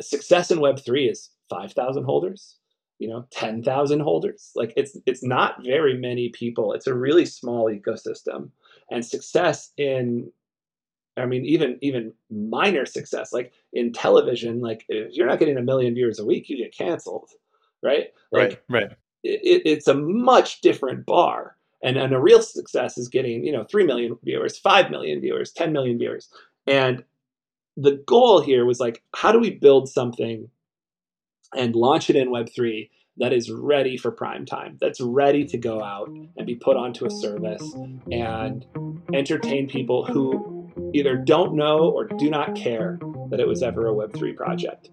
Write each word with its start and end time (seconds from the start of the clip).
success 0.00 0.50
in 0.50 0.58
Web3 0.58 1.10
is 1.10 1.30
5,000 1.50 2.04
holders, 2.04 2.56
you 2.98 3.08
know, 3.08 3.26
10,000 3.30 4.00
holders. 4.00 4.50
Like 4.54 4.72
it's 4.76 4.96
it's 5.06 5.22
not 5.22 5.62
very 5.64 5.96
many 5.98 6.30
people. 6.30 6.72
It's 6.72 6.86
a 6.86 6.94
really 6.94 7.26
small 7.26 7.70
ecosystem. 7.70 8.50
And 8.90 9.04
success 9.04 9.70
in 9.76 10.30
I 11.16 11.26
mean, 11.26 11.44
even 11.44 11.78
even 11.80 12.12
minor 12.30 12.86
success, 12.86 13.32
like 13.32 13.52
in 13.72 13.92
television, 13.92 14.60
like 14.60 14.84
if 14.88 15.14
you're 15.14 15.26
not 15.26 15.38
getting 15.38 15.56
a 15.56 15.62
million 15.62 15.94
viewers 15.94 16.18
a 16.18 16.24
week, 16.24 16.48
you 16.48 16.56
get 16.56 16.76
canceled, 16.76 17.30
right? 17.82 18.08
Like, 18.32 18.64
right, 18.68 18.82
right. 18.82 18.96
It, 19.22 19.62
it's 19.64 19.88
a 19.88 19.94
much 19.94 20.60
different 20.60 21.06
bar, 21.06 21.56
and 21.82 21.96
and 21.96 22.12
a 22.12 22.20
real 22.20 22.42
success 22.42 22.98
is 22.98 23.08
getting 23.08 23.44
you 23.44 23.52
know 23.52 23.64
three 23.64 23.86
million 23.86 24.18
viewers, 24.24 24.58
five 24.58 24.90
million 24.90 25.20
viewers, 25.20 25.52
ten 25.52 25.72
million 25.72 25.98
viewers, 25.98 26.30
and 26.66 27.04
the 27.76 28.02
goal 28.06 28.40
here 28.40 28.64
was 28.64 28.80
like, 28.80 29.02
how 29.14 29.32
do 29.32 29.38
we 29.38 29.50
build 29.50 29.88
something 29.88 30.48
and 31.54 31.74
launch 31.74 32.10
it 32.10 32.16
in 32.16 32.30
Web 32.30 32.48
three 32.54 32.90
that 33.16 33.32
is 33.32 33.50
ready 33.50 33.96
for 33.96 34.10
prime 34.10 34.44
time, 34.44 34.76
that's 34.80 35.00
ready 35.00 35.44
to 35.44 35.56
go 35.56 35.82
out 35.82 36.08
and 36.08 36.46
be 36.46 36.56
put 36.56 36.76
onto 36.76 37.06
a 37.06 37.10
service 37.10 37.62
and 38.10 38.66
entertain 39.12 39.68
people 39.68 40.04
who 40.04 40.70
either 40.92 41.16
don't 41.16 41.54
know 41.54 41.90
or 41.90 42.06
do 42.06 42.28
not 42.28 42.56
care 42.56 42.98
that 43.30 43.40
it 43.40 43.46
was 43.46 43.62
ever 43.62 43.88
a 43.88 43.92
Web3 43.92 44.36
project. 44.36 44.90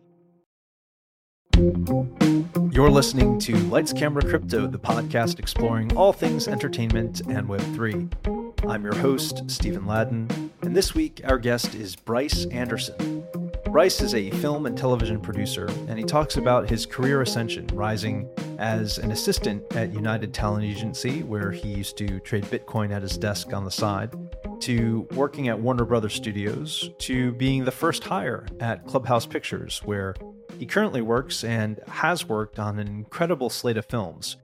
You're 2.72 2.90
listening 2.90 3.40
to 3.40 3.56
Lights 3.56 3.94
Camera 3.94 4.24
Crypto, 4.24 4.68
the 4.68 4.80
podcast 4.80 5.40
exploring 5.40 5.96
all 5.98 6.14
things 6.14 6.48
entertainment 6.48 7.22
and 7.22 7.48
Web3. 7.48 8.41
I'm 8.68 8.84
your 8.84 8.96
host, 8.96 9.50
Stephen 9.50 9.88
Ladden, 9.88 10.52
and 10.62 10.76
this 10.76 10.94
week 10.94 11.20
our 11.24 11.40
guest 11.40 11.74
is 11.74 11.96
Bryce 11.96 12.46
Anderson. 12.48 13.26
Bryce 13.66 14.02
is 14.02 14.14
a 14.14 14.30
film 14.30 14.68
and 14.68 14.78
television 14.78 15.20
producer, 15.20 15.68
and 15.88 15.98
he 15.98 16.06
talks 16.06 16.38
about 16.38 16.70
his 16.70 16.86
career 16.86 17.22
ascension, 17.22 17.66
rising 17.74 18.30
as 18.60 19.00
an 19.00 19.12
assistant 19.12 19.64
at 19.76 19.92
United 19.92 20.32
Talent 20.32 20.64
Agency, 20.64 21.24
where 21.24 21.52
he 21.52 21.70
used 21.70 21.98
to 21.98 22.20
trade 22.20 22.44
Bitcoin 22.46 22.92
at 22.92 23.02
his 23.02 23.18
desk 23.18 23.52
on 23.52 23.66
the 23.66 23.72
side, 23.72 24.14
to 24.60 25.08
working 25.16 25.48
at 25.48 25.60
Warner 25.60 25.86
Brothers 25.86 26.14
Studios, 26.14 26.92
to 27.00 27.32
being 27.34 27.66
the 27.66 27.72
first 27.72 28.04
hire 28.04 28.46
at 28.60 28.86
Clubhouse 28.86 29.26
Pictures, 29.26 29.82
where 29.86 30.14
he 30.60 30.68
currently 30.68 31.02
works 31.02 31.44
and 31.44 31.80
has 31.88 32.30
worked 32.30 32.60
on 32.60 32.78
an 32.78 32.88
incredible 32.88 33.50
slate 33.50 33.78
of 33.78 33.88
films, 33.88 34.38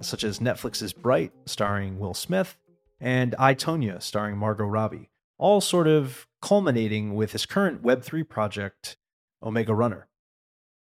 such 0.00 0.24
as 0.24 0.38
Netflix's 0.38 0.94
Bright, 0.94 1.32
starring 1.44 1.98
Will 1.98 2.14
Smith, 2.14 2.56
and 3.00 3.34
I, 3.38 3.54
Tonya, 3.54 4.02
starring 4.02 4.36
Margot 4.36 4.64
Robbie, 4.64 5.10
all 5.38 5.60
sort 5.60 5.86
of 5.86 6.26
culminating 6.42 7.14
with 7.14 7.32
his 7.32 7.46
current 7.46 7.82
Web3 7.82 8.28
project, 8.28 8.96
Omega 9.42 9.74
Runner. 9.74 10.08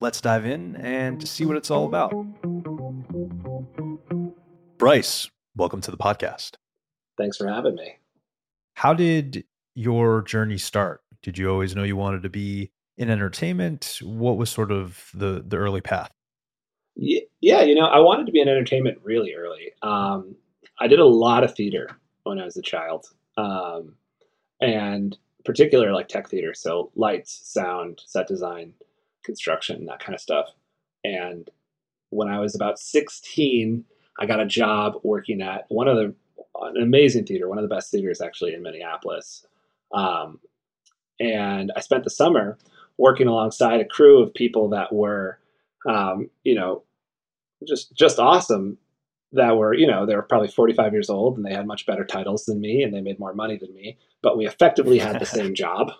Let's 0.00 0.20
dive 0.20 0.44
in 0.44 0.76
and 0.76 1.26
see 1.26 1.44
what 1.44 1.56
it's 1.56 1.70
all 1.70 1.86
about. 1.86 2.12
Bryce, 4.78 5.28
welcome 5.56 5.80
to 5.80 5.90
the 5.90 5.96
podcast. 5.96 6.52
Thanks 7.16 7.38
for 7.38 7.48
having 7.48 7.74
me. 7.74 7.96
How 8.74 8.92
did 8.92 9.44
your 9.74 10.22
journey 10.22 10.58
start? 10.58 11.00
Did 11.22 11.38
you 11.38 11.50
always 11.50 11.74
know 11.74 11.82
you 11.82 11.96
wanted 11.96 12.22
to 12.22 12.28
be 12.28 12.70
in 12.98 13.10
entertainment? 13.10 14.00
What 14.02 14.36
was 14.36 14.50
sort 14.50 14.70
of 14.70 15.08
the 15.14 15.42
the 15.46 15.56
early 15.56 15.80
path? 15.80 16.12
Yeah, 16.94 17.62
you 17.62 17.74
know, 17.74 17.86
I 17.86 17.98
wanted 17.98 18.26
to 18.26 18.32
be 18.32 18.40
in 18.40 18.48
entertainment 18.48 18.98
really 19.02 19.34
early. 19.34 19.72
Um, 19.82 20.36
I 20.78 20.88
did 20.88 20.98
a 20.98 21.06
lot 21.06 21.44
of 21.44 21.54
theater 21.54 21.88
when 22.24 22.38
I 22.38 22.44
was 22.44 22.56
a 22.56 22.62
child, 22.62 23.06
um, 23.36 23.94
and 24.60 25.16
particular 25.44 25.92
like 25.92 26.08
tech 26.08 26.28
theater, 26.28 26.54
so 26.54 26.90
lights, 26.94 27.40
sound, 27.44 28.02
set 28.04 28.26
design, 28.26 28.74
construction, 29.24 29.86
that 29.86 30.00
kind 30.00 30.14
of 30.14 30.20
stuff. 30.20 30.48
And 31.04 31.48
when 32.10 32.28
I 32.28 32.40
was 32.40 32.54
about 32.54 32.78
16, 32.78 33.84
I 34.18 34.26
got 34.26 34.40
a 34.40 34.46
job 34.46 34.94
working 35.02 35.42
at 35.42 35.66
one 35.68 35.88
of 35.88 35.96
the 35.96 36.14
an 36.62 36.82
amazing 36.82 37.26
theater, 37.26 37.48
one 37.48 37.58
of 37.58 37.68
the 37.68 37.74
best 37.74 37.90
theaters 37.90 38.20
actually 38.20 38.54
in 38.54 38.62
Minneapolis. 38.62 39.46
Um, 39.92 40.40
and 41.20 41.72
I 41.76 41.80
spent 41.80 42.04
the 42.04 42.10
summer 42.10 42.58
working 42.98 43.26
alongside 43.26 43.80
a 43.80 43.84
crew 43.84 44.22
of 44.22 44.34
people 44.34 44.70
that 44.70 44.92
were, 44.92 45.38
um, 45.86 46.30
you 46.44 46.54
know, 46.54 46.82
just 47.66 47.94
just 47.94 48.18
awesome. 48.18 48.78
That 49.32 49.56
were, 49.56 49.74
you 49.74 49.86
know, 49.86 50.06
they 50.06 50.14
were 50.14 50.22
probably 50.22 50.48
45 50.48 50.92
years 50.92 51.10
old 51.10 51.36
and 51.36 51.44
they 51.44 51.52
had 51.52 51.66
much 51.66 51.84
better 51.84 52.04
titles 52.04 52.44
than 52.44 52.60
me 52.60 52.82
and 52.82 52.94
they 52.94 53.00
made 53.00 53.18
more 53.18 53.34
money 53.34 53.56
than 53.56 53.74
me, 53.74 53.98
but 54.22 54.38
we 54.38 54.46
effectively 54.46 54.98
had 54.98 55.20
the 55.20 55.26
same 55.38 55.54
job. 55.54 55.92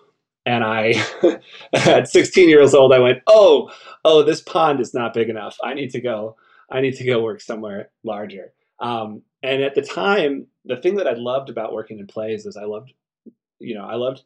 And 0.45 0.63
I, 0.63 0.93
at 1.73 2.07
16 2.07 2.47
years 2.47 2.73
old, 2.73 2.93
I 2.93 2.99
went, 2.99 3.19
oh, 3.27 3.69
oh, 4.05 4.23
this 4.23 4.41
pond 4.41 4.79
is 4.79 4.93
not 4.93 5.13
big 5.13 5.29
enough. 5.29 5.57
I 5.61 5.73
need 5.73 5.91
to 5.91 5.99
go. 5.99 6.37
I 6.71 6.79
need 6.79 6.95
to 6.95 7.05
go 7.05 7.21
work 7.21 7.41
somewhere 7.41 7.89
larger. 8.03 8.53
Um, 8.79 9.23
and 9.43 9.61
at 9.61 9.75
the 9.75 9.81
time, 9.81 10.47
the 10.65 10.77
thing 10.77 10.95
that 10.95 11.07
I 11.07 11.13
loved 11.13 11.49
about 11.49 11.73
working 11.73 11.99
in 11.99 12.07
plays 12.07 12.45
is 12.45 12.55
I 12.55 12.63
loved, 12.63 12.93
you 13.59 13.75
know, 13.75 13.85
I 13.85 13.95
loved 13.95 14.23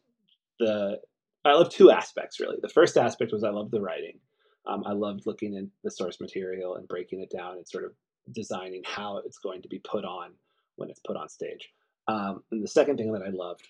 the, 0.58 1.00
I 1.44 1.54
loved 1.54 1.72
two 1.72 1.90
aspects 1.90 2.38
really. 2.38 2.58
The 2.62 2.68
first 2.68 2.96
aspect 2.96 3.32
was 3.32 3.42
I 3.42 3.50
loved 3.50 3.72
the 3.72 3.80
writing. 3.80 4.18
Um, 4.66 4.84
I 4.86 4.92
loved 4.92 5.26
looking 5.26 5.56
at 5.56 5.64
the 5.82 5.90
source 5.90 6.20
material 6.20 6.76
and 6.76 6.86
breaking 6.86 7.20
it 7.20 7.30
down 7.36 7.56
and 7.56 7.66
sort 7.66 7.84
of 7.84 7.92
designing 8.30 8.82
how 8.84 9.18
it's 9.24 9.38
going 9.38 9.62
to 9.62 9.68
be 9.68 9.78
put 9.78 10.04
on 10.04 10.32
when 10.76 10.90
it's 10.90 11.00
put 11.00 11.16
on 11.16 11.28
stage. 11.28 11.70
Um, 12.08 12.42
and 12.50 12.62
the 12.62 12.68
second 12.68 12.96
thing 12.96 13.12
that 13.12 13.22
I 13.22 13.30
loved 13.30 13.68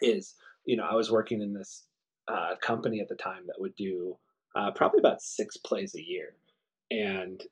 is, 0.00 0.34
you 0.64 0.76
know, 0.76 0.84
I 0.84 0.94
was 0.94 1.10
working 1.10 1.42
in 1.42 1.52
this 1.52 1.84
uh, 2.28 2.54
company 2.60 3.00
at 3.00 3.08
the 3.08 3.14
time 3.14 3.46
that 3.46 3.60
would 3.60 3.74
do 3.76 4.16
uh, 4.54 4.70
probably 4.72 5.00
about 5.00 5.22
six 5.22 5.56
plays 5.56 5.94
a 5.94 6.02
year. 6.02 6.34
And 6.90 7.42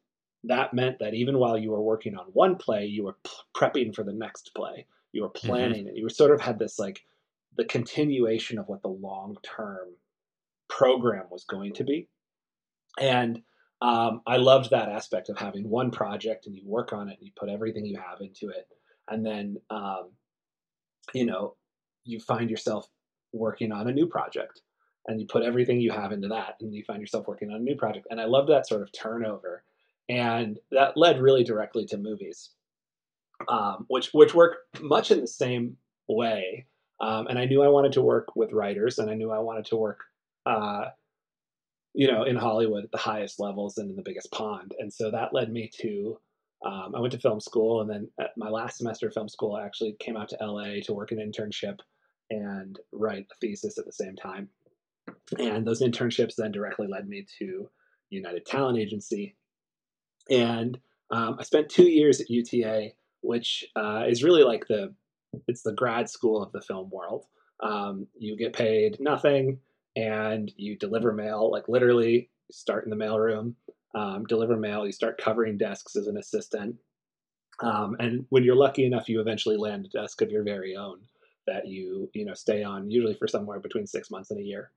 that 0.45 0.75
meant 0.75 0.99
that 1.01 1.15
even 1.15 1.39
while 1.39 1.59
you 1.59 1.71
were 1.71 1.83
working 1.83 2.17
on 2.17 2.27
one 2.33 2.57
play, 2.57 2.87
you 2.87 3.05
were 3.05 3.17
p- 3.25 3.31
prepping 3.55 3.95
for 3.95 4.05
the 4.05 4.13
next 4.13 4.53
play. 4.55 4.87
You 5.13 5.23
were 5.23 5.31
mm-hmm. 5.31 5.47
planning, 5.47 5.81
mm-hmm. 5.81 5.89
and 5.89 5.97
you 5.97 6.05
were 6.05 6.11
sort 6.11 6.31
of 6.31 6.41
had 6.41 6.59
this 6.59 6.79
like 6.79 7.03
the 7.57 7.65
continuation 7.65 8.59
of 8.59 8.69
what 8.69 8.83
the 8.83 8.89
long 8.89 9.37
term 9.43 9.89
program 10.69 11.27
was 11.31 11.45
going 11.45 11.75
to 11.75 11.85
be. 11.85 12.09
And 12.99 13.43
um, 13.83 14.21
I 14.27 14.37
loved 14.37 14.71
that 14.71 14.89
aspect 14.89 15.29
of 15.29 15.39
having 15.39 15.69
one 15.69 15.91
project 15.91 16.47
and 16.47 16.55
you 16.55 16.63
work 16.67 16.93
on 16.93 17.09
it 17.09 17.19
and 17.19 17.27
you 17.27 17.33
put 17.39 17.49
everything 17.49 17.87
you 17.87 17.99
have 17.99 18.21
into 18.21 18.49
it. 18.49 18.69
And 19.09 19.25
then, 19.25 19.57
um, 19.71 20.11
you 21.15 21.25
know, 21.25 21.57
you 22.05 22.21
find 22.21 22.51
yourself 22.51 22.89
working 23.33 23.73
on 23.73 23.89
a 23.89 23.93
new 23.93 24.07
project 24.07 24.61
and 25.07 25.21
you 25.21 25.27
put 25.27 25.43
everything 25.43 25.81
you 25.81 25.93
have 25.93 26.13
into 26.13 26.29
that 26.29 26.57
and 26.61 26.75
you 26.75 26.85
find 26.85 27.01
yourself 27.01 27.27
working 27.27 27.51
on 27.51 27.57
a 27.57 27.65
new 27.65 27.77
project. 27.77 28.07
And 28.11 28.21
I 28.21 28.27
loved 28.27 28.51
that 28.51 28.67
sort 28.67 28.83
of 28.83 28.93
turnover 28.93 29.65
and 30.11 30.59
that 30.73 30.97
led 30.97 31.21
really 31.21 31.45
directly 31.45 31.87
to 31.87 31.97
movies, 31.97 32.51
um, 33.49 33.87
which 33.89 34.11
which 34.13 34.35
work 34.35 34.59
much 34.81 35.13
in 35.13 35.21
the 35.21 35.27
same 35.27 35.77
way. 36.09 36.67
Um, 37.01 37.29
and 37.29 37.39
I 37.39 37.45
knew 37.47 37.63
I 37.63 37.69
wanted 37.69 37.93
to 37.93 38.03
work 38.03 38.35
with 38.35 38.53
writers, 38.53 38.99
and 38.99 39.09
I 39.09 39.15
knew 39.15 39.31
I 39.31 39.39
wanted 39.39 39.67
to 39.67 39.77
work, 39.77 40.01
uh, 40.45 40.87
you 41.95 42.11
know, 42.11 42.25
in 42.25 42.37
Hollywood 42.37 42.85
at 42.85 42.93
the 42.93 42.99
highest 42.99 43.41
levels 43.41 43.79
and 43.79 43.91
in 43.91 43.97
the 43.97 44.03
biggest 44.03 44.31
pond. 44.31 44.75
And 44.79 44.93
so 44.93 45.11
that 45.11 45.35
led 45.35 45.53
me 45.53 45.71
to. 45.81 46.19
Um, 46.65 46.95
I 46.95 47.01
went 47.01 47.13
to 47.13 47.19
film 47.19 47.41
school, 47.41 47.81
and 47.81 47.89
then 47.89 48.09
at 48.21 48.31
my 48.37 48.51
last 48.51 48.77
semester 48.77 49.09
of 49.09 49.15
film 49.15 49.29
school, 49.29 49.55
I 49.55 49.65
actually 49.65 49.97
came 49.99 50.17
out 50.17 50.29
to 50.29 50.39
LA 50.41 50.81
to 50.85 50.93
work 50.93 51.11
an 51.11 51.19
internship 51.19 51.79
and 52.29 52.79
write 52.93 53.27
a 53.31 53.35
thesis 53.41 53.79
at 53.79 53.87
the 53.87 53.93
same 53.93 54.15
time. 54.15 54.49
And 55.39 55.67
those 55.67 55.81
internships 55.81 56.35
then 56.37 56.53
directly 56.53 56.87
led 56.87 57.09
me 57.09 57.27
to 57.39 57.69
United 58.11 58.45
Talent 58.45 58.79
Agency, 58.79 59.35
and 60.29 60.79
um, 61.11 61.37
I 61.39 61.43
spent 61.43 61.69
two 61.69 61.89
years 61.89 62.21
at 62.21 62.31
UTA, 62.31 62.91
which 63.23 63.65
uh, 63.77 64.05
is 64.07 64.23
really 64.23 64.45
like 64.45 64.67
the 64.69 64.95
it's 65.47 65.63
the 65.63 65.73
grad 65.73 66.09
school 66.09 66.43
of 66.43 66.53
the 66.53 66.61
film 66.61 66.91
world. 66.91 67.27
Um, 67.63 68.07
you 68.19 68.37
get 68.37 68.53
paid 68.53 68.99
nothing, 69.01 69.59
and 69.97 70.53
you 70.57 70.77
deliver 70.77 71.13
mail. 71.13 71.51
Like 71.51 71.69
literally, 71.69 72.31
start 72.51 72.85
in 72.85 72.91
the 72.91 72.97
mailroom, 72.97 73.55
um, 73.95 74.25
deliver 74.27 74.57
mail. 74.57 74.87
You 74.87 74.93
start 74.93 75.21
covering 75.21 75.59
desks 75.59 75.97
as 75.97 76.07
an 76.07 76.17
assistant, 76.17 76.77
um, 77.61 77.97
and 77.99 78.27
when 78.31 78.45
you're 78.45 78.57
lucky 78.57 78.85
enough, 78.85 79.09
you 79.09 79.21
eventually 79.21 79.57
land 79.57 79.87
a 79.87 79.89
desk 79.89 80.23
of 80.23 80.31
your 80.31 80.43
very 80.43 80.77
own 80.77 81.01
that 81.47 81.67
you 81.67 82.11
you 82.15 82.25
know 82.25 82.35
stay 82.35 82.63
on, 82.63 82.91
usually 82.91 83.15
for 83.15 83.29
somewhere 83.29 83.61
between 83.61 83.87
six 83.87 84.11
months 84.11 84.31
and 84.31 84.41
a 84.41 84.45
year. 84.45 84.71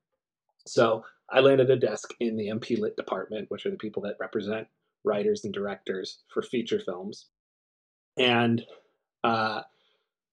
So 0.65 1.03
I 1.29 1.39
landed 1.39 1.69
a 1.69 1.75
desk 1.75 2.13
in 2.19 2.37
the 2.37 2.47
MP 2.47 2.79
Lit 2.79 2.95
department, 2.95 3.49
which 3.49 3.65
are 3.65 3.71
the 3.71 3.77
people 3.77 4.01
that 4.03 4.17
represent 4.19 4.67
writers 5.03 5.43
and 5.43 5.53
directors 5.53 6.19
for 6.33 6.41
feature 6.41 6.79
films. 6.79 7.27
And, 8.17 8.63
uh, 9.23 9.61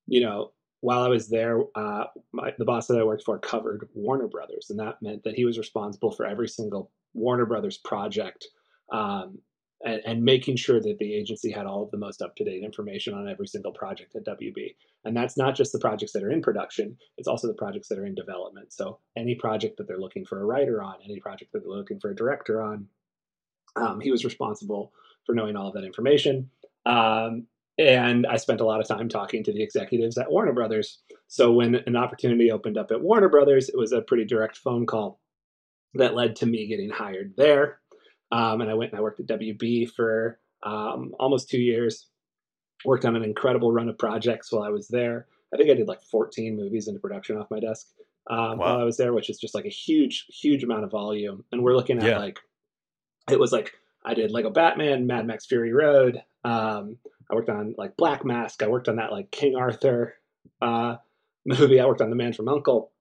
you 0.07 0.21
know, 0.21 0.53
while 0.81 1.03
I 1.03 1.09
was 1.09 1.29
there, 1.29 1.61
uh, 1.75 2.05
my, 2.33 2.53
the 2.59 2.65
boss 2.65 2.87
that 2.87 2.99
I 2.99 3.05
worked 3.05 3.25
for 3.25 3.39
covered 3.39 3.89
Warner 3.95 4.29
Brothers, 4.29 4.69
and 4.71 4.79
that 4.79 5.01
meant 5.03 5.25
that 5.25 5.35
he 5.35 5.45
was 5.45 5.59
responsible 5.59 6.11
for 6.11 6.27
every 6.27 6.49
single 6.49 6.91
Warner 7.13 7.47
Brothers 7.47 7.79
project 7.79 8.47
um, 8.93 9.39
and, 9.85 10.01
and 10.07 10.23
making 10.23 10.57
sure 10.57 10.81
that 10.81 10.97
the 10.99 11.15
agency 11.15 11.51
had 11.51 11.67
all 11.67 11.83
of 11.83 11.91
the 11.91 11.99
most 11.99 12.23
up 12.23 12.35
to 12.37 12.45
date 12.45 12.65
information 12.65 13.15
on 13.15 13.29
every 13.29 13.47
single 13.47 13.73
project 13.73 14.17
at 14.17 14.25
WB. 14.25 14.75
And 15.05 15.17
that's 15.17 15.37
not 15.37 15.55
just 15.55 15.73
the 15.73 15.79
projects 15.79 16.13
that 16.13 16.23
are 16.23 16.31
in 16.31 16.43
production, 16.43 16.97
it's 17.19 17.29
also 17.29 17.47
the 17.47 17.55
projects 17.55 17.89
that 17.89 17.99
are 17.99 18.07
in 18.07 18.15
development. 18.15 18.73
So 18.73 18.99
any 19.17 19.35
project 19.35 19.77
that 19.79 19.87
they're 19.87 20.01
looking 20.01 20.25
for 20.25 20.41
a 20.41 20.45
writer 20.45 20.83
on, 20.83 20.97
any 21.05 21.21
project 21.21 21.53
that 21.53 21.61
they're 21.61 21.77
looking 21.77 22.01
for 22.01 22.11
a 22.11 22.17
director 22.17 22.63
on, 22.63 22.87
um, 23.77 24.01
he 24.01 24.11
was 24.11 24.25
responsible 24.25 24.93
for 25.27 25.35
knowing 25.35 25.57
all 25.57 25.69
of 25.69 25.75
that 25.75 25.85
information. 25.85 26.51
Um, 26.87 27.47
and 27.81 28.27
I 28.27 28.37
spent 28.37 28.61
a 28.61 28.67
lot 28.67 28.81
of 28.81 28.87
time 28.87 29.09
talking 29.09 29.43
to 29.45 29.53
the 29.53 29.63
executives 29.63 30.19
at 30.19 30.31
Warner 30.31 30.53
Brothers. 30.53 30.99
So 31.29 31.51
when 31.51 31.77
an 31.77 31.97
opportunity 31.97 32.51
opened 32.51 32.77
up 32.77 32.91
at 32.91 33.01
Warner 33.01 33.31
Brothers, 33.31 33.71
it 33.71 33.79
was 33.79 33.93
a 33.93 34.03
pretty 34.03 34.27
direct 34.27 34.59
phone 34.59 34.85
call 34.85 35.19
that 35.95 36.15
led 36.15 36.37
to 36.37 36.47
me 36.47 36.67
getting 36.67 36.91
hired 36.91 37.33
there. 37.39 37.81
Um, 38.33 38.61
and 38.61 38.71
I 38.71 38.75
went 38.75 38.93
and 38.93 38.99
I 38.99 39.03
worked 39.03 39.21
at 39.21 39.27
WB 39.27 39.91
for 39.93 40.39
um, 40.63 41.15
almost 41.19 41.49
two 41.49 41.59
years. 41.59 42.07
Worked 42.85 43.07
on 43.07 43.17
an 43.17 43.25
incredible 43.25 43.73
run 43.73 43.89
of 43.89 43.97
projects 43.97 44.53
while 44.53 44.63
I 44.63 44.69
was 44.69 44.89
there. 44.89 45.27
I 45.53 45.57
think 45.57 45.71
I 45.71 45.75
did 45.75 45.89
like 45.89 46.03
14 46.03 46.57
movies 46.57 46.87
into 46.87 47.01
production 47.01 47.39
off 47.39 47.51
my 47.51 47.61
desk 47.61 47.87
um, 48.29 48.59
wow. 48.59 48.59
while 48.59 48.81
I 48.81 48.85
was 48.85 48.99
there, 48.99 49.15
which 49.15 49.31
is 49.31 49.39
just 49.39 49.55
like 49.55 49.65
a 49.65 49.71
huge, 49.71 50.27
huge 50.29 50.63
amount 50.65 50.85
of 50.85 50.91
volume. 50.91 51.45
And 51.51 51.63
we're 51.63 51.77
looking 51.77 51.99
at 51.99 52.05
yeah. 52.05 52.19
like, 52.19 52.41
it 53.31 53.41
was 53.41 53.53
like 53.53 53.73
I 54.05 54.13
did 54.13 54.31
Lego 54.31 54.51
Batman, 54.51 55.07
Mad 55.07 55.27
Max 55.27 55.47
Fury 55.47 55.73
Road. 55.73 56.23
Um, 56.45 56.99
I 57.31 57.35
worked 57.35 57.49
on 57.49 57.75
like 57.79 57.97
Black 57.97 58.25
Mass. 58.25 58.57
I 58.61 58.67
worked 58.67 58.89
on 58.89 58.97
that 58.97 59.13
like 59.13 59.31
King 59.31 59.57
Arthur 59.57 60.15
uh, 60.61 60.97
movie. 61.47 61.81
I 61.81 61.87
worked 61.87 62.01
on 62.01 62.11
The 62.11 62.17
Man 62.17 62.33
from 62.33 62.49
Uncle. 62.49 62.93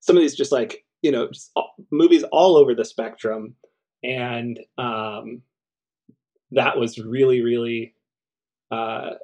Some 0.00 0.16
of 0.16 0.22
these 0.22 0.36
just 0.36 0.52
like 0.52 0.84
you 1.02 1.10
know 1.10 1.28
just 1.28 1.50
all, 1.56 1.74
movies 1.90 2.24
all 2.32 2.56
over 2.56 2.74
the 2.74 2.84
spectrum, 2.84 3.54
and 4.02 4.58
um, 4.78 5.42
that 6.52 6.78
was 6.78 6.98
really 6.98 7.42
really. 7.42 7.94
Uh, 8.70 9.14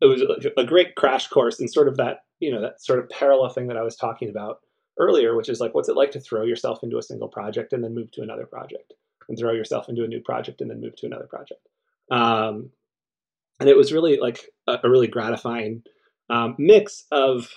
it 0.00 0.06
was 0.06 0.22
a 0.56 0.64
great 0.64 0.94
crash 0.94 1.28
course 1.28 1.60
in 1.60 1.68
sort 1.68 1.86
of 1.86 1.98
that 1.98 2.20
you 2.38 2.50
know 2.50 2.62
that 2.62 2.82
sort 2.82 2.98
of 2.98 3.10
parallel 3.10 3.50
thing 3.50 3.68
that 3.68 3.76
I 3.76 3.82
was 3.82 3.96
talking 3.96 4.30
about 4.30 4.60
earlier, 4.98 5.36
which 5.36 5.48
is 5.48 5.60
like 5.60 5.74
what's 5.74 5.88
it 5.88 5.96
like 5.96 6.12
to 6.12 6.20
throw 6.20 6.44
yourself 6.44 6.82
into 6.82 6.96
a 6.96 7.02
single 7.02 7.28
project 7.28 7.72
and 7.72 7.84
then 7.84 7.94
move 7.94 8.10
to 8.12 8.22
another 8.22 8.46
project, 8.46 8.94
and 9.28 9.38
throw 9.38 9.52
yourself 9.52 9.88
into 9.88 10.04
a 10.04 10.08
new 10.08 10.20
project 10.20 10.62
and 10.62 10.70
then 10.70 10.80
move 10.80 10.96
to 10.96 11.06
another 11.06 11.26
project. 11.26 11.68
Um, 12.10 12.70
and 13.60 13.68
it 13.68 13.76
was 13.76 13.92
really 13.92 14.18
like 14.18 14.46
a, 14.66 14.78
a 14.84 14.90
really 14.90 15.06
gratifying 15.06 15.82
um, 16.30 16.56
mix 16.58 17.04
of 17.12 17.48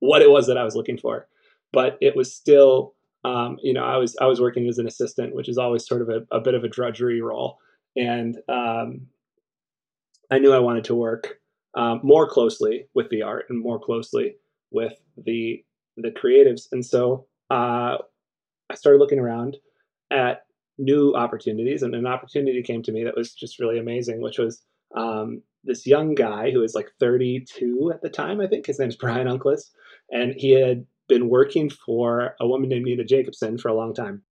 what 0.00 0.22
it 0.22 0.30
was 0.30 0.46
that 0.46 0.58
I 0.58 0.64
was 0.64 0.76
looking 0.76 0.98
for, 0.98 1.26
but 1.72 1.98
it 2.00 2.14
was 2.14 2.34
still, 2.34 2.94
um, 3.24 3.58
you 3.62 3.72
know, 3.72 3.84
I 3.84 3.96
was 3.96 4.16
I 4.20 4.26
was 4.26 4.40
working 4.40 4.68
as 4.68 4.78
an 4.78 4.86
assistant, 4.86 5.34
which 5.34 5.48
is 5.48 5.58
always 5.58 5.86
sort 5.86 6.02
of 6.02 6.08
a, 6.08 6.36
a 6.36 6.40
bit 6.40 6.54
of 6.54 6.64
a 6.64 6.68
drudgery 6.68 7.20
role, 7.20 7.58
and 7.96 8.36
um, 8.48 9.08
I 10.30 10.38
knew 10.38 10.52
I 10.52 10.60
wanted 10.60 10.84
to 10.84 10.94
work 10.94 11.40
um, 11.76 12.00
more 12.02 12.28
closely 12.28 12.86
with 12.94 13.08
the 13.10 13.22
art 13.22 13.46
and 13.48 13.60
more 13.60 13.80
closely 13.80 14.36
with 14.70 14.94
the 15.16 15.64
the 15.96 16.10
creatives, 16.10 16.68
and 16.70 16.84
so 16.84 17.26
uh, 17.50 17.96
I 18.70 18.74
started 18.74 18.98
looking 18.98 19.18
around 19.18 19.56
at 20.12 20.42
new 20.78 21.14
opportunities, 21.14 21.82
and 21.82 21.94
an 21.94 22.06
opportunity 22.06 22.62
came 22.62 22.82
to 22.84 22.92
me 22.92 23.04
that 23.04 23.16
was 23.16 23.34
just 23.34 23.58
really 23.58 23.78
amazing, 23.78 24.20
which 24.20 24.38
was 24.38 24.62
um, 24.94 25.42
this 25.64 25.86
young 25.86 26.14
guy 26.14 26.50
who 26.50 26.60
was 26.60 26.74
like 26.74 26.90
32 27.00 27.90
at 27.92 28.00
the 28.02 28.08
time, 28.08 28.40
I 28.40 28.46
think. 28.46 28.66
His 28.66 28.78
name's 28.78 28.96
Bryan 28.96 29.26
Unkeless, 29.26 29.70
and 30.10 30.34
he 30.34 30.52
had 30.52 30.86
been 31.08 31.28
working 31.28 31.68
for 31.70 32.36
a 32.40 32.46
woman 32.46 32.68
named 32.68 32.84
Nina 32.84 33.04
Jacobson 33.04 33.58
for 33.58 33.68
a 33.68 33.74
long 33.74 33.94
time, 33.94 34.22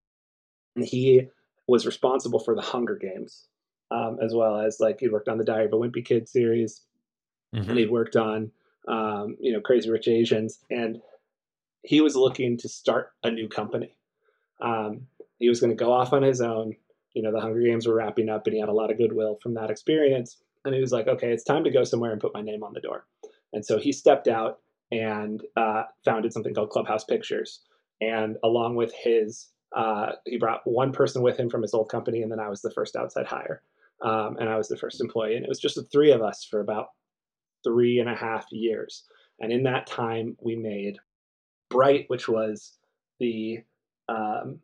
and 0.77 0.85
he 0.85 1.29
was 1.67 1.87
responsible 1.87 2.39
for 2.39 2.55
the 2.55 2.63
Hunger 2.63 2.97
Games, 2.97 3.47
um, 3.91 4.19
as 4.23 4.35
well 4.35 4.61
as 4.61 4.79
like 4.79 5.01
he 5.01 5.09
worked 5.09 5.29
on 5.29 5.39
the 5.39 5.45
Diary 5.45 5.67
of 5.67 5.73
a 5.73 5.77
Wimpy 5.77 6.05
Kid 6.05 6.29
series, 6.29 6.83
mm-hmm. 7.55 7.69
and 7.69 7.79
he'd 7.79 7.91
worked 7.91 8.17
on 8.17 8.53
um, 8.89 9.37
you 9.41 9.53
know 9.53 9.61
Crazy 9.61 9.91
Rich 9.91 10.09
Asians, 10.09 10.61
and 10.71 11.01
he 11.83 12.01
was 12.01 12.17
looking 12.17 12.57
to 12.59 12.69
start 12.69 13.11
a 13.23 13.31
new 13.31 13.49
company. 13.49 13.97
Um, 14.61 15.07
he 15.39 15.49
was 15.49 15.61
going 15.61 15.77
to 15.77 15.85
go 15.85 15.93
off 15.93 16.13
on 16.13 16.23
his 16.23 16.41
own. 16.41 16.75
You 17.15 17.23
know, 17.23 17.33
the 17.33 17.41
Hunger 17.41 17.61
Games 17.61 17.87
were 17.87 17.95
wrapping 17.95 18.29
up, 18.29 18.47
and 18.47 18.55
he 18.55 18.61
had 18.61 18.69
a 18.69 18.75
lot 18.75 18.91
of 18.91 18.99
goodwill 18.99 19.39
from 19.43 19.55
that 19.55 19.71
experience. 19.71 20.39
And 20.65 20.75
he 20.75 20.81
was 20.81 20.93
like, 20.93 21.07
okay, 21.07 21.33
it's 21.33 21.45
time 21.45 21.65
to 21.65 21.71
go 21.71 21.85
somewhere 21.85 22.13
and 22.13 22.21
put 22.21 22.35
my 22.35 22.43
name 22.43 22.63
on 22.63 22.73
the 22.73 22.81
door. 22.81 23.07
And 23.53 23.65
so 23.65 23.79
he 23.79 23.93
stepped 23.93 24.29
out 24.29 24.59
and 24.91 25.43
uh, 25.57 25.85
founded 26.05 26.33
something 26.33 26.55
called 26.55 26.71
Clubhouse 26.71 27.05
Pictures. 27.05 27.61
And 28.01 28.37
along 28.45 28.77
with 28.77 28.93
his, 28.93 29.49
uh, 29.75 30.13
he 30.27 30.37
brought 30.37 30.61
one 30.65 30.93
person 30.93 31.23
with 31.23 31.39
him 31.39 31.49
from 31.49 31.63
his 31.63 31.73
old 31.73 31.89
company, 31.89 32.23
and 32.23 32.31
then 32.31 32.41
I 32.41 32.49
was 32.49 32.63
the 32.63 32.73
first 32.73 32.97
outside 32.97 33.27
hire. 33.27 33.63
Um, 34.03 34.37
and 34.39 34.49
I 34.49 34.57
was 34.57 34.69
the 34.69 34.77
first 34.77 35.01
employee. 35.01 35.37
And 35.37 35.45
it 35.45 35.49
was 35.49 35.59
just 35.59 35.77
the 35.77 35.85
three 35.85 36.13
of 36.13 36.21
us 36.21 36.45
for 36.45 36.61
about 36.61 36.89
three 37.65 37.99
and 37.99 38.11
a 38.11 38.15
half 38.15 38.47
years. 38.51 39.05
And 39.41 39.53
in 39.53 39.63
that 39.63 39.87
time, 39.87 40.37
we 40.41 40.57
made 40.57 40.99
Bright, 41.71 42.05
which 42.09 42.29
was 42.29 42.75
the 43.19 43.65
um, 44.09 44.61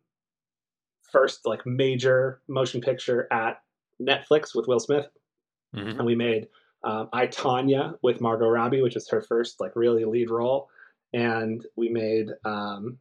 first 1.13 1.47
like 1.47 1.65
major 1.67 2.41
motion 2.49 2.81
picture 2.81 3.29
at 3.31 3.63
Netflix 4.01 4.55
with 4.55 4.67
Will 4.67 4.81
Smith, 4.81 5.07
mm-hmm. 5.75 5.99
and 5.99 6.07
we 6.07 6.15
made 6.15 6.49
um, 6.85 7.09
I 7.13 7.27
Tonya 7.27 7.97
with 8.03 8.21
Margot 8.21 8.49
Robbie, 8.49 8.83
which 8.83 8.97
is 8.97 9.09
her 9.09 9.23
first 9.23 9.61
like 9.61 9.77
really 9.77 10.05
lead 10.05 10.31
role, 10.31 10.69
and 11.13 11.65
we 11.77 11.89
made 11.89 12.29
um, 12.45 12.99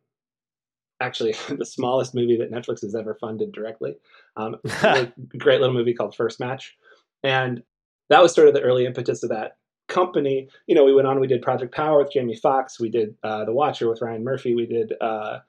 actually 0.99 1.33
the 1.49 1.65
smallest 1.65 2.13
movie 2.13 2.37
that 2.37 2.51
Netflix 2.51 2.81
has 2.81 2.95
ever 2.95 3.15
funded 3.15 3.51
directly, 3.51 3.95
um, 4.37 4.57
a 4.83 5.11
great 5.37 5.61
little 5.61 5.75
movie 5.75 5.93
called 5.93 6.15
First 6.15 6.39
Match, 6.39 6.77
and 7.23 7.63
that 8.09 8.21
was 8.21 8.33
sort 8.33 8.47
of 8.47 8.53
the 8.53 8.61
early 8.61 8.85
impetus 8.85 9.23
of 9.23 9.29
that 9.29 9.57
company. 9.87 10.47
You 10.67 10.75
know, 10.75 10.83
we 10.83 10.93
went 10.93 11.07
on, 11.07 11.19
we 11.19 11.27
did 11.27 11.41
Project 11.41 11.73
Power 11.73 11.99
with 11.99 12.11
Jamie 12.11 12.35
Foxx, 12.35 12.79
we 12.79 12.89
did 12.89 13.15
uh, 13.23 13.45
The 13.45 13.53
Watcher 13.53 13.89
with 13.89 14.01
Ryan 14.01 14.23
Murphy, 14.23 14.53
we 14.53 14.65
did 14.65 14.93
uh, 15.01 15.39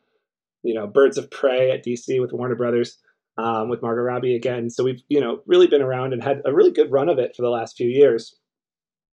you 0.63 0.75
know, 0.75 0.87
Birds 0.87 1.19
of 1.19 1.31
Prey 1.31 1.71
at 1.71 1.85
DC 1.85 2.21
with 2.21 2.33
Warner 2.33 2.55
Brothers, 2.55 2.99
um, 3.39 3.69
with 3.69 3.83
Margot 3.83 4.03
Robbie 4.03 4.37
again. 4.37 4.71
So 4.71 4.85
we've, 4.85 5.03
you 5.09 5.21
know, 5.21 5.41
really 5.47 5.67
been 5.67 5.83
around 5.83 6.13
and 6.13 6.23
had 6.23 6.43
a 6.45 6.53
really 6.53 6.71
good 6.71 6.91
run 6.91 7.09
of 7.09 7.19
it 7.19 7.35
for 7.35 7.43
the 7.43 7.51
last 7.51 7.77
few 7.77 7.89
years. 7.89 8.37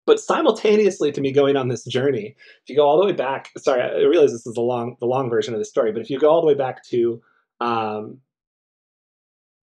But 0.07 0.21
simultaneously 0.21 1.13
to 1.13 1.21
me 1.21 1.33
going 1.33 1.57
on 1.57 1.69
this 1.69 1.85
journey, 1.85 2.35
if 2.63 2.69
you 2.69 2.77
go 2.77 2.87
all 2.87 2.99
the 2.99 3.07
way 3.07 3.13
back, 3.13 3.51
sorry, 3.59 3.83
I 3.83 4.07
realize 4.09 4.33
this 4.33 4.47
is 4.47 4.55
the 4.55 4.63
long, 4.63 4.97
the 5.01 5.07
long 5.07 5.29
version 5.29 5.53
of 5.53 5.61
the 5.61 5.67
story, 5.67 5.93
but 5.93 6.01
if 6.01 6.09
you 6.09 6.19
go 6.19 6.31
all 6.31 6.41
the 6.41 6.47
way 6.47 6.55
back 6.55 6.83
to 6.85 7.21
um, 7.61 8.19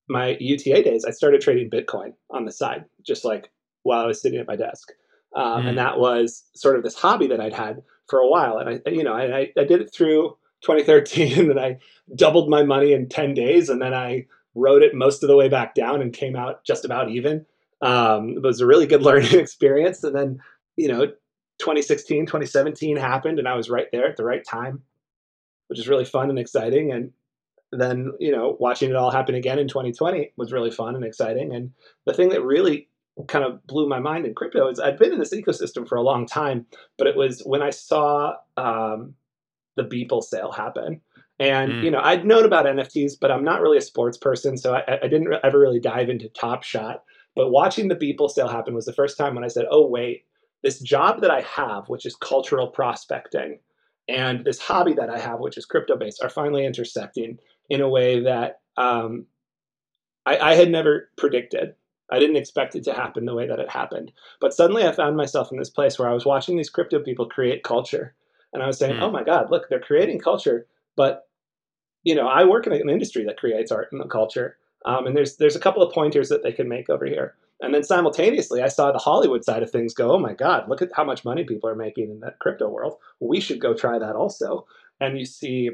my 0.07 0.37
UTA 0.39 0.83
days, 0.83 1.03
I 1.03 1.11
started 1.11 1.41
trading 1.41 1.71
Bitcoin 1.71 2.13
on 2.29 2.45
the 2.45 2.51
side, 2.51 2.85
just 3.03 3.25
like 3.25 3.51
while 3.83 4.01
I 4.01 4.05
was 4.05 4.21
sitting 4.21 4.39
at 4.39 4.47
my 4.47 4.55
desk. 4.55 4.91
Um, 5.35 5.63
mm. 5.63 5.69
And 5.69 5.77
that 5.77 5.97
was 5.97 6.43
sort 6.55 6.75
of 6.75 6.83
this 6.83 6.95
hobby 6.95 7.27
that 7.27 7.41
I'd 7.41 7.53
had 7.53 7.81
for 8.07 8.19
a 8.19 8.27
while. 8.27 8.59
And 8.59 8.81
I, 8.85 8.89
you 8.89 9.03
know, 9.03 9.13
I, 9.13 9.49
I 9.57 9.63
did 9.63 9.81
it 9.81 9.93
through 9.93 10.37
2013 10.65 11.51
and 11.51 11.59
I 11.59 11.77
doubled 12.15 12.49
my 12.49 12.63
money 12.63 12.93
in 12.93 13.07
10 13.07 13.33
days 13.33 13.69
and 13.69 13.81
then 13.81 13.93
I 13.93 14.25
rode 14.55 14.81
it 14.81 14.95
most 14.95 15.23
of 15.23 15.27
the 15.27 15.35
way 15.35 15.49
back 15.49 15.75
down 15.75 16.01
and 16.01 16.13
came 16.13 16.35
out 16.35 16.63
just 16.63 16.85
about 16.85 17.11
even. 17.11 17.45
Um, 17.81 18.29
it 18.37 18.43
was 18.43 18.61
a 18.61 18.65
really 18.65 18.87
good 18.87 19.01
learning 19.03 19.39
experience. 19.39 20.03
And 20.03 20.15
then, 20.15 20.39
you 20.75 20.87
know, 20.87 21.07
2016, 21.59 22.25
2017 22.25 22.97
happened 22.97 23.39
and 23.39 23.47
I 23.47 23.55
was 23.55 23.69
right 23.69 23.87
there 23.91 24.07
at 24.07 24.17
the 24.17 24.25
right 24.25 24.43
time, 24.43 24.81
which 25.67 25.79
is 25.79 25.87
really 25.87 26.05
fun 26.05 26.29
and 26.29 26.39
exciting. 26.39 26.91
And 26.91 27.11
then, 27.71 28.13
you 28.19 28.31
know, 28.31 28.57
watching 28.59 28.89
it 28.89 28.95
all 28.95 29.11
happen 29.11 29.35
again 29.35 29.59
in 29.59 29.67
2020 29.67 30.33
was 30.37 30.51
really 30.51 30.71
fun 30.71 30.95
and 30.95 31.05
exciting. 31.05 31.53
And 31.53 31.71
the 32.05 32.13
thing 32.13 32.29
that 32.29 32.43
really 32.43 32.89
kind 33.27 33.45
of 33.45 33.65
blew 33.67 33.87
my 33.87 33.99
mind 33.99 34.25
in 34.25 34.33
crypto 34.33 34.67
is 34.69 34.79
I'd 34.79 34.99
been 34.99 35.13
in 35.13 35.19
this 35.19 35.33
ecosystem 35.33 35.87
for 35.87 35.95
a 35.95 36.01
long 36.01 36.25
time, 36.25 36.65
but 36.97 37.07
it 37.07 37.15
was 37.15 37.41
when 37.45 37.61
I 37.61 37.69
saw 37.69 38.35
um, 38.57 39.15
the 39.75 39.83
Beeple 39.83 40.23
sale 40.23 40.51
happen. 40.51 41.01
And 41.39 41.71
mm. 41.71 41.83
you 41.83 41.91
know, 41.91 41.99
I'd 42.01 42.25
known 42.25 42.45
about 42.45 42.65
NFTs, 42.65 43.13
but 43.19 43.31
I'm 43.31 43.43
not 43.43 43.61
really 43.61 43.77
a 43.77 43.81
sports 43.81 44.17
person, 44.17 44.57
so 44.57 44.75
I, 44.75 44.99
I 45.03 45.07
didn't 45.07 45.33
ever 45.43 45.59
really 45.59 45.79
dive 45.79 46.09
into 46.09 46.29
Top 46.29 46.63
Shot. 46.63 47.03
But 47.35 47.51
watching 47.51 47.89
the 47.89 47.95
Beeple 47.95 48.29
sale 48.29 48.47
happen 48.47 48.73
was 48.73 48.85
the 48.85 48.93
first 48.93 49.17
time 49.17 49.35
when 49.35 49.43
I 49.43 49.49
said, 49.49 49.65
"Oh 49.69 49.85
wait, 49.85 50.23
this 50.63 50.79
job 50.79 51.21
that 51.21 51.31
I 51.31 51.41
have, 51.41 51.89
which 51.89 52.05
is 52.05 52.15
cultural 52.15 52.67
prospecting, 52.67 53.59
and 54.07 54.45
this 54.45 54.59
hobby 54.59 54.93
that 54.93 55.09
I 55.09 55.19
have, 55.19 55.39
which 55.39 55.57
is 55.57 55.65
crypto 55.65 55.97
based, 55.97 56.23
are 56.23 56.29
finally 56.29 56.65
intersecting 56.65 57.37
in 57.69 57.81
a 57.81 57.89
way 57.89 58.21
that 58.21 58.61
um, 58.77 59.25
I, 60.25 60.37
I 60.37 60.55
had 60.55 60.71
never 60.71 61.09
predicted. 61.17 61.75
I 62.11 62.19
didn't 62.19 62.35
expect 62.35 62.75
it 62.75 62.83
to 62.85 62.93
happen 62.93 63.25
the 63.25 63.33
way 63.33 63.47
that 63.47 63.59
it 63.59 63.69
happened. 63.69 64.11
But 64.39 64.53
suddenly 64.53 64.85
I 64.85 64.91
found 64.91 65.17
myself 65.17 65.51
in 65.51 65.57
this 65.57 65.71
place 65.71 65.97
where 65.97 66.09
I 66.09 66.13
was 66.13 66.25
watching 66.25 66.55
these 66.55 66.69
crypto 66.69 66.99
people 66.99 67.27
create 67.27 67.63
culture 67.63 68.15
and 68.55 68.63
I 68.63 68.67
was 68.67 68.79
saying, 68.79 68.95
mm. 68.95 69.01
oh 69.01 69.11
my 69.11 69.23
God, 69.23 69.51
look, 69.51 69.69
they're 69.69 69.79
creating 69.79 70.19
culture, 70.19 70.65
but 70.95 71.27
you 72.03 72.15
know, 72.15 72.27
I 72.27 72.45
work 72.45 72.65
in 72.65 72.73
an 72.73 72.89
industry 72.89 73.25
that 73.25 73.37
creates 73.37 73.71
art 73.71 73.89
and 73.91 74.09
culture. 74.09 74.57
Um, 74.85 75.07
and 75.07 75.17
there's 75.17 75.37
there's 75.37 75.55
a 75.55 75.59
couple 75.59 75.83
of 75.83 75.93
pointers 75.93 76.29
that 76.29 76.43
they 76.43 76.51
can 76.51 76.69
make 76.69 76.89
over 76.89 77.05
here. 77.05 77.35
And 77.61 77.73
then 77.73 77.83
simultaneously, 77.83 78.61
I 78.61 78.67
saw 78.67 78.91
the 78.91 78.97
Hollywood 78.99 79.43
side 79.45 79.63
of 79.63 79.71
things 79.71 79.93
go, 79.93 80.11
oh 80.11 80.19
my 80.19 80.33
God, 80.33 80.67
look 80.69 80.81
at 80.81 80.89
how 80.93 81.03
much 81.03 81.25
money 81.25 81.43
people 81.43 81.69
are 81.69 81.75
making 81.75 82.09
in 82.11 82.19
that 82.19 82.39
crypto 82.39 82.69
world. 82.69 82.95
We 83.19 83.39
should 83.39 83.59
go 83.59 83.73
try 83.73 83.97
that 83.97 84.15
also. 84.15 84.67
And 84.99 85.17
you 85.17 85.25
see 85.25 85.71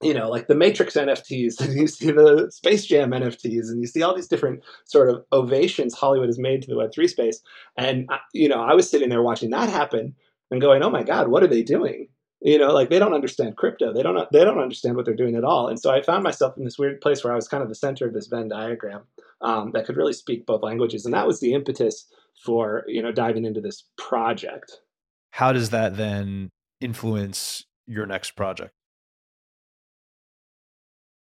you 0.00 0.14
know, 0.14 0.28
like 0.28 0.46
the 0.46 0.54
Matrix 0.54 0.94
NFTs, 0.94 1.60
and 1.60 1.74
you 1.78 1.86
see 1.86 2.10
the 2.10 2.50
Space 2.50 2.86
Jam 2.86 3.10
NFTs, 3.10 3.68
and 3.68 3.80
you 3.80 3.86
see 3.86 4.02
all 4.02 4.14
these 4.14 4.28
different 4.28 4.62
sort 4.84 5.10
of 5.10 5.24
ovations 5.32 5.94
Hollywood 5.94 6.28
has 6.28 6.38
made 6.38 6.62
to 6.62 6.68
the 6.68 6.76
Web3 6.76 7.08
space. 7.08 7.40
And, 7.76 8.08
you 8.32 8.48
know, 8.48 8.62
I 8.62 8.74
was 8.74 8.88
sitting 8.88 9.08
there 9.08 9.22
watching 9.22 9.50
that 9.50 9.68
happen 9.68 10.14
and 10.50 10.60
going, 10.60 10.82
oh 10.82 10.90
my 10.90 11.02
God, 11.02 11.28
what 11.28 11.42
are 11.42 11.48
they 11.48 11.62
doing? 11.62 12.08
You 12.40 12.58
know, 12.58 12.72
like 12.72 12.88
they 12.88 12.98
don't 12.98 13.14
understand 13.14 13.56
crypto. 13.56 13.92
They 13.92 14.02
don't, 14.02 14.30
they 14.30 14.44
don't 14.44 14.60
understand 14.60 14.96
what 14.96 15.04
they're 15.04 15.16
doing 15.16 15.34
at 15.34 15.44
all. 15.44 15.68
And 15.68 15.78
so 15.78 15.90
I 15.90 16.02
found 16.02 16.22
myself 16.22 16.56
in 16.56 16.64
this 16.64 16.78
weird 16.78 17.00
place 17.00 17.24
where 17.24 17.32
I 17.32 17.36
was 17.36 17.48
kind 17.48 17.62
of 17.62 17.68
the 17.68 17.74
center 17.74 18.06
of 18.06 18.14
this 18.14 18.28
Venn 18.28 18.48
diagram 18.48 19.02
um, 19.40 19.72
that 19.72 19.86
could 19.86 19.96
really 19.96 20.12
speak 20.12 20.46
both 20.46 20.62
languages. 20.62 21.04
And 21.04 21.14
that 21.14 21.26
was 21.26 21.40
the 21.40 21.52
impetus 21.52 22.06
for, 22.44 22.84
you 22.86 23.02
know, 23.02 23.12
diving 23.12 23.44
into 23.44 23.60
this 23.60 23.84
project. 23.96 24.80
How 25.32 25.52
does 25.52 25.70
that 25.70 25.96
then 25.96 26.50
influence 26.80 27.64
your 27.86 28.06
next 28.06 28.32
project? 28.32 28.72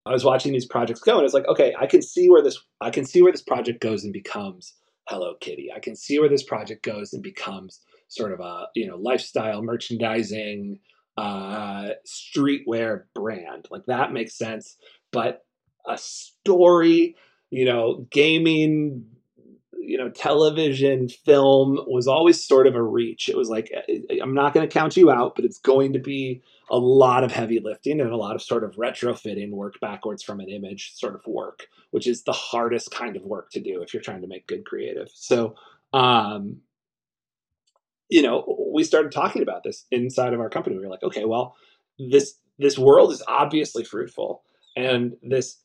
I 0.06 0.12
was 0.12 0.25
watching 0.25 0.52
these 0.52 0.66
projects 0.66 1.00
go, 1.00 1.16
and 1.16 1.25
it's 1.25 1.35
like, 1.35 1.49
okay, 1.49 1.75
I 1.78 1.87
can 1.87 2.00
see 2.00 2.30
where 2.30 2.42
this 2.42 2.58
I 2.80 2.90
can 2.90 3.04
see 3.04 3.23
where 3.23 3.32
this 3.32 3.42
project 3.42 3.80
goes 3.80 4.04
and 4.04 4.12
becomes 4.12 4.75
Hello 5.08 5.35
Kitty. 5.40 5.70
I 5.75 5.80
can 5.80 5.96
see 5.96 6.20
where 6.20 6.28
this 6.28 6.44
project 6.44 6.85
goes 6.85 7.12
and 7.12 7.23
becomes 7.23 7.80
sort 8.08 8.32
of 8.32 8.40
a 8.40 8.66
you 8.75 8.86
know 8.86 8.96
lifestyle 8.96 9.62
merchandising, 9.62 10.78
uh, 11.16 11.90
streetwear 12.06 13.04
brand. 13.14 13.66
Like 13.70 13.86
that 13.86 14.12
makes 14.12 14.36
sense, 14.36 14.76
but 15.12 15.44
a 15.86 15.96
story, 15.98 17.16
you 17.50 17.64
know, 17.64 18.06
gaming, 18.10 19.06
you 19.78 19.96
know, 19.96 20.10
television, 20.10 21.08
film 21.08 21.78
was 21.86 22.08
always 22.08 22.44
sort 22.44 22.66
of 22.66 22.75
a 22.75 22.82
reach. 22.82 23.28
It 23.28 23.36
was 23.36 23.48
like, 23.48 23.70
I'm 24.20 24.34
not 24.34 24.52
going 24.52 24.68
to 24.68 24.72
count 24.72 24.96
you 24.96 25.10
out, 25.10 25.36
but 25.36 25.44
it's 25.44 25.58
going 25.58 25.92
to 25.92 25.98
be 26.00 26.42
a 26.70 26.78
lot 26.78 27.22
of 27.22 27.30
heavy 27.30 27.60
lifting 27.60 28.00
and 28.00 28.10
a 28.10 28.16
lot 28.16 28.34
of 28.34 28.42
sort 28.42 28.64
of 28.64 28.75
retrofitting 28.75 29.50
work 29.52 29.75
backwards 29.80 30.22
from 30.22 30.40
an 30.40 30.48
image 30.48 30.94
sort 30.94 31.14
of 31.14 31.20
work, 31.26 31.68
which 31.92 32.08
is 32.08 32.25
the 32.25 32.32
hardest 32.32 32.90
kind 32.90 33.16
of 33.16 33.22
work 33.22 33.50
to 33.52 33.60
do 33.60 33.82
if 33.82 33.94
you're 33.94 34.02
trying 34.02 34.22
to 34.22 34.26
make 34.26 34.48
good 34.48 34.64
creative. 34.64 35.08
So, 35.14 35.54
um, 35.92 36.58
you 38.08 38.22
know, 38.22 38.68
we 38.72 38.84
started 38.84 39.12
talking 39.12 39.42
about 39.42 39.64
this 39.64 39.84
inside 39.90 40.32
of 40.32 40.40
our 40.40 40.50
company. 40.50 40.76
We 40.76 40.82
were 40.82 40.90
like, 40.90 41.02
okay, 41.02 41.25
well, 41.25 41.56
this 41.98 42.34
this 42.58 42.78
world 42.78 43.12
is 43.12 43.22
obviously 43.28 43.84
fruitful, 43.84 44.42
and 44.76 45.16
this 45.22 45.58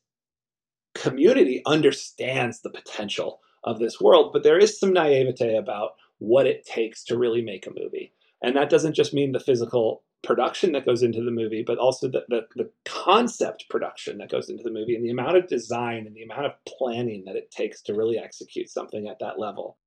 community 0.93 1.61
understands 1.65 2.61
the 2.61 2.69
potential 2.69 3.39
of 3.63 3.79
this 3.79 4.01
world, 4.01 4.31
but 4.33 4.43
there 4.43 4.57
is 4.57 4.79
some 4.79 4.93
naivete 4.93 5.55
about 5.55 5.91
what 6.19 6.47
it 6.47 6.65
takes 6.65 7.03
to 7.05 7.17
really 7.17 7.41
make 7.41 7.65
a 7.65 7.73
movie. 7.75 8.13
And 8.41 8.55
that 8.55 8.69
doesn't 8.69 8.95
just 8.95 9.13
mean 9.13 9.31
the 9.31 9.39
physical 9.39 10.03
production 10.23 10.71
that 10.73 10.85
goes 10.85 11.01
into 11.01 11.23
the 11.23 11.31
movie, 11.31 11.63
but 11.65 11.77
also 11.77 12.07
the, 12.07 12.23
the, 12.29 12.41
the, 12.55 12.69
concept 12.85 13.65
production 13.69 14.19
that 14.19 14.29
goes 14.29 14.49
into 14.49 14.61
the 14.61 14.69
movie 14.71 14.95
and 14.95 15.03
the 15.03 15.09
amount 15.09 15.35
of 15.35 15.47
design 15.47 16.05
and 16.05 16.15
the 16.15 16.21
amount 16.21 16.45
of 16.45 16.51
planning 16.67 17.23
that 17.25 17.35
it 17.35 17.49
takes 17.49 17.81
to 17.81 17.95
really 17.95 18.19
execute 18.19 18.69
something 18.69 19.07
at 19.07 19.17
that 19.19 19.39
level. 19.39 19.77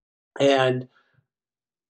And 0.41 0.89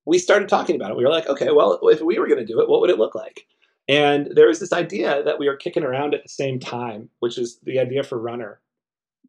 we 0.07 0.19
started 0.19 0.49
talking 0.49 0.77
about 0.77 0.91
it. 0.91 0.97
We 0.97 1.05
were 1.05 1.11
like, 1.11 1.29
okay, 1.29 1.51
well, 1.51 1.79
if 1.85 2.01
we 2.01 2.19
were 2.19 2.27
going 2.27 2.39
to 2.39 2.45
do 2.45 2.61
it, 2.61 2.69
what 2.69 2.81
would 2.81 2.91
it 2.91 2.99
look 2.99 3.15
like? 3.15 3.47
And 3.89 4.29
there 4.35 4.49
was 4.49 4.61
this 4.61 4.73
idea 4.73 5.23
that 5.25 5.39
we 5.39 5.49
were 5.49 5.57
kicking 5.57 5.85
around 5.85 6.15
at 6.15 6.23
the 6.23 6.29
same 6.29 6.59
time, 6.59 7.11
which 7.21 7.39
is 7.39 7.59
the 7.63 7.79
idea 7.79 8.03
for 8.03 8.19
Runner, 8.19 8.61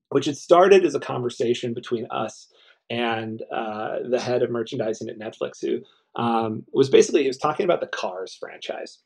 which 0.09 0.25
had 0.25 0.37
started 0.37 0.85
as 0.85 0.95
a 0.95 0.99
conversation 0.99 1.73
between 1.73 2.07
us 2.09 2.47
and 2.89 3.41
uh, 3.53 3.99
the 4.09 4.19
head 4.19 4.43
of 4.43 4.51
merchandising 4.51 5.09
at 5.09 5.19
Netflix, 5.19 5.59
who 5.61 5.81
um, 6.21 6.65
was 6.71 6.89
basically 6.89 7.21
he 7.21 7.27
was 7.27 7.37
talking 7.37 7.65
about 7.65 7.81
the 7.81 7.87
Cars 7.87 8.37
franchise, 8.39 8.99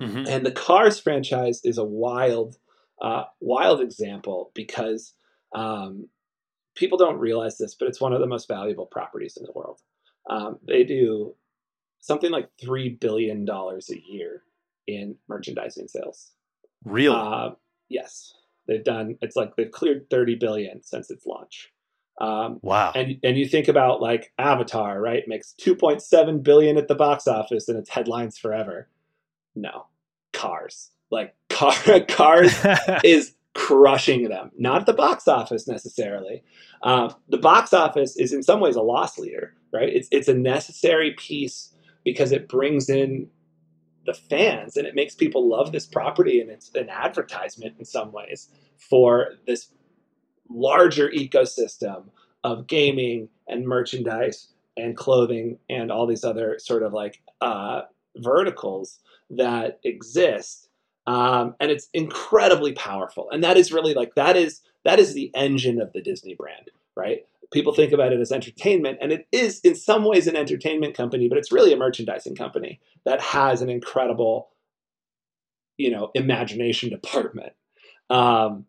mm-hmm. 0.00 0.24
and 0.26 0.44
the 0.44 0.52
Cars 0.52 0.98
franchise 0.98 1.60
is 1.64 1.78
a 1.78 1.84
wild, 1.84 2.56
uh, 3.00 3.24
wild 3.40 3.80
example 3.80 4.50
because 4.54 5.14
um, 5.54 6.08
people 6.74 6.98
don't 6.98 7.18
realize 7.18 7.56
this, 7.56 7.74
but 7.74 7.88
it's 7.88 8.00
one 8.00 8.12
of 8.12 8.20
the 8.20 8.26
most 8.26 8.48
valuable 8.48 8.86
properties 8.86 9.36
in 9.36 9.44
the 9.44 9.52
world. 9.52 9.80
Um, 10.28 10.58
they 10.66 10.84
do 10.84 11.34
something 12.00 12.30
like 12.30 12.50
three 12.60 12.90
billion 12.90 13.44
dollars 13.44 13.90
a 13.90 14.00
year 14.00 14.42
in 14.86 15.16
merchandising 15.28 15.88
sales. 15.88 16.32
Really? 16.84 17.16
Uh, 17.16 17.50
yes, 17.88 18.34
they've 18.66 18.84
done. 18.84 19.16
It's 19.20 19.36
like 19.36 19.56
they've 19.56 19.70
cleared 19.70 20.08
thirty 20.10 20.34
billion 20.34 20.82
since 20.82 21.10
its 21.10 21.26
launch. 21.26 21.72
Um, 22.20 22.60
wow. 22.62 22.92
And 22.94 23.18
and 23.22 23.36
you 23.36 23.46
think 23.46 23.68
about 23.68 24.00
like 24.00 24.32
Avatar, 24.38 25.00
right? 25.00 25.24
Makes 25.26 25.54
2.7 25.60 26.42
billion 26.42 26.76
at 26.76 26.88
the 26.88 26.94
box 26.94 27.26
office 27.26 27.68
and 27.68 27.78
it's 27.78 27.90
headlines 27.90 28.38
forever. 28.38 28.88
No, 29.54 29.86
Cars. 30.32 30.90
Like 31.10 31.34
car, 31.50 31.74
Cars 32.08 32.54
is 33.04 33.34
crushing 33.54 34.28
them. 34.28 34.50
Not 34.58 34.80
at 34.80 34.86
the 34.86 34.92
box 34.92 35.28
office 35.28 35.66
necessarily. 35.66 36.42
Um, 36.82 37.14
the 37.28 37.38
box 37.38 37.72
office 37.72 38.16
is 38.16 38.32
in 38.32 38.42
some 38.42 38.60
ways 38.60 38.76
a 38.76 38.82
loss 38.82 39.18
leader, 39.18 39.54
right? 39.72 39.88
It's 39.88 40.08
it's 40.10 40.28
a 40.28 40.34
necessary 40.34 41.12
piece 41.12 41.72
because 42.04 42.32
it 42.32 42.48
brings 42.48 42.90
in 42.90 43.28
the 44.06 44.14
fans 44.14 44.76
and 44.76 44.86
it 44.86 44.94
makes 44.94 45.14
people 45.14 45.48
love 45.48 45.72
this 45.72 45.86
property 45.86 46.40
and 46.40 46.50
it's 46.50 46.70
an 46.74 46.90
advertisement 46.90 47.74
in 47.78 47.84
some 47.84 48.12
ways 48.12 48.50
for 48.76 49.34
this 49.46 49.68
larger 50.50 51.08
ecosystem 51.08 52.04
of 52.42 52.66
gaming 52.66 53.28
and 53.48 53.66
merchandise 53.66 54.48
and 54.76 54.96
clothing 54.96 55.58
and 55.70 55.90
all 55.90 56.06
these 56.06 56.24
other 56.24 56.58
sort 56.58 56.82
of 56.82 56.92
like 56.92 57.22
uh, 57.40 57.82
verticals 58.16 59.00
that 59.30 59.80
exist 59.84 60.63
um, 61.06 61.54
and 61.60 61.70
it's 61.70 61.88
incredibly 61.92 62.72
powerful. 62.72 63.28
And 63.30 63.44
that 63.44 63.56
is 63.56 63.72
really 63.72 63.94
like 63.94 64.14
that 64.14 64.36
is 64.36 64.60
that 64.84 64.98
is 64.98 65.14
the 65.14 65.30
engine 65.34 65.80
of 65.80 65.92
the 65.92 66.02
disney 66.02 66.34
brand 66.34 66.70
right? 66.96 67.26
People 67.52 67.74
think 67.74 67.92
about 67.92 68.12
it 68.12 68.20
as 68.20 68.32
entertainment 68.32 68.98
and 69.00 69.12
it 69.12 69.26
is 69.32 69.60
in 69.60 69.74
some 69.74 70.04
ways 70.04 70.26
an 70.26 70.36
entertainment 70.36 70.96
company 70.96 71.28
but 71.28 71.38
it's 71.38 71.52
really 71.52 71.72
a 71.72 71.76
merchandising 71.76 72.36
company 72.36 72.80
that 73.04 73.20
has 73.20 73.62
an 73.62 73.68
incredible 73.68 74.48
you 75.76 75.90
know 75.90 76.10
imagination 76.14 76.90
department. 76.90 77.52
Um, 78.10 78.66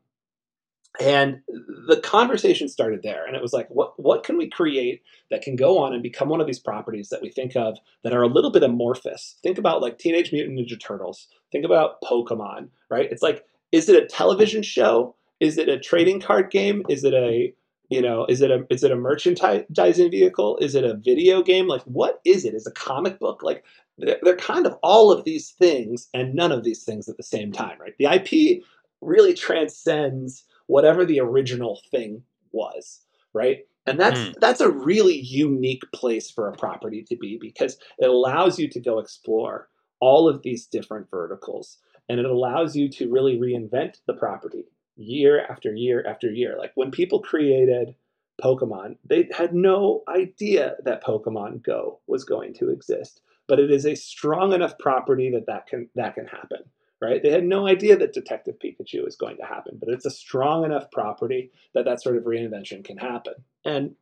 and 0.99 1.41
the 1.87 1.99
conversation 2.03 2.67
started 2.67 3.01
there 3.03 3.25
and 3.25 3.35
it 3.35 3.41
was 3.41 3.53
like 3.53 3.67
what 3.69 3.99
what 3.99 4.23
can 4.23 4.37
we 4.37 4.49
create 4.49 5.01
that 5.29 5.41
can 5.41 5.55
go 5.55 5.77
on 5.77 5.93
and 5.93 6.03
become 6.03 6.29
one 6.29 6.41
of 6.41 6.47
these 6.47 6.59
properties 6.59 7.09
that 7.09 7.21
we 7.21 7.29
think 7.29 7.55
of 7.55 7.77
that 8.03 8.13
are 8.13 8.21
a 8.21 8.27
little 8.27 8.51
bit 8.51 8.63
amorphous? 8.63 9.35
Think 9.43 9.57
about 9.57 9.81
like 9.81 9.97
teenage 9.97 10.31
mutant 10.31 10.59
ninja 10.59 10.79
turtles. 10.79 11.27
Think 11.51 11.65
about 11.65 12.01
pokemon 12.01 12.69
right? 12.89 13.11
It's 13.11 13.21
like 13.21 13.45
is 13.71 13.89
it 13.89 14.01
a 14.01 14.05
television 14.05 14.63
show? 14.63 15.15
Is 15.39 15.57
it 15.57 15.69
a 15.69 15.79
trading 15.79 16.21
card 16.21 16.51
game? 16.51 16.83
Is 16.89 17.03
it 17.03 17.13
a 17.13 17.53
you 17.89 18.01
know 18.01 18.25
is 18.25 18.41
it 18.41 18.51
a 18.51 18.65
is 18.69 18.83
it 18.83 18.91
a 18.91 18.95
merchandising 18.95 20.11
vehicle? 20.11 20.57
Is 20.57 20.75
it 20.75 20.83
a 20.83 20.95
video 20.95 21.41
game? 21.41 21.67
Like 21.67 21.83
what 21.83 22.21
is 22.25 22.45
it? 22.45 22.53
Is 22.53 22.67
a 22.67 22.71
comic 22.71 23.19
book? 23.19 23.43
Like 23.43 23.63
they're, 23.97 24.19
they're 24.21 24.35
kind 24.35 24.65
of 24.65 24.77
all 24.81 25.11
of 25.11 25.23
these 25.23 25.51
things 25.51 26.07
and 26.13 26.33
none 26.33 26.51
of 26.51 26.63
these 26.63 26.83
things 26.83 27.07
at 27.09 27.17
the 27.17 27.23
same 27.23 27.51
time 27.51 27.79
right? 27.79 27.93
The 27.97 28.05
ip 28.05 28.63
really 29.01 29.33
transcends 29.33 30.43
whatever 30.67 31.05
the 31.05 31.19
original 31.19 31.81
thing 31.91 32.23
was, 32.51 33.01
right? 33.33 33.59
And 33.85 33.99
that's 33.99 34.19
mm. 34.19 34.33
that's 34.39 34.61
a 34.61 34.71
really 34.71 35.19
unique 35.19 35.83
place 35.93 36.31
for 36.31 36.47
a 36.47 36.57
property 36.57 37.03
to 37.03 37.15
be 37.15 37.37
because 37.39 37.77
it 37.99 38.09
allows 38.09 38.57
you 38.57 38.67
to 38.69 38.79
go 38.79 38.99
explore 38.99 39.69
all 39.99 40.27
of 40.27 40.41
these 40.41 40.65
different 40.65 41.09
verticals 41.09 41.77
and 42.09 42.19
it 42.19 42.25
allows 42.25 42.75
you 42.75 42.89
to 42.89 43.11
really 43.11 43.37
reinvent 43.37 43.97
the 44.07 44.13
property 44.13 44.65
year 44.95 45.45
after 45.49 45.73
year 45.73 46.05
after 46.07 46.31
year. 46.31 46.55
Like 46.57 46.71
when 46.75 46.91
people 46.91 47.19
created 47.19 47.95
Pokemon, 48.43 48.97
they 49.05 49.29
had 49.35 49.53
no 49.53 50.03
idea 50.07 50.75
that 50.83 51.03
Pokemon 51.03 51.63
Go 51.63 51.99
was 52.07 52.23
going 52.23 52.53
to 52.55 52.69
exist, 52.69 53.21
but 53.47 53.59
it 53.59 53.71
is 53.71 53.85
a 53.85 53.95
strong 53.95 54.53
enough 54.53 54.77
property 54.79 55.31
that 55.31 55.45
that 55.47 55.67
can 55.67 55.89
that 55.95 56.15
can 56.15 56.27
happen 56.27 56.59
right? 57.01 57.21
They 57.21 57.31
had 57.31 57.43
no 57.43 57.67
idea 57.67 57.97
that 57.97 58.13
Detective 58.13 58.55
Pikachu 58.63 59.03
was 59.03 59.15
going 59.15 59.37
to 59.37 59.45
happen, 59.45 59.77
but 59.79 59.89
it's 59.89 60.05
a 60.05 60.11
strong 60.11 60.65
enough 60.65 60.89
property 60.91 61.51
that 61.73 61.85
that 61.85 62.01
sort 62.01 62.17
of 62.17 62.23
reinvention 62.23 62.83
can 62.83 62.97
happen. 62.97 63.33
And 63.63 63.95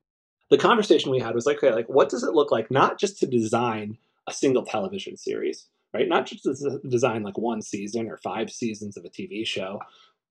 the 0.50 0.58
conversation 0.58 1.12
we 1.12 1.20
had 1.20 1.36
was 1.36 1.46
like, 1.46 1.58
okay, 1.58 1.74
like 1.74 1.90
what 1.90 2.10
does 2.10 2.24
it 2.24 2.34
look 2.34 2.52
like 2.52 2.70
not 2.70 3.00
just 3.00 3.20
to 3.20 3.28
design 3.28 3.98
a 4.28 4.34
single 4.34 4.64
television 4.64 5.18
series, 5.18 5.68
right? 5.94 6.08
Not 6.08 6.26
just 6.26 6.44
to 6.44 6.80
design 6.88 7.24
like 7.24 7.38
one 7.38 7.62
season 7.62 8.08
or 8.08 8.18
five 8.18 8.52
seasons 8.52 8.98
of 8.98 9.06
a 9.06 9.10
TV 9.10 9.46
show, 9.46 9.80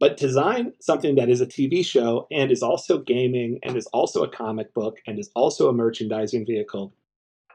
but 0.01 0.17
design 0.17 0.73
something 0.81 1.15
that 1.17 1.29
is 1.29 1.41
a 1.41 1.47
TV 1.47 1.85
show 1.85 2.27
and 2.31 2.51
is 2.51 2.63
also 2.63 2.99
gaming 2.99 3.59
and 3.63 3.77
is 3.77 3.87
also 3.89 4.23
a 4.23 4.31
comic 4.31 4.73
book 4.75 4.99
and 5.07 5.19
is 5.19 5.31
also 5.35 5.69
a 5.69 5.73
merchandising 5.73 6.47
vehicle. 6.47 6.93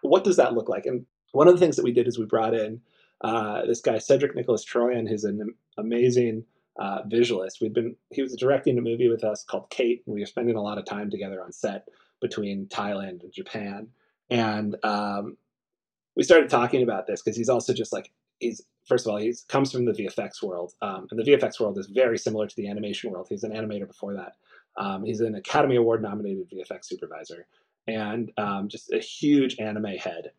What 0.01 0.23
does 0.23 0.37
that 0.37 0.53
look 0.53 0.69
like? 0.69 0.85
And 0.85 1.05
one 1.31 1.47
of 1.47 1.53
the 1.53 1.59
things 1.59 1.75
that 1.75 1.83
we 1.83 1.91
did 1.91 2.07
is 2.07 2.17
we 2.17 2.25
brought 2.25 2.53
in 2.53 2.81
uh, 3.21 3.65
this 3.65 3.81
guy 3.81 3.97
Cedric 3.97 4.35
Nicolas-Troyan, 4.35 5.07
who's 5.07 5.23
an 5.23 5.53
amazing 5.77 6.45
uh, 6.79 7.01
visualist. 7.07 7.59
We'd 7.61 7.73
been 7.73 7.95
he 8.11 8.21
was 8.21 8.35
directing 8.35 8.77
a 8.77 8.81
movie 8.81 9.09
with 9.09 9.23
us 9.23 9.43
called 9.43 9.69
Kate, 9.69 10.03
and 10.05 10.13
we 10.13 10.21
were 10.21 10.27
spending 10.27 10.55
a 10.55 10.61
lot 10.61 10.77
of 10.77 10.85
time 10.85 11.09
together 11.09 11.41
on 11.43 11.51
set 11.51 11.87
between 12.21 12.67
Thailand 12.67 13.23
and 13.23 13.33
Japan. 13.33 13.87
And 14.29 14.75
um, 14.83 15.37
we 16.15 16.23
started 16.23 16.49
talking 16.49 16.83
about 16.83 17.07
this 17.07 17.21
because 17.21 17.37
he's 17.37 17.49
also 17.49 17.73
just 17.73 17.93
like 17.93 18.11
he's 18.39 18.61
first 18.85 19.05
of 19.05 19.11
all, 19.11 19.17
he 19.17 19.33
comes 19.47 19.71
from 19.71 19.85
the 19.85 19.91
VFX 19.91 20.41
world, 20.43 20.73
um, 20.81 21.07
and 21.11 21.19
the 21.19 21.31
VFX 21.31 21.59
world 21.59 21.77
is 21.77 21.87
very 21.87 22.17
similar 22.17 22.47
to 22.47 22.55
the 22.55 22.67
animation 22.69 23.11
world. 23.11 23.27
He's 23.29 23.43
an 23.43 23.51
animator 23.51 23.87
before 23.87 24.13
that. 24.13 24.33
Um, 24.77 25.03
he's 25.03 25.21
an 25.21 25.35
Academy 25.35 25.75
Award 25.75 26.01
nominated 26.01 26.49
VFX 26.49 26.85
supervisor, 26.85 27.47
and 27.87 28.31
um, 28.37 28.67
just 28.69 28.91
a 28.93 28.99
huge 28.99 29.59
anime 29.59 29.97
head. 29.97 30.31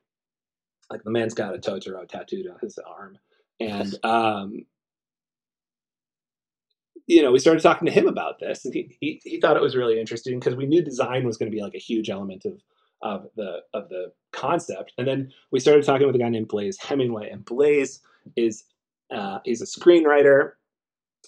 Like 0.91 1.05
the 1.05 1.11
man's 1.11 1.35
got 1.35 1.55
a 1.55 1.59
Totoro 1.59 2.09
tattooed 2.09 2.49
on 2.49 2.59
his 2.61 2.79
arm, 2.79 3.19
and 3.61 3.95
um, 4.05 4.65
you 7.07 7.23
know, 7.23 7.33
we 7.33 7.39
started 7.39 7.63
talking 7.63 7.87
to 7.87 7.93
him 7.93 8.07
about 8.07 8.39
this, 8.39 8.65
and 8.65 8.75
he 8.75 8.97
he, 9.01 9.21
he 9.25 9.41
thought 9.41 9.57
it 9.57 9.63
was 9.63 9.77
really 9.77 9.99
interesting 9.99 10.39
because 10.39 10.57
we 10.57 10.67
knew 10.67 10.83
design 10.83 11.25
was 11.25 11.37
going 11.37 11.51
to 11.51 11.57
be 11.57 11.63
like 11.63 11.75
a 11.75 11.79
huge 11.79 12.11
element 12.11 12.45
of 12.45 12.61
of 13.03 13.27
the 13.37 13.61
of 13.75 13.89
the 13.89 14.13
concept. 14.33 14.93
And 14.99 15.09
then 15.09 15.33
we 15.51 15.61
started 15.61 15.85
talking 15.85 16.07
with 16.07 16.17
a 16.17 16.19
guy 16.19 16.29
named 16.29 16.49
Blaze 16.49 16.79
Hemingway, 16.79 17.31
and 17.31 17.45
Blaze 17.45 18.01
is 18.37 18.65
uh, 19.11 19.39
he's 19.45 19.63
a 19.63 19.67
screenwriter 19.67 20.53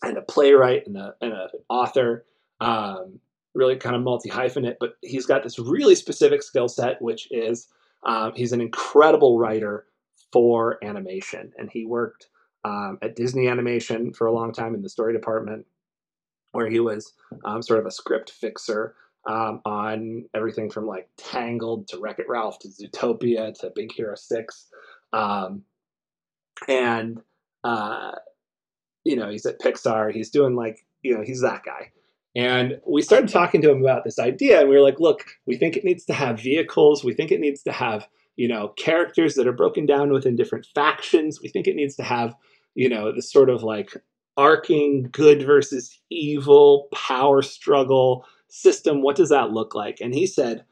and 0.03 0.17
a 0.17 0.23
playwright 0.23 0.87
and, 0.87 0.97
a, 0.97 1.15
and 1.21 1.33
an 1.33 1.49
author, 1.69 2.25
um, 2.61 3.19
really 3.55 3.77
kind 3.77 3.97
of 3.97 4.03
multi 4.03 4.29
hyphenate. 4.29 4.77
But 4.81 4.95
he's 5.03 5.27
got 5.27 5.43
this 5.43 5.59
really 5.59 5.95
specific 5.95 6.43
skill 6.43 6.69
set, 6.69 7.01
which 7.01 7.29
is 7.31 7.69
um, 8.05 8.33
he's 8.35 8.53
an 8.53 8.61
incredible 8.61 9.39
writer 9.39 9.87
for 10.33 10.83
animation, 10.85 11.53
and 11.59 11.71
he 11.71 11.85
worked 11.85 12.29
um, 12.65 12.99
at 13.03 13.17
Disney 13.17 13.49
Animation 13.49 14.13
for 14.13 14.27
a 14.27 14.33
long 14.33 14.53
time 14.53 14.75
in 14.75 14.83
the 14.83 14.89
story 14.89 15.13
department, 15.13 15.67
where 16.53 16.69
he 16.69 16.81
was 16.81 17.13
um, 17.45 17.63
sort 17.63 17.81
of 17.81 17.87
a 17.87 17.91
script 17.91 18.31
fixer 18.31 18.95
um, 19.27 19.61
on 19.65 20.25
everything 20.35 20.71
from 20.71 20.87
like 20.87 21.09
Tangled 21.17 21.89
to 21.89 21.99
Wreck 21.99 22.19
It 22.19 22.29
Ralph 22.29 22.59
to 22.61 22.69
Zootopia 22.69 23.59
to 23.61 23.73
Big 23.75 23.93
Hero 23.93 24.15
Six, 24.15 24.67
um, 25.13 25.63
and 26.69 27.21
uh, 27.65 28.13
you 29.05 29.17
know 29.17 29.29
he's 29.29 29.47
at 29.47 29.61
Pixar. 29.61 30.13
He's 30.13 30.31
doing 30.31 30.55
like 30.55 30.85
you 31.03 31.17
know 31.17 31.23
he's 31.23 31.43
that 31.43 31.65
guy. 31.65 31.93
And 32.37 32.81
we 32.87 33.03
started 33.03 33.29
talking 33.29 33.61
to 33.63 33.71
him 33.71 33.81
about 33.81 34.05
this 34.05 34.19
idea, 34.19 34.61
and 34.61 34.69
we 34.69 34.77
were 34.77 34.83
like, 34.83 35.01
"Look, 35.01 35.25
we 35.47 35.57
think 35.57 35.77
it 35.77 35.85
needs 35.85 36.05
to 36.07 36.13
have 36.13 36.41
vehicles. 36.41 37.03
We 37.03 37.15
think 37.15 37.33
it 37.33 37.41
needs 37.41 37.63
to 37.65 37.73
have 37.73 38.07
you 38.37 38.49
know 38.49 38.69
characters 38.77 39.35
that 39.35 39.47
are 39.47 39.53
broken 39.53 39.87
down 39.87 40.13
within 40.13 40.37
different 40.37 40.67
factions. 40.75 41.41
We 41.43 41.49
think 41.49 41.67
it 41.67 41.77
needs 41.77 41.97
to 41.97 42.03
have 42.03 42.35
you 42.75 42.89
know 42.89 43.13
this 43.13 43.33
sort 43.33 43.51
of 43.51 43.63
like 43.63 43.93
arcing 44.37 45.09
good 45.13 45.43
versus 45.43 45.99
evil 46.11 46.89
power 46.95 47.43
struggle 47.43 48.25
system, 48.49 49.03
what 49.03 49.17
does 49.17 49.29
that 49.31 49.51
look 49.51 49.75
like? 49.75 49.99
And 50.01 50.15
he 50.15 50.27
said, 50.27 50.65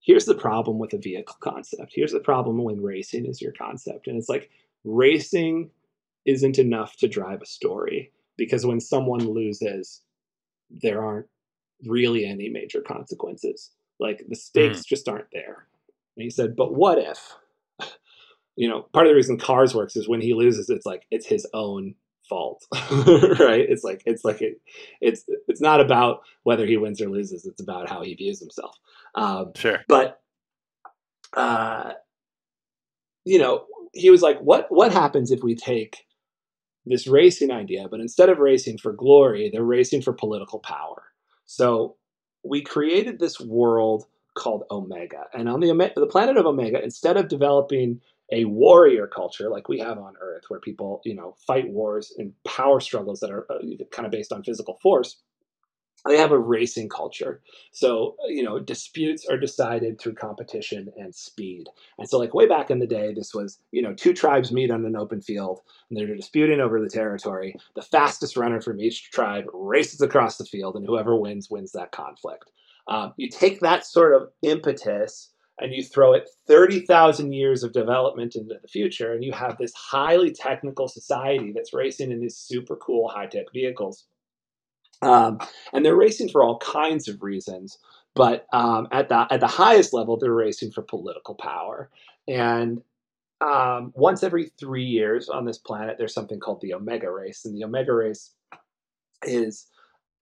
here's 0.00 0.24
the 0.24 0.34
problem 0.34 0.78
with 0.78 0.92
a 0.92 0.98
vehicle 0.98 1.36
concept. 1.40 1.92
Here's 1.94 2.12
the 2.12 2.20
problem 2.20 2.62
when 2.62 2.82
racing 2.82 3.26
is 3.26 3.40
your 3.40 3.52
concept. 3.52 4.06
And 4.06 4.16
it's 4.16 4.28
like 4.28 4.50
racing 4.84 5.70
isn't 6.26 6.58
enough 6.58 6.96
to 6.96 7.08
drive 7.08 7.42
a 7.42 7.46
story 7.46 8.12
because 8.36 8.66
when 8.66 8.80
someone 8.80 9.28
loses, 9.28 10.02
there 10.80 11.04
aren't 11.04 11.26
really 11.86 12.24
any 12.24 12.48
major 12.48 12.80
consequences. 12.80 13.70
Like 13.98 14.24
the 14.28 14.36
stakes 14.36 14.80
mm. 14.80 14.86
just 14.86 15.08
aren't 15.08 15.30
there. 15.32 15.66
And 16.16 16.24
he 16.24 16.30
said, 16.30 16.56
but 16.56 16.74
what 16.74 16.98
if? 16.98 17.34
You 18.54 18.68
know, 18.68 18.82
part 18.92 19.06
of 19.06 19.10
the 19.12 19.16
reason 19.16 19.38
cars 19.38 19.74
works 19.74 19.96
is 19.96 20.06
when 20.06 20.20
he 20.20 20.34
loses, 20.34 20.68
it's 20.68 20.84
like 20.84 21.06
it's 21.10 21.26
his 21.26 21.46
own 21.54 21.94
fault 22.28 22.64
right 22.90 23.66
it's 23.68 23.84
like 23.84 24.02
it's 24.06 24.24
like 24.24 24.40
it, 24.40 24.60
it's 25.00 25.24
it's 25.48 25.60
not 25.60 25.80
about 25.80 26.20
whether 26.44 26.64
he 26.66 26.76
wins 26.76 27.00
or 27.00 27.08
loses 27.08 27.44
it's 27.44 27.60
about 27.60 27.88
how 27.88 28.02
he 28.02 28.14
views 28.14 28.40
himself 28.40 28.76
um, 29.14 29.52
sure 29.54 29.80
but 29.88 30.20
uh, 31.36 31.92
you 33.24 33.38
know 33.38 33.66
he 33.92 34.10
was 34.10 34.22
like 34.22 34.38
what 34.38 34.66
what 34.70 34.92
happens 34.92 35.30
if 35.30 35.42
we 35.42 35.54
take 35.54 36.04
this 36.86 37.06
racing 37.06 37.50
idea 37.50 37.86
but 37.90 38.00
instead 38.00 38.28
of 38.28 38.38
racing 38.38 38.78
for 38.78 38.92
glory 38.92 39.50
they're 39.52 39.62
racing 39.62 40.02
for 40.02 40.12
political 40.12 40.58
power 40.58 41.02
so 41.44 41.96
we 42.44 42.62
created 42.62 43.18
this 43.18 43.40
world 43.40 44.06
called 44.34 44.64
omega 44.70 45.24
and 45.34 45.48
on 45.48 45.60
the 45.60 45.92
the 45.96 46.06
planet 46.06 46.36
of 46.36 46.46
omega 46.46 46.82
instead 46.82 47.16
of 47.16 47.28
developing 47.28 48.00
a 48.32 48.46
warrior 48.46 49.06
culture 49.06 49.50
like 49.50 49.68
we 49.68 49.78
have 49.78 49.98
on 49.98 50.14
Earth, 50.20 50.44
where 50.48 50.58
people, 50.58 51.02
you 51.04 51.14
know, 51.14 51.36
fight 51.46 51.68
wars 51.68 52.12
and 52.16 52.32
power 52.44 52.80
struggles 52.80 53.20
that 53.20 53.30
are 53.30 53.46
uh, 53.50 53.58
kind 53.92 54.06
of 54.06 54.10
based 54.10 54.32
on 54.32 54.42
physical 54.42 54.78
force. 54.82 55.20
They 56.06 56.16
have 56.18 56.32
a 56.32 56.38
racing 56.38 56.88
culture. 56.88 57.40
So, 57.70 58.16
you 58.26 58.42
know, 58.42 58.58
disputes 58.58 59.26
are 59.26 59.36
decided 59.36 60.00
through 60.00 60.14
competition 60.14 60.92
and 60.96 61.14
speed. 61.14 61.68
And 61.98 62.08
so, 62.08 62.18
like, 62.18 62.34
way 62.34 62.48
back 62.48 62.70
in 62.70 62.80
the 62.80 62.88
day, 62.88 63.14
this 63.14 63.32
was, 63.32 63.58
you 63.70 63.82
know, 63.82 63.94
two 63.94 64.12
tribes 64.12 64.50
meet 64.50 64.72
on 64.72 64.84
an 64.84 64.96
open 64.96 65.20
field 65.20 65.60
and 65.88 65.98
they're 65.98 66.16
disputing 66.16 66.60
over 66.60 66.80
the 66.80 66.88
territory. 66.88 67.54
The 67.76 67.82
fastest 67.82 68.36
runner 68.36 68.60
from 68.60 68.80
each 68.80 69.10
tribe 69.12 69.44
races 69.54 70.00
across 70.00 70.38
the 70.38 70.44
field, 70.44 70.74
and 70.74 70.84
whoever 70.84 71.14
wins, 71.14 71.50
wins 71.50 71.72
that 71.72 71.92
conflict. 71.92 72.50
Um, 72.88 73.14
you 73.16 73.28
take 73.28 73.60
that 73.60 73.86
sort 73.86 74.20
of 74.20 74.30
impetus 74.42 75.30
and 75.58 75.72
you 75.72 75.84
throw 75.84 76.14
it 76.14 76.28
30,000 76.48 77.32
years 77.32 77.62
of 77.62 77.72
development 77.72 78.34
into 78.34 78.58
the 78.60 78.68
future, 78.68 79.12
and 79.12 79.22
you 79.22 79.32
have 79.32 79.56
this 79.58 79.72
highly 79.74 80.32
technical 80.32 80.88
society 80.88 81.52
that's 81.52 81.72
racing 81.72 82.10
in 82.10 82.20
these 82.20 82.36
super 82.36 82.74
cool 82.76 83.08
high 83.08 83.26
tech 83.26 83.46
vehicles. 83.52 84.06
Um, 85.02 85.38
and 85.72 85.84
they're 85.84 85.96
racing 85.96 86.28
for 86.28 86.42
all 86.42 86.58
kinds 86.58 87.08
of 87.08 87.22
reasons, 87.22 87.78
but 88.14 88.46
um, 88.52 88.88
at 88.92 89.08
the 89.08 89.26
at 89.30 89.40
the 89.40 89.46
highest 89.46 89.92
level, 89.92 90.16
they're 90.16 90.32
racing 90.32 90.70
for 90.70 90.82
political 90.82 91.34
power. 91.34 91.90
And 92.28 92.80
um, 93.40 93.92
once 93.96 94.22
every 94.22 94.52
three 94.58 94.84
years 94.84 95.28
on 95.28 95.44
this 95.44 95.58
planet, 95.58 95.96
there's 95.98 96.14
something 96.14 96.38
called 96.38 96.60
the 96.60 96.74
Omega 96.74 97.10
Race, 97.10 97.44
and 97.44 97.56
the 97.56 97.64
Omega 97.64 97.92
Race 97.92 98.30
is 99.24 99.66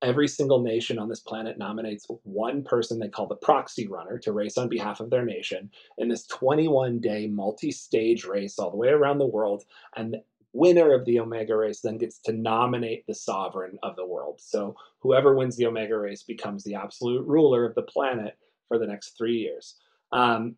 every 0.03 0.29
single 0.29 0.63
nation 0.63 0.99
on 0.99 1.09
this 1.09 1.21
planet 1.21 1.59
nominates 1.59 2.07
one 2.23 2.63
person 2.65 2.99
they 2.99 3.09
call 3.09 3.27
the 3.27 3.37
proxy 3.37 3.87
runner 3.87 4.19
to 4.19 4.33
race 4.33 4.57
on 4.57 4.69
behalf 4.69 5.01
of 5.01 5.11
their 5.11 5.25
nation 5.25 5.71
in 5.99 6.09
this 6.09 6.27
21 6.27 7.01
day 7.01 7.27
multi 7.27 7.71
stage 7.71 8.25
race 8.25 8.59
all 8.59 8.71
the 8.71 8.77
way 8.77 8.89
around 8.89 9.19
the 9.19 9.27
world. 9.27 9.65
And 9.97 10.17
winner 10.53 10.93
of 10.93 11.05
the 11.05 11.21
Omega 11.21 11.57
race 11.57 11.81
then 11.81 11.99
gets 11.99 12.19
to 12.21 12.33
nominate 12.33 13.07
the 13.07 13.15
sovereign 13.15 13.79
of 13.83 13.97
the 13.97 14.07
world. 14.07 14.41
So 14.41 14.75
whoever 15.01 15.35
wins 15.35 15.57
the 15.57 15.67
Omega 15.67 15.97
race 15.97 16.23
becomes 16.23 16.65
the 16.65 16.75
absolute 16.75 17.27
ruler 17.27 17.65
of 17.65 17.75
the 17.75 17.83
planet 17.83 18.37
for 18.69 18.79
the 18.79 18.87
next 18.87 19.17
three 19.17 19.37
years. 19.37 19.77
Um, 20.13 20.57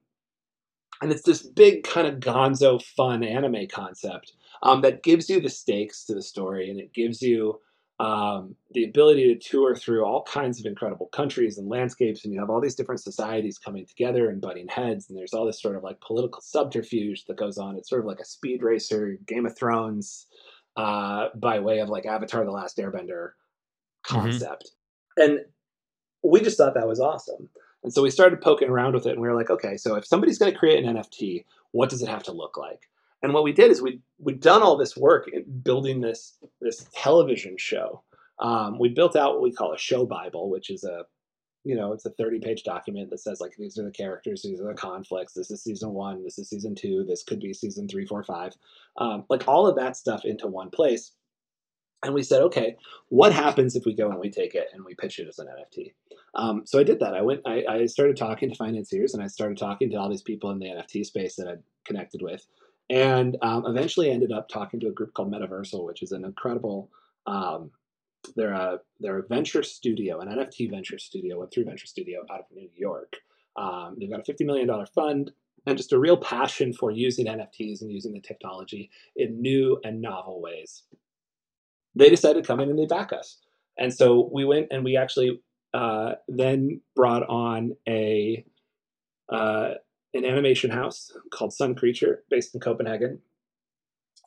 and 1.00 1.11
it's 1.11 1.22
this 1.22 1.42
big 1.42 1.85
kind 1.85 2.07
of 2.07 2.20
gonzo 2.20 2.83
fun 2.83 3.24
anime 3.24 3.66
concept 3.66 4.33
um, 4.62 4.81
that 4.83 5.02
gives 5.02 5.28
you 5.28 5.40
the 5.40 5.50
stakes 5.50 6.05
to 6.05 6.14
the 6.14 6.22
story 6.22 6.70
and 6.70 6.78
it 6.78 6.94
gives 6.94 7.20
you 7.20 7.61
um, 8.00 8.57
the 8.72 8.85
ability 8.85 9.35
to 9.35 9.38
tour 9.38 9.74
through 9.74 10.05
all 10.05 10.22
kinds 10.24 10.59
of 10.59 10.66
incredible 10.66 11.07
countries 11.07 11.59
and 11.59 11.68
landscapes, 11.68 12.24
and 12.24 12.33
you 12.33 12.40
have 12.40 12.50
all 12.50 12.61
these 12.61 12.74
different 12.74 13.00
societies 13.00 13.59
coming 13.59 13.87
together 13.87 14.28
and 14.28 14.40
butting 14.40 14.68
heads, 14.68 15.09
and 15.09 15.16
there's 15.16 15.35
all 15.35 15.46
this 15.46 15.61
sort 15.61 15.76
of 15.76 15.83
like 15.83 16.00
political 16.00 16.40
subterfuge 16.40 17.24
that 17.26 17.37
goes 17.37 17.59
on. 17.59 17.76
It's 17.76 17.88
sort 17.88 18.00
of 18.00 18.07
like 18.07 18.20
a 18.20 18.24
speed 18.24 18.62
racer, 18.62 19.18
Game 19.26 19.46
of 19.46 19.57
Thrones, 19.57 20.26
uh, 20.76 21.28
by 21.37 21.61
way 21.61 21.78
of 21.78 21.88
like 21.88 22.07
Avatar: 22.07 22.44
The 22.44 22.50
Last 22.50 22.78
Airbender 22.78 23.31
mm-hmm. 23.31 24.14
concept, 24.14 24.70
mm-hmm. 25.18 25.31
and 25.31 25.40
we 26.24 26.40
just 26.40 26.57
thought 26.57 26.74
that 26.74 26.88
was 26.88 27.00
awesome. 27.00 27.48
And 27.85 27.92
so 27.92 28.02
we 28.02 28.11
started 28.11 28.40
poking 28.40 28.68
around 28.68 28.94
with 28.94 29.07
it, 29.07 29.12
and 29.12 29.20
we 29.20 29.28
were 29.28 29.35
like, 29.35 29.50
okay, 29.50 29.76
so 29.76 29.96
if 29.96 30.07
somebody's 30.07 30.38
going 30.38 30.52
to 30.52 30.59
create 30.59 30.85
an 30.85 30.96
NFT, 30.96 31.44
what 31.72 31.90
does 31.90 32.02
it 32.02 32.09
have 32.09 32.22
to 32.24 32.33
look 32.33 32.57
like? 32.57 32.88
And 33.22 33.32
what 33.32 33.44
we 33.44 33.52
did 33.52 33.70
is 33.70 33.80
we 33.80 34.00
we'd 34.18 34.40
done 34.40 34.62
all 34.62 34.76
this 34.76 34.96
work 34.96 35.28
in 35.32 35.44
building 35.62 36.00
this 36.00 36.38
this 36.61 36.87
television 36.94 37.56
show. 37.58 38.02
Um, 38.40 38.78
we 38.78 38.88
built 38.88 39.14
out 39.14 39.35
what 39.35 39.42
we 39.42 39.52
call 39.52 39.72
a 39.72 39.78
show 39.78 40.04
bible, 40.04 40.50
which 40.50 40.70
is 40.70 40.85
a 40.85 41.04
you 41.64 41.76
know 41.76 41.92
it's 41.92 42.06
a 42.06 42.11
30 42.11 42.40
page 42.40 42.64
document 42.64 43.11
that 43.11 43.20
says 43.20 43.40
like 43.40 43.52
these 43.56 43.78
are 43.78 43.85
the 43.85 43.90
characters 43.92 44.42
these 44.42 44.61
are 44.61 44.66
the 44.66 44.74
conflicts 44.74 45.32
this 45.32 45.50
is 45.50 45.62
season 45.62 45.90
one 45.90 46.24
this 46.24 46.37
is 46.37 46.48
season 46.48 46.74
two 46.74 47.04
this 47.06 47.22
could 47.22 47.38
be 47.38 47.52
season 47.54 47.87
three 47.87 48.04
four 48.06 48.24
five. 48.24 48.52
Um, 48.96 49.24
like 49.28 49.46
all 49.46 49.66
of 49.66 49.76
that 49.76 49.96
stuff 49.96 50.24
into 50.24 50.46
one 50.48 50.70
place. 50.70 51.12
And 52.04 52.14
we 52.14 52.24
said 52.24 52.42
okay 52.42 52.76
what 53.11 53.32
happens 53.32 53.76
if 53.76 53.85
we 53.87 53.94
go 53.94 54.11
and 54.11 54.18
we 54.18 54.28
take 54.28 54.56
it 54.56 54.66
and 54.72 54.85
we 54.85 54.96
pitch 54.96 55.20
it 55.20 55.28
as 55.28 55.38
an 55.38 55.46
nft 55.46 55.92
um, 56.35 56.62
so 56.64 56.80
i 56.80 56.82
did 56.82 56.98
that. 56.98 57.14
I 57.14 57.22
went 57.22 57.42
I, 57.46 57.64
I 57.68 57.87
started 57.87 58.16
talking 58.16 58.50
to 58.50 58.56
financiers 58.56 59.14
and 59.14 59.22
i 59.22 59.28
started 59.28 59.56
talking 59.56 59.88
to 59.90 59.96
all 59.96 60.11
these 60.11 60.22
people 60.22 60.50
in 60.50 60.58
the 60.58 60.66
nft 60.66 61.06
space 61.06 61.37
that 61.37 61.46
i'd 61.46 61.62
connected 61.85 62.20
with 62.20 62.44
and 62.92 63.38
um, 63.40 63.64
eventually 63.66 64.11
ended 64.11 64.33
up 64.33 64.50
talking 64.50 64.78
to 64.78 64.88
a 64.88 64.92
group 64.92 65.14
called 65.14 65.33
Metaversal, 65.33 65.87
which 65.87 66.02
is 66.02 66.12
an 66.12 66.26
incredible. 66.26 66.90
Um, 67.26 67.70
they're 68.37 68.52
a 68.52 68.81
they're 69.00 69.18
a 69.18 69.26
venture 69.26 69.62
studio, 69.62 70.20
an 70.20 70.28
NFT 70.28 70.70
venture 70.70 70.98
studio, 70.98 71.40
Web 71.40 71.50
three 71.50 71.64
venture 71.64 71.87
studio 71.87 72.20
out 72.31 72.40
of 72.40 72.46
New 72.55 72.68
York. 72.76 73.16
Um, 73.57 73.96
they've 73.98 74.11
got 74.11 74.20
a 74.20 74.24
fifty 74.24 74.44
million 74.44 74.68
dollar 74.68 74.85
fund 74.85 75.33
and 75.66 75.78
just 75.78 75.94
a 75.94 75.98
real 75.98 76.18
passion 76.18 76.74
for 76.74 76.90
using 76.90 77.26
NFTs 77.26 77.81
and 77.81 77.90
using 77.90 78.12
the 78.12 78.20
technology 78.20 78.90
in 79.16 79.40
new 79.40 79.81
and 79.85 80.02
novel 80.02 80.42
ways. 80.42 80.83
They 81.94 82.11
decided 82.11 82.42
to 82.42 82.46
come 82.46 82.61
in 82.61 82.68
and 82.68 82.78
they 82.78 82.87
back 82.87 83.14
us, 83.14 83.38
and 83.78 83.92
so 83.92 84.28
we 84.31 84.44
went 84.44 84.68
and 84.70 84.85
we 84.85 84.98
actually 84.98 85.40
uh, 85.72 86.12
then 86.28 86.83
brought 86.94 87.26
on 87.26 87.74
a 87.88 88.44
uh, 89.31 89.74
an 90.14 90.25
animation 90.25 90.70
house 90.70 91.12
called 91.33 91.53
Sun 91.53 91.75
Creature, 91.75 92.25
based 92.31 92.55
in 92.55 92.61
Copenhagen. 92.61 93.20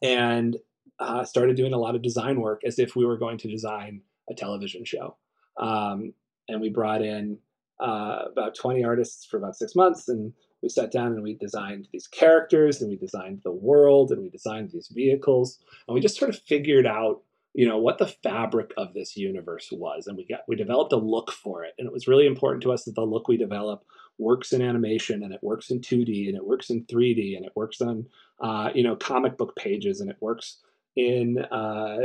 And 0.02 0.58
uh, 1.00 1.24
started 1.24 1.56
doing 1.56 1.74
a 1.74 1.78
lot 1.78 1.96
of 1.96 2.02
design 2.02 2.40
work 2.40 2.62
as 2.66 2.80
if 2.80 2.96
we 2.96 3.06
were 3.06 3.18
going 3.18 3.38
to 3.38 3.50
design 3.50 4.02
a 4.30 4.34
television 4.34 4.86
show. 4.86 5.18
Um, 5.58 6.14
and 6.48 6.62
we 6.62 6.70
brought 6.70 7.02
in 7.02 7.38
uh, 7.80 8.24
about 8.32 8.56
20 8.56 8.84
artists 8.84 9.26
for 9.26 9.38
about 9.38 9.56
six 9.56 9.76
months 9.76 10.08
and 10.08 10.34
we 10.62 10.70
sat 10.70 10.92
down 10.92 11.08
and 11.08 11.22
we 11.22 11.36
designed 11.36 11.88
these 11.92 12.08
characters 12.08 12.82
and 12.82 12.90
we 12.90 12.96
designed 12.96 13.42
the 13.44 13.52
world 13.52 14.12
and 14.12 14.22
we 14.22 14.30
designed 14.30 14.72
these 14.72 14.90
vehicles 14.94 15.60
and 15.88 15.94
we 15.94 16.02
just 16.02 16.18
sort 16.18 16.30
of 16.30 16.40
figured 16.40 16.88
out 16.88 17.22
you 17.54 17.68
know 17.68 17.78
what 17.78 17.98
the 17.98 18.08
fabric 18.08 18.72
of 18.78 18.94
this 18.94 19.18
universe 19.18 19.70
was 19.72 20.08
and 20.08 20.18
we 20.18 20.26
got 20.26 20.42
we 20.48 20.56
developed 20.56 20.94
a 20.94 20.98
look 20.98 21.32
for 21.32 21.64
it 21.64 21.74
and 21.78 21.86
it 21.86 21.94
was 21.94 22.08
really 22.08 22.26
important 22.26 22.64
to 22.64 22.72
us 22.72 22.86
that 22.86 22.96
the 22.96 23.02
look 23.02 23.28
we 23.28 23.38
develop 23.38 23.84
works 24.18 24.54
in 24.54 24.62
animation 24.62 25.24
and 25.24 25.34
it 25.34 25.44
works 25.44 25.70
in 25.70 25.80
2d 25.80 26.28
and 26.28 26.38
it 26.38 26.46
works 26.46 26.70
in 26.70 26.86
3d 26.86 27.36
and 27.36 27.46
it 27.46 27.52
works 27.56 27.82
on 27.82 28.06
uh, 28.40 28.70
you 28.74 28.84
know 28.84 28.96
comic 28.96 29.38
book 29.38 29.56
pages 29.56 30.02
and 30.02 30.10
it 30.10 30.18
works 30.20 30.58
in 30.96 31.40
uh, 31.40 31.98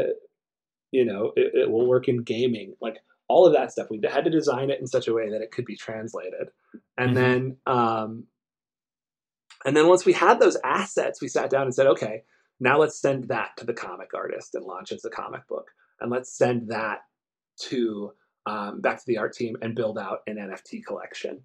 you 0.91 1.05
know 1.05 1.33
it, 1.37 1.55
it 1.55 1.71
will 1.71 1.87
work 1.87 2.09
in 2.09 2.23
gaming 2.23 2.75
like 2.81 2.99
all 3.29 3.47
of 3.47 3.53
that 3.53 3.71
stuff 3.71 3.89
we 3.91 4.01
had 4.09 4.25
to 4.25 4.31
design 4.31 4.71
it 4.71 4.81
in 4.81 4.87
such 4.87 5.07
a 5.07 5.15
way 5.15 5.31
that 5.31 5.41
it 5.41 5.53
could 5.53 5.65
be 5.65 5.77
translated 5.77 6.49
and 6.99 7.15
mm-hmm. 7.15 7.15
then 7.15 7.57
um, 7.67 8.25
and 9.65 9.77
then 9.77 9.87
once 9.87 10.05
we 10.05 10.13
had 10.13 10.41
those 10.41 10.57
assets 10.65 11.21
we 11.21 11.29
sat 11.29 11.51
down 11.51 11.63
and 11.63 11.75
said 11.75 11.87
okay 11.87 12.25
now 12.61 12.79
let's 12.79 13.01
send 13.01 13.29
that 13.29 13.57
to 13.57 13.65
the 13.65 13.73
comic 13.73 14.13
artist 14.15 14.55
and 14.55 14.65
launch 14.65 14.93
as 14.93 15.05
a 15.05 15.11
comic 15.11 15.49
book. 15.49 15.71
And 16.01 16.11
let's 16.11 16.37
send 16.37 16.69
that 16.69 17.01
to 17.63 18.13
um, 18.47 18.81
back 18.81 18.99
to 18.99 19.07
the 19.07 19.19
art 19.19 19.33
team 19.33 19.57
and 19.63 19.75
build 19.75 19.99
out 19.99 20.21
an 20.27 20.37
NFT 20.37 20.85
collection. 20.85 21.41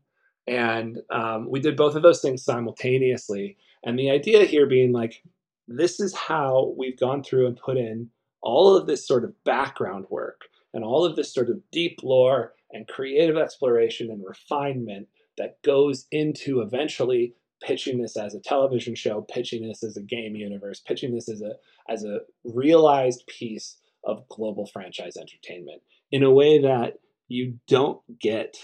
And 0.48 1.00
um, 1.10 1.50
we 1.50 1.60
did 1.60 1.76
both 1.76 1.96
of 1.96 2.04
those 2.04 2.22
things 2.22 2.44
simultaneously. 2.44 3.58
And 3.84 3.98
the 3.98 4.12
idea 4.12 4.46
here 4.46 4.68
being 4.68 4.92
like, 4.92 5.24
this 5.68 6.00
is 6.00 6.14
how 6.14 6.74
we've 6.78 7.00
gone 7.00 7.24
through 7.24 7.48
and 7.48 7.58
put 7.58 7.78
in 7.78 8.10
all 8.42 8.76
of 8.76 8.86
this 8.86 9.08
sort 9.08 9.24
of 9.24 9.44
background 9.44 10.06
work 10.10 10.42
and 10.74 10.84
all 10.84 11.04
of 11.04 11.16
this 11.16 11.34
sort 11.34 11.50
of 11.50 11.60
deep 11.72 12.00
lore 12.04 12.54
and 12.72 12.88
creative 12.88 13.38
exploration 13.38 14.12
and 14.12 14.24
refinement 14.24 15.08
that 15.38 15.62
goes 15.64 16.06
into 16.12 16.62
eventually 16.62 17.34
pitching 17.64 18.02
this 18.02 18.18
as 18.18 18.36
a 18.36 18.40
television 18.40 18.94
show, 18.94 19.22
pitching 19.22 19.68
this 19.68 19.84
as 19.84 19.98
a 19.98 20.02
game 20.02 20.36
universe, 20.36 20.80
pitching 20.80 21.14
this 21.16 21.30
as 21.30 21.42
a 21.42 21.54
as 21.90 22.04
a 22.04 22.20
realized 22.44 23.26
piece 23.28 23.78
of 24.04 24.28
global 24.30 24.68
franchise 24.68 25.18
entertainment 25.18 25.82
in 26.12 26.24
a 26.24 26.32
way 26.32 26.60
that 26.62 27.00
you 27.28 27.58
don't 27.68 28.02
get 28.20 28.56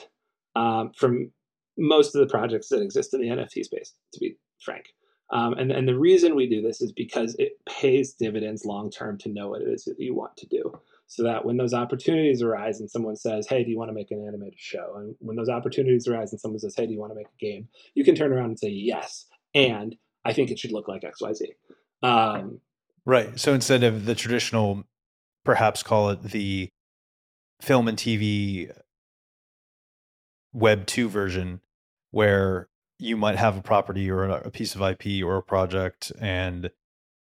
um, 0.56 0.92
from 0.96 1.32
most 1.82 2.16
of 2.16 2.22
the 2.22 2.32
projects 2.32 2.70
that 2.70 2.82
exist 2.82 3.14
in 3.14 3.22
the 3.22 3.28
NFT 3.28 3.64
space, 3.64 3.94
to 4.14 4.20
be 4.20 4.38
frank. 4.64 4.86
Um, 5.32 5.54
and, 5.54 5.72
and 5.72 5.88
the 5.88 5.98
reason 5.98 6.36
we 6.36 6.48
do 6.48 6.62
this 6.62 6.82
is 6.82 6.92
because 6.92 7.36
it 7.40 7.54
pays 7.66 8.14
dividends 8.14 8.66
long 8.66 8.92
term 8.92 9.18
to 9.20 9.30
know 9.30 9.50
what 9.50 9.62
it 9.62 9.70
is 9.70 9.86
that 9.86 9.96
you 9.98 10.14
want 10.14 10.36
to 10.38 10.48
do 10.48 10.74
so 11.08 11.24
that 11.24 11.46
when 11.46 11.58
those 11.58 11.74
opportunities 11.74 12.42
arise 12.42 12.80
and 12.80 12.90
someone 12.92 13.16
says, 13.16 13.48
Hey, 13.48 13.64
do 13.64 13.70
you 13.70 13.78
want 13.78 13.90
to 13.90 13.94
make 13.94 14.12
an 14.12 14.26
animated 14.28 14.60
show? 14.60 14.94
And 14.98 15.16
when 15.20 15.38
those 15.38 15.50
opportunities 15.50 16.08
arise 16.08 16.32
and 16.32 16.40
someone 16.40 16.60
says, 16.60 16.76
Hey, 16.76 16.86
do 16.86 16.94
you 16.94 17.00
want 17.00 17.12
to 17.12 17.16
make 17.16 17.28
a 17.28 17.46
game? 17.46 17.68
You 17.96 18.04
can 18.04 18.16
turn 18.16 18.34
around 18.34 18.46
and 18.46 18.60
say, 18.60 18.70
Yes. 18.70 19.26
And 19.56 19.96
I 20.26 20.34
think 20.34 20.52
it 20.52 20.60
should 20.60 20.72
look 20.72 20.88
like 20.88 21.04
XYZ. 21.04 21.42
Um, 22.04 22.60
right. 23.06 23.40
So 23.40 23.54
instead 23.54 23.84
of 23.84 24.06
the 24.06 24.16
traditional, 24.16 24.84
perhaps 25.44 25.84
call 25.84 26.10
it 26.10 26.24
the 26.24 26.70
film 27.62 27.88
and 27.88 27.98
TV 27.98 28.72
Web 30.54 30.86
2 30.86 31.10
version, 31.10 31.62
where 32.12 32.70
you 33.00 33.18
might 33.18 33.38
have 33.38 33.58
a 33.58 33.62
property 33.62 34.10
or 34.12 34.26
a 34.26 34.52
piece 34.52 34.76
of 34.76 34.82
IP 34.82 35.24
or 35.24 35.38
a 35.38 35.44
project 35.44 36.12
and 36.20 36.72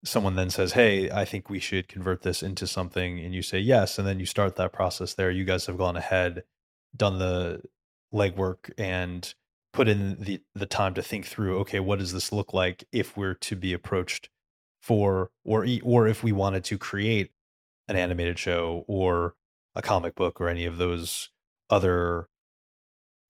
someone 0.05 0.37
then 0.37 0.51
says, 0.51 0.73
"Hey, 0.75 1.11
I 1.11 1.25
think 1.25 1.49
we 1.49 1.59
should 1.59 1.89
convert 1.89 2.23
this 2.23 2.43
into 2.43 2.67
something," 2.67 3.19
and 3.21 3.35
you 3.35 3.43
say 3.43 3.59
yes, 3.59 3.99
and 3.99 4.07
then 4.07 4.21
you 4.21 4.27
start 4.27 4.57
that 4.57 4.73
process 4.73 5.15
there. 5.15 5.31
You 5.31 5.45
guys 5.45 5.67
have 5.67 5.79
gone 5.79 5.97
ahead, 5.97 6.45
done 6.95 7.19
the 7.19 7.63
legwork, 8.13 8.71
and 8.79 9.35
put 9.73 9.89
in 9.89 10.17
the 10.21 10.43
the 10.55 10.67
time 10.67 10.95
to 10.95 11.03
think 11.03 11.27
through. 11.27 11.59
Okay, 11.61 11.81
what 11.81 11.99
does 11.99 12.13
this 12.13 12.33
look 12.33 12.53
like 12.53 12.85
if 12.93 13.17
we're 13.17 13.35
to 13.35 13.57
be 13.57 13.73
approached 13.73 14.29
for, 14.83 15.31
or 15.45 15.67
or 15.83 16.07
if 16.07 16.23
we 16.23 16.33
wanted 16.33 16.65
to 16.65 16.79
create 16.79 17.33
an 17.89 17.97
animated 17.97 18.39
show 18.39 18.85
or 18.89 19.35
a 19.75 19.83
comic 19.83 20.15
book 20.15 20.41
or 20.41 20.49
any 20.49 20.67
of 20.67 20.79
those 20.79 21.31
other 21.71 22.29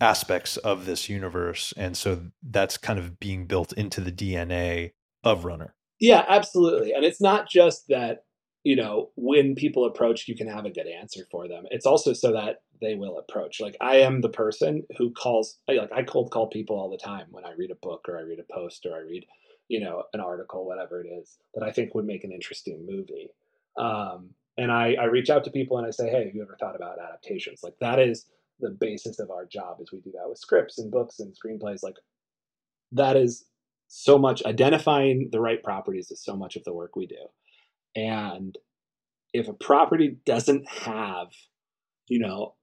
aspects 0.01 0.57
of 0.59 0.87
this 0.87 1.09
universe 1.09 1.73
and 1.77 1.97
so 1.97 2.21
that's 2.43 2.77
kind 2.77 2.99
of 2.99 3.19
being 3.19 3.47
built 3.47 3.73
into 3.75 4.01
the 4.01 4.13
DNA 4.13 4.93
of 5.23 5.45
runner 5.45 5.75
yeah, 6.01 6.25
absolutely. 6.29 6.93
And 6.93 7.05
it's 7.05 7.21
not 7.21 7.49
just 7.49 7.89
that, 7.89 8.25
you 8.63 8.77
know, 8.77 9.11
when 9.17 9.55
people 9.55 9.85
approach, 9.85 10.27
you 10.29 10.37
can 10.37 10.49
have 10.49 10.65
a 10.65 10.71
good 10.71 10.87
answer 10.87 11.27
for 11.31 11.49
them. 11.49 11.65
It's 11.71 11.87
also 11.87 12.13
so 12.13 12.33
that 12.33 12.57
they 12.81 12.95
will 12.95 13.19
approach. 13.19 13.61
Like 13.61 13.77
I 13.81 13.97
am 13.97 14.21
the 14.21 14.29
person 14.29 14.83
who 14.99 15.13
calls, 15.13 15.59
like 15.69 15.91
I 15.95 16.03
cold 16.03 16.31
call 16.31 16.49
people 16.49 16.79
all 16.79 16.91
the 16.91 16.99
time 16.99 17.27
when 17.31 17.45
I 17.45 17.53
read 17.57 17.71
a 17.71 17.77
book 17.77 18.07
or 18.09 18.19
I 18.19 18.23
read 18.23 18.39
a 18.39 18.53
post 18.53 18.87
or 18.87 18.95
I 18.95 19.01
read, 19.01 19.25
you 19.69 19.81
know, 19.81 20.03
an 20.13 20.21
article, 20.21 20.67
whatever 20.67 21.01
it 21.01 21.09
is 21.09 21.39
that 21.55 21.65
I 21.65 21.71
think 21.71 21.95
would 21.95 22.07
make 22.07 22.25
an 22.25 22.33
interesting 22.33 22.85
movie. 22.87 23.31
Um, 23.79 24.31
and 24.57 24.71
I, 24.71 24.97
I 25.01 25.05
reach 25.05 25.31
out 25.31 25.45
to 25.45 25.51
people 25.51 25.79
and 25.79 25.87
I 25.87 25.91
say, 25.91 26.09
hey, 26.09 26.27
have 26.27 26.35
you 26.35 26.43
ever 26.43 26.57
thought 26.61 26.77
about 26.77 26.99
adaptations? 26.99 27.61
Like 27.63 27.75
that 27.81 27.99
is 27.99 28.27
the 28.61 28.71
basis 28.71 29.19
of 29.19 29.31
our 29.31 29.45
job 29.45 29.79
is 29.81 29.93
we 29.93 30.01
do 30.01 30.13
that 30.13 30.29
with 30.29 30.39
scripts 30.39 30.79
and 30.79 30.91
books 30.91 31.19
and 31.21 31.35
screenplays. 31.35 31.83
Like 31.83 31.97
that 32.93 33.17
is 33.17 33.45
so 33.89 34.19
much 34.19 34.45
identifying 34.45 35.29
the 35.31 35.41
right 35.41 35.63
properties 35.63 36.11
is 36.11 36.23
so 36.23 36.37
much 36.37 36.57
of 36.57 36.65
the 36.65 36.73
work 36.73 36.97
we 36.97 37.07
do. 37.07 37.29
And 37.95 38.57
if 39.33 39.49
a 39.49 39.53
property 39.53 40.17
doesn't 40.25 40.69
have, 40.69 41.29
you 42.09 42.19
know, 42.19 42.55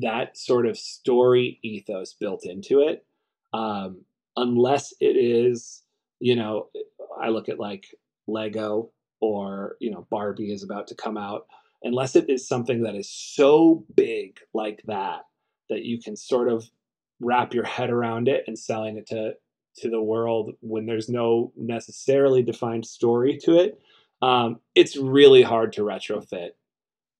that 0.00 0.36
sort 0.36 0.66
of 0.66 0.76
story 0.76 1.60
ethos 1.62 2.14
built 2.14 2.44
into 2.44 2.80
it, 2.80 3.06
um, 3.52 4.02
unless 4.36 4.92
it 5.00 5.16
is, 5.16 5.82
you 6.20 6.36
know, 6.36 6.68
I 7.20 7.28
look 7.28 7.48
at 7.48 7.60
like 7.60 7.86
Lego 8.26 8.90
or, 9.20 9.76
you 9.80 9.90
know, 9.90 10.06
Barbie 10.10 10.52
is 10.52 10.64
about 10.64 10.88
to 10.88 10.94
come 10.94 11.16
out, 11.16 11.46
unless 11.84 12.16
it 12.16 12.28
is 12.28 12.48
something 12.48 12.82
that 12.82 12.96
is 12.96 13.08
so 13.08 13.84
big 13.94 14.40
like 14.52 14.82
that, 14.86 15.26
that 15.70 15.84
you 15.84 16.00
can 16.00 16.16
sort 16.16 16.48
of 16.48 16.68
wrap 17.20 17.54
your 17.54 17.64
head 17.64 17.90
around 17.90 18.26
it 18.28 18.44
and 18.46 18.58
selling 18.58 18.96
it 18.96 19.06
to 19.08 19.34
to 19.76 19.90
the 19.90 20.00
world 20.00 20.52
when 20.60 20.86
there's 20.86 21.08
no 21.08 21.52
necessarily 21.56 22.42
defined 22.42 22.86
story 22.86 23.38
to 23.42 23.58
it, 23.58 23.80
um, 24.22 24.60
it's 24.74 24.96
really 24.96 25.42
hard 25.42 25.72
to 25.72 25.82
retrofit 25.82 26.50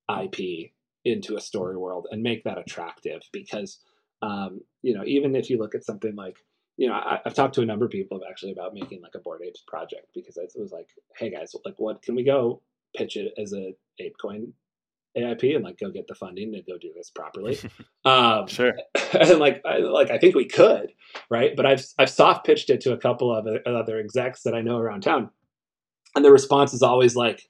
IP 0.09 0.71
into 1.05 1.37
a 1.37 1.41
story 1.41 1.77
world 1.77 2.07
and 2.11 2.23
make 2.23 2.45
that 2.45 2.59
attractive 2.59 3.23
because, 3.33 3.81
um, 4.23 4.61
you 4.83 4.95
know, 4.95 5.05
even 5.05 5.35
if 5.35 5.51
you 5.51 5.59
look 5.59 5.75
at 5.75 5.85
something 5.85 6.15
like, 6.15 6.37
you 6.77 6.89
know, 6.89 6.95
I, 6.95 7.21
have 7.25 7.35
talked 7.35 7.55
to 7.57 7.63
a 7.63 7.67
number 7.67 7.85
of 7.85 7.91
people 7.91 8.21
actually 8.29 8.53
about 8.53 8.75
making 8.75 9.03
like 9.03 9.15
a 9.15 9.19
Bored 9.19 9.43
Apes 9.45 9.63
project 9.67 10.07
because 10.15 10.37
it 10.37 10.53
was 10.57 10.73
like, 10.73 10.89
hey 11.19 11.31
guys, 11.31 11.55
like, 11.65 11.75
what 11.79 12.03
can 12.03 12.15
we 12.15 12.25
go 12.25 12.63
pitch 12.97 13.17
it 13.17 13.35
as 13.37 13.53
a 13.53 13.75
ApeCoin 14.01 14.53
AIP 15.17 15.55
and 15.55 15.65
like 15.65 15.79
go 15.79 15.91
get 15.91 16.09
the 16.09 16.15
funding 16.15 16.55
and 16.55 16.67
go 16.67 16.77
do 16.79 16.93
this 16.95 17.11
properly. 17.11 17.59
Um, 18.07 18.47
sure. 18.49 18.75
And 19.19 19.39
like, 19.39 19.63
I, 19.65 19.79
like 19.79 20.11
I 20.11 20.19
think 20.19 20.35
we 20.35 20.45
could, 20.45 20.93
right? 21.31 21.57
But 21.57 21.65
I've 21.65 21.87
I've 21.99 22.11
soft 22.11 22.45
pitched 22.45 22.69
it 22.69 22.81
to 22.83 22.93
a 22.93 22.99
couple 22.99 23.35
of 23.35 23.47
other 23.65 23.99
execs 23.99 24.43
that 24.43 24.55
I 24.55 24.61
know 24.61 24.77
around 24.77 25.03
town, 25.03 25.31
and 26.15 26.25
the 26.25 26.31
response 26.31 26.75
is 26.75 26.83
always 26.83 27.17
like, 27.17 27.49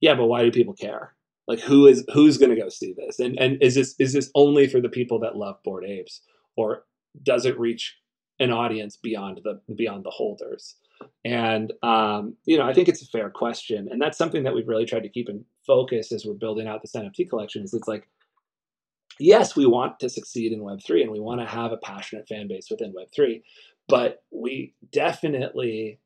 "Yeah, 0.00 0.14
but 0.14 0.26
why 0.26 0.42
do 0.42 0.50
people 0.50 0.74
care? 0.74 1.14
Like, 1.46 1.60
who 1.60 1.86
is 1.86 2.04
who's 2.12 2.38
going 2.38 2.50
to 2.50 2.60
go 2.60 2.68
see 2.68 2.94
this? 2.96 3.20
And 3.20 3.38
and 3.38 3.62
is 3.62 3.74
this 3.76 3.94
is 4.00 4.12
this 4.12 4.30
only 4.34 4.66
for 4.66 4.80
the 4.80 4.88
people 4.88 5.20
that 5.20 5.36
love 5.36 5.62
Bored 5.62 5.84
Apes, 5.84 6.22
or 6.56 6.84
does 7.22 7.46
it 7.46 7.58
reach 7.60 7.96
an 8.40 8.50
audience 8.50 8.96
beyond 8.96 9.40
the 9.44 9.60
beyond 9.76 10.04
the 10.04 10.10
holders?" 10.10 10.76
And 11.24 11.72
um, 11.82 12.36
you 12.44 12.58
know, 12.58 12.64
I 12.66 12.72
think 12.72 12.88
it's 12.88 13.02
a 13.02 13.06
fair 13.06 13.30
question, 13.30 13.88
and 13.90 14.02
that's 14.02 14.18
something 14.18 14.42
that 14.44 14.54
we've 14.54 14.68
really 14.68 14.86
tried 14.86 15.04
to 15.04 15.08
keep 15.10 15.28
in 15.28 15.44
focus 15.66 16.12
as 16.12 16.24
we're 16.24 16.34
building 16.34 16.66
out 16.66 16.82
this 16.82 16.92
NFT 16.92 17.28
collection. 17.28 17.62
Is 17.62 17.74
it's 17.74 17.88
like, 17.88 18.08
yes, 19.18 19.56
we 19.56 19.66
want 19.66 19.98
to 20.00 20.08
succeed 20.08 20.52
in 20.52 20.62
Web 20.62 20.80
three, 20.84 21.02
and 21.02 21.10
we 21.10 21.20
want 21.20 21.40
to 21.40 21.46
have 21.46 21.72
a 21.72 21.78
passionate 21.78 22.28
fan 22.28 22.48
base 22.48 22.68
within 22.70 22.92
Web 22.94 23.08
three, 23.14 23.42
but 23.88 24.22
we 24.30 24.74
definitely 24.92 25.98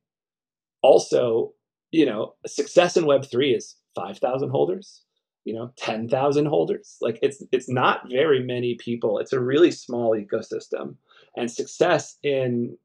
also, 0.82 1.52
you 1.90 2.06
know, 2.06 2.34
success 2.46 2.96
in 2.96 3.06
Web 3.06 3.24
three 3.24 3.54
is 3.54 3.76
five 3.94 4.18
thousand 4.18 4.50
holders, 4.50 5.02
you 5.44 5.54
know, 5.54 5.72
ten 5.76 6.08
thousand 6.08 6.46
holders. 6.46 6.96
Like 7.00 7.18
it's 7.22 7.42
it's 7.52 7.68
not 7.68 8.10
very 8.10 8.42
many 8.42 8.76
people. 8.76 9.18
It's 9.18 9.32
a 9.32 9.40
really 9.40 9.70
small 9.70 10.16
ecosystem, 10.16 10.96
and 11.36 11.50
success 11.50 12.16
in 12.22 12.76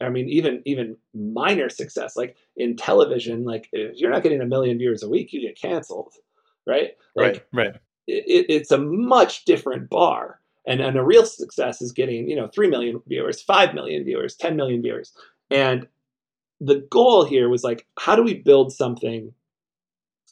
I 0.00 0.10
mean, 0.10 0.28
even 0.28 0.62
even 0.64 0.96
minor 1.12 1.68
success, 1.68 2.16
like 2.16 2.36
in 2.56 2.76
television, 2.76 3.44
like 3.44 3.68
if 3.72 3.96
you're 3.96 4.10
not 4.10 4.22
getting 4.22 4.40
a 4.40 4.46
million 4.46 4.78
viewers 4.78 5.02
a 5.02 5.08
week, 5.08 5.32
you 5.32 5.40
get 5.40 5.60
canceled, 5.60 6.14
right? 6.66 6.96
Like, 7.16 7.46
right, 7.52 7.66
right. 7.66 7.80
It, 8.06 8.46
it's 8.48 8.70
a 8.70 8.78
much 8.78 9.44
different 9.44 9.90
bar, 9.90 10.40
and 10.66 10.80
and 10.80 10.96
a 10.96 11.04
real 11.04 11.26
success 11.26 11.82
is 11.82 11.92
getting 11.92 12.28
you 12.28 12.36
know 12.36 12.48
three 12.48 12.68
million 12.68 13.02
viewers, 13.08 13.42
five 13.42 13.74
million 13.74 14.04
viewers, 14.04 14.36
ten 14.36 14.54
million 14.54 14.82
viewers, 14.82 15.12
and 15.50 15.88
the 16.60 16.86
goal 16.90 17.24
here 17.24 17.48
was 17.48 17.62
like, 17.62 17.86
how 17.98 18.16
do 18.16 18.22
we 18.22 18.34
build 18.34 18.72
something 18.72 19.32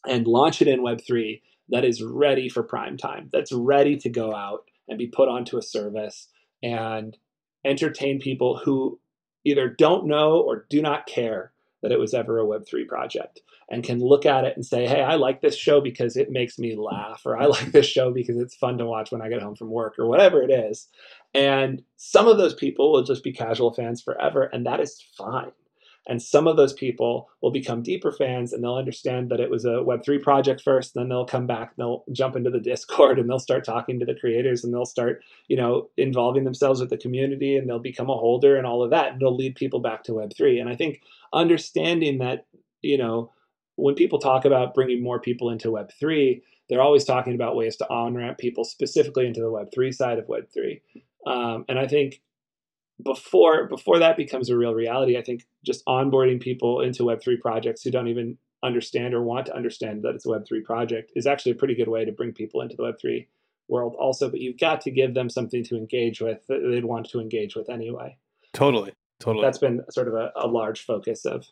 and 0.06 0.26
launch 0.26 0.60
it 0.60 0.68
in 0.68 0.80
Web3 0.80 1.40
that 1.68 1.84
is 1.84 2.02
ready 2.02 2.48
for 2.48 2.62
prime 2.62 2.96
time, 2.96 3.28
that's 3.32 3.52
ready 3.52 3.96
to 3.96 4.08
go 4.08 4.34
out 4.34 4.64
and 4.88 4.98
be 4.98 5.06
put 5.06 5.28
onto 5.28 5.56
a 5.56 5.62
service 5.62 6.28
and 6.62 7.16
entertain 7.64 8.20
people 8.20 8.56
who 8.56 8.98
either 9.46 9.68
don't 9.68 10.06
know 10.06 10.40
or 10.40 10.66
do 10.68 10.82
not 10.82 11.06
care 11.06 11.52
that 11.82 11.92
it 11.92 11.98
was 11.98 12.14
ever 12.14 12.40
a 12.40 12.44
Web3 12.44 12.86
project 12.88 13.40
and 13.70 13.84
can 13.84 14.00
look 14.00 14.26
at 14.26 14.44
it 14.44 14.54
and 14.56 14.64
say, 14.64 14.86
hey, 14.86 15.02
I 15.02 15.14
like 15.16 15.40
this 15.40 15.56
show 15.56 15.80
because 15.80 16.16
it 16.16 16.30
makes 16.30 16.58
me 16.58 16.76
laugh, 16.76 17.22
or 17.24 17.36
I 17.36 17.46
like 17.46 17.72
this 17.72 17.86
show 17.86 18.12
because 18.12 18.38
it's 18.38 18.56
fun 18.56 18.78
to 18.78 18.86
watch 18.86 19.10
when 19.10 19.22
I 19.22 19.28
get 19.28 19.42
home 19.42 19.56
from 19.56 19.70
work, 19.70 19.98
or 19.98 20.06
whatever 20.06 20.42
it 20.42 20.50
is. 20.50 20.88
And 21.34 21.82
some 21.96 22.28
of 22.28 22.38
those 22.38 22.54
people 22.54 22.92
will 22.92 23.02
just 23.02 23.24
be 23.24 23.32
casual 23.32 23.72
fans 23.72 24.02
forever, 24.02 24.44
and 24.44 24.66
that 24.66 24.80
is 24.80 25.04
fine. 25.16 25.52
And 26.08 26.22
some 26.22 26.46
of 26.46 26.56
those 26.56 26.72
people 26.72 27.28
will 27.42 27.50
become 27.50 27.82
deeper 27.82 28.12
fans 28.12 28.52
and 28.52 28.62
they'll 28.62 28.76
understand 28.76 29.28
that 29.30 29.40
it 29.40 29.50
was 29.50 29.64
a 29.64 29.82
Web3 29.82 30.22
project 30.22 30.60
first. 30.60 30.94
Then 30.94 31.08
they'll 31.08 31.26
come 31.26 31.46
back, 31.46 31.72
and 31.76 31.78
they'll 31.78 32.04
jump 32.12 32.36
into 32.36 32.50
the 32.50 32.60
Discord 32.66 33.18
and 33.18 33.28
they'll 33.28 33.38
start 33.38 33.64
talking 33.64 33.98
to 33.98 34.06
the 34.06 34.14
creators 34.14 34.62
and 34.62 34.72
they'll 34.72 34.86
start, 34.86 35.22
you 35.48 35.56
know, 35.56 35.90
involving 35.96 36.44
themselves 36.44 36.80
with 36.80 36.90
the 36.90 36.96
community 36.96 37.56
and 37.56 37.68
they'll 37.68 37.78
become 37.78 38.08
a 38.08 38.16
holder 38.16 38.56
and 38.56 38.66
all 38.66 38.82
of 38.82 38.90
that. 38.90 39.12
And 39.12 39.22
it'll 39.22 39.36
lead 39.36 39.56
people 39.56 39.80
back 39.80 40.04
to 40.04 40.12
Web3. 40.12 40.60
And 40.60 40.68
I 40.68 40.76
think 40.76 41.00
understanding 41.32 42.18
that, 42.18 42.46
you 42.82 42.98
know, 42.98 43.32
when 43.74 43.94
people 43.94 44.18
talk 44.18 44.44
about 44.44 44.74
bringing 44.74 45.02
more 45.02 45.20
people 45.20 45.50
into 45.50 45.68
Web3, 45.68 46.40
they're 46.68 46.82
always 46.82 47.04
talking 47.04 47.34
about 47.34 47.56
ways 47.56 47.76
to 47.76 47.88
on 47.90 48.14
ramp 48.14 48.38
people 48.38 48.64
specifically 48.64 49.26
into 49.26 49.40
the 49.40 49.46
Web3 49.46 49.94
side 49.94 50.18
of 50.18 50.26
Web3. 50.26 50.80
Um, 51.26 51.64
and 51.68 51.78
I 51.78 51.86
think 51.86 52.20
before 53.02 53.66
before 53.66 53.98
that 53.98 54.16
becomes 54.16 54.50
a 54.50 54.56
real 54.56 54.74
reality, 54.74 55.16
I 55.16 55.22
think 55.22 55.46
just 55.64 55.84
onboarding 55.86 56.40
people 56.40 56.80
into 56.80 57.02
Web3 57.02 57.40
projects 57.40 57.82
who 57.82 57.90
don't 57.90 58.08
even 58.08 58.38
understand 58.62 59.14
or 59.14 59.22
want 59.22 59.46
to 59.46 59.54
understand 59.54 60.02
that 60.02 60.14
it's 60.14 60.26
a 60.26 60.28
Web3 60.28 60.64
project 60.64 61.12
is 61.14 61.26
actually 61.26 61.52
a 61.52 61.56
pretty 61.56 61.74
good 61.74 61.88
way 61.88 62.04
to 62.04 62.12
bring 62.12 62.32
people 62.32 62.62
into 62.62 62.74
the 62.76 62.82
Web3 62.82 63.26
world 63.68 63.94
also. 63.98 64.30
But 64.30 64.40
you've 64.40 64.58
got 64.58 64.80
to 64.82 64.90
give 64.90 65.14
them 65.14 65.28
something 65.28 65.62
to 65.64 65.76
engage 65.76 66.20
with 66.20 66.40
that 66.48 66.66
they'd 66.68 66.84
want 66.84 67.10
to 67.10 67.20
engage 67.20 67.54
with 67.54 67.68
anyway. 67.68 68.16
Totally. 68.52 68.92
Totally. 69.20 69.44
That's 69.44 69.58
been 69.58 69.82
sort 69.90 70.08
of 70.08 70.14
a, 70.14 70.30
a 70.36 70.46
large 70.46 70.84
focus 70.84 71.24
of 71.24 71.46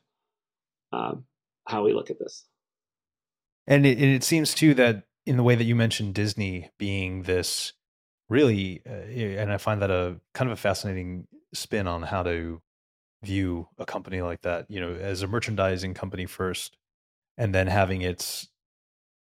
um, 0.93 1.25
how 1.67 1.85
we 1.85 1.93
look 1.93 2.11
at 2.11 2.19
this. 2.19 2.45
And 3.67 3.87
it, 3.87 4.01
it 4.01 4.25
seems 4.25 4.55
too 4.55 4.75
that 4.75 5.05
in 5.27 5.37
the 5.37 5.43
way 5.43 5.55
that 5.55 5.65
you 5.65 5.75
mentioned 5.75 6.15
Disney 6.15 6.71
being 6.79 7.23
this 7.23 7.73
really, 8.29 8.83
uh, 8.87 8.93
and 8.93 9.53
I 9.53 9.57
find 9.59 9.81
that 9.83 9.91
a 9.91 10.21
kind 10.35 10.51
of 10.51 10.59
a 10.59 10.61
fascinating 10.61 11.27
spin 11.55 11.87
on 11.87 12.03
how 12.03 12.23
to 12.23 12.61
view 13.23 13.69
a 13.79 13.87
company 13.87 14.21
like 14.23 14.43
that, 14.43 14.67
you 14.71 14.81
know, 14.81 14.95
as 14.95 15.23
a 15.23 15.27
merchandising 15.27 15.95
company 15.95 16.27
first, 16.27 16.77
and 17.39 17.55
then 17.55 17.67
having 17.67 18.03
its 18.03 18.49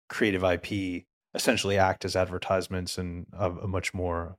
creative 0.09 0.43
IP 0.43 1.05
essentially 1.35 1.79
act 1.79 2.05
as 2.05 2.17
advertisements 2.17 2.99
and 2.99 3.27
a, 3.33 3.51
a 3.51 3.69
much 3.69 3.95
more 3.95 4.37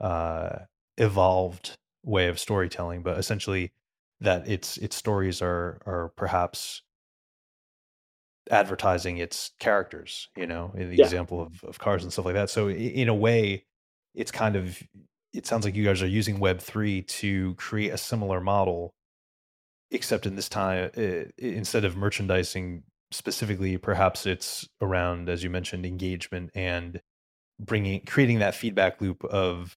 uh, 0.00 0.58
evolved 0.98 1.78
way 2.04 2.28
of 2.28 2.38
storytelling, 2.38 3.02
but 3.02 3.18
essentially 3.18 3.72
that 4.20 4.48
its 4.48 4.76
its 4.78 4.96
stories 4.96 5.42
are 5.42 5.78
are 5.86 6.12
perhaps 6.16 6.82
advertising 8.50 9.18
its 9.18 9.50
characters, 9.58 10.28
you 10.36 10.46
know, 10.46 10.72
in 10.76 10.90
the 10.90 10.96
yeah. 10.96 11.04
example 11.04 11.42
of, 11.42 11.64
of 11.64 11.78
cars 11.78 12.02
and 12.02 12.12
stuff 12.12 12.24
like 12.24 12.34
that. 12.34 12.50
So 12.50 12.70
in 12.70 13.08
a 13.08 13.14
way, 13.14 13.64
it's 14.14 14.30
kind 14.30 14.56
of 14.56 14.82
it 15.36 15.46
sounds 15.46 15.64
like 15.64 15.74
you 15.74 15.84
guys 15.84 16.02
are 16.02 16.08
using 16.08 16.38
Web3 16.38 17.06
to 17.06 17.54
create 17.54 17.90
a 17.90 17.98
similar 17.98 18.40
model, 18.40 18.94
except 19.90 20.26
in 20.26 20.36
this 20.36 20.48
time, 20.48 20.90
uh, 20.96 21.30
instead 21.38 21.84
of 21.84 21.96
merchandising 21.96 22.82
specifically, 23.10 23.76
perhaps 23.76 24.26
it's 24.26 24.68
around, 24.80 25.28
as 25.28 25.44
you 25.44 25.50
mentioned, 25.50 25.84
engagement 25.86 26.50
and 26.54 27.00
bringing, 27.60 28.00
creating 28.04 28.38
that 28.38 28.54
feedback 28.54 29.00
loop 29.00 29.24
of 29.24 29.76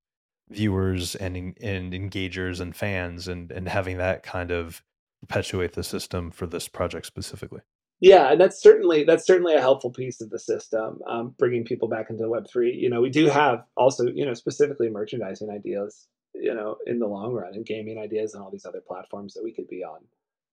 viewers 0.50 1.16
and 1.16 1.56
and 1.62 1.94
engagers 1.94 2.60
and 2.60 2.76
fans, 2.76 3.28
and 3.28 3.52
and 3.52 3.68
having 3.68 3.98
that 3.98 4.24
kind 4.24 4.52
of 4.52 4.82
perpetuate 5.22 5.74
the 5.74 5.84
system 5.84 6.32
for 6.32 6.48
this 6.48 6.68
project 6.68 7.06
specifically. 7.06 7.62
Yeah, 8.02 8.32
and 8.32 8.40
that's 8.40 8.62
certainly 8.62 9.04
that's 9.04 9.26
certainly 9.26 9.56
a 9.56 9.60
helpful 9.62 9.92
piece 9.92 10.22
of 10.22 10.30
the 10.30 10.40
system, 10.40 11.00
um, 11.08 11.36
bringing 11.38 11.66
people 11.66 11.90
back 11.90 12.10
into 12.10 12.30
Web 12.30 12.48
three. 12.50 12.74
You 12.74 12.90
know, 12.90 13.02
we 13.02 13.10
do 13.10 13.28
have 13.28 13.64
also 13.76 14.06
you 14.08 14.26
know 14.26 14.34
specifically 14.34 14.90
merchandising 14.90 15.50
ideas, 15.50 16.08
you 16.34 16.54
know, 16.54 16.78
in 16.86 17.00
the 17.00 17.08
long 17.08 17.34
run, 17.34 17.54
and 17.54 17.66
gaming 17.66 17.98
ideas 18.00 18.34
and 18.34 18.42
all 18.42 18.52
these 18.52 18.66
other 18.66 18.82
platforms 18.86 19.34
that 19.34 19.44
we 19.44 19.54
could 19.54 19.68
be 19.68 19.84
on. 19.84 20.00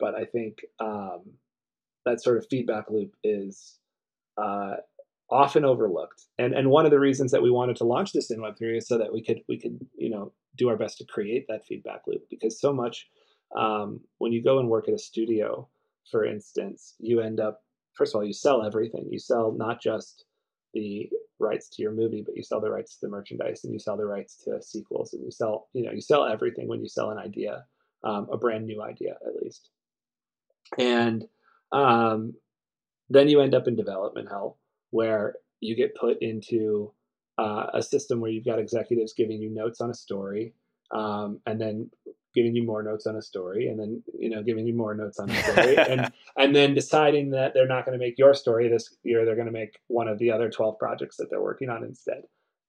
But 0.00 0.16
I 0.16 0.24
think 0.24 0.58
um, 0.80 1.22
that 2.04 2.20
sort 2.20 2.38
of 2.38 2.46
feedback 2.50 2.90
loop 2.90 3.14
is 3.22 3.78
uh, 4.36 4.76
often 5.30 5.64
overlooked, 5.64 6.24
and 6.38 6.52
and 6.52 6.68
one 6.70 6.84
of 6.84 6.90
the 6.90 6.98
reasons 7.00 7.30
that 7.30 7.42
we 7.42 7.50
wanted 7.52 7.76
to 7.76 7.84
launch 7.84 8.12
this 8.12 8.32
in 8.32 8.42
Web 8.42 8.58
three 8.58 8.78
is 8.78 8.88
so 8.88 8.98
that 8.98 9.12
we 9.12 9.22
could 9.22 9.42
we 9.48 9.56
could 9.56 9.78
you 9.96 10.10
know 10.10 10.32
do 10.56 10.68
our 10.68 10.76
best 10.76 10.98
to 10.98 11.04
create 11.04 11.46
that 11.48 11.64
feedback 11.64 12.02
loop 12.08 12.24
because 12.28 12.60
so 12.60 12.72
much 12.72 13.08
um, 13.56 14.00
when 14.18 14.32
you 14.32 14.42
go 14.42 14.58
and 14.58 14.68
work 14.68 14.88
at 14.88 14.94
a 14.94 14.98
studio 14.98 15.68
for 16.10 16.24
instance, 16.24 16.94
you 16.98 17.20
end 17.20 17.40
up, 17.40 17.62
first 17.94 18.14
of 18.14 18.18
all, 18.18 18.24
you 18.24 18.32
sell 18.32 18.64
everything. 18.64 19.06
You 19.10 19.18
sell 19.18 19.52
not 19.52 19.80
just 19.80 20.24
the 20.74 21.08
rights 21.38 21.68
to 21.70 21.82
your 21.82 21.92
movie, 21.92 22.22
but 22.24 22.36
you 22.36 22.42
sell 22.42 22.60
the 22.60 22.70
rights 22.70 22.94
to 22.94 23.06
the 23.06 23.10
merchandise 23.10 23.64
and 23.64 23.72
you 23.72 23.78
sell 23.78 23.96
the 23.96 24.06
rights 24.06 24.42
to 24.44 24.62
sequels 24.62 25.12
and 25.12 25.24
you 25.24 25.30
sell, 25.30 25.68
you 25.72 25.82
know, 25.82 25.92
you 25.92 26.00
sell 26.00 26.24
everything 26.24 26.68
when 26.68 26.80
you 26.80 26.88
sell 26.88 27.10
an 27.10 27.18
idea, 27.18 27.64
um, 28.04 28.28
a 28.32 28.36
brand 28.36 28.66
new 28.66 28.82
idea 28.82 29.16
at 29.26 29.42
least. 29.42 29.70
And 30.78 31.24
um, 31.72 32.34
then 33.10 33.28
you 33.28 33.40
end 33.40 33.54
up 33.54 33.68
in 33.68 33.76
development 33.76 34.28
hell 34.28 34.58
where 34.90 35.36
you 35.60 35.74
get 35.74 35.94
put 35.94 36.20
into 36.22 36.92
uh, 37.38 37.66
a 37.74 37.82
system 37.82 38.20
where 38.20 38.30
you've 38.30 38.44
got 38.44 38.58
executives 38.58 39.12
giving 39.12 39.40
you 39.40 39.50
notes 39.50 39.80
on 39.80 39.90
a 39.90 39.94
story 39.94 40.54
um, 40.92 41.40
and 41.46 41.60
then 41.60 41.90
giving 42.36 42.54
you 42.54 42.62
more 42.62 42.82
notes 42.82 43.06
on 43.06 43.16
a 43.16 43.22
story 43.22 43.66
and 43.66 43.80
then 43.80 44.02
you 44.16 44.28
know 44.28 44.42
giving 44.42 44.66
you 44.66 44.74
more 44.74 44.94
notes 44.94 45.18
on 45.18 45.30
a 45.30 45.42
story 45.42 45.76
and 45.76 46.12
and 46.36 46.54
then 46.54 46.74
deciding 46.74 47.30
that 47.30 47.54
they're 47.54 47.66
not 47.66 47.86
going 47.86 47.98
to 47.98 48.04
make 48.04 48.18
your 48.18 48.34
story 48.34 48.68
this 48.68 48.94
year 49.02 49.24
they're 49.24 49.34
going 49.34 49.46
to 49.46 49.52
make 49.52 49.80
one 49.88 50.06
of 50.06 50.18
the 50.18 50.30
other 50.30 50.50
12 50.50 50.78
projects 50.78 51.16
that 51.16 51.30
they're 51.30 51.42
working 51.42 51.70
on 51.70 51.82
instead. 51.82 52.22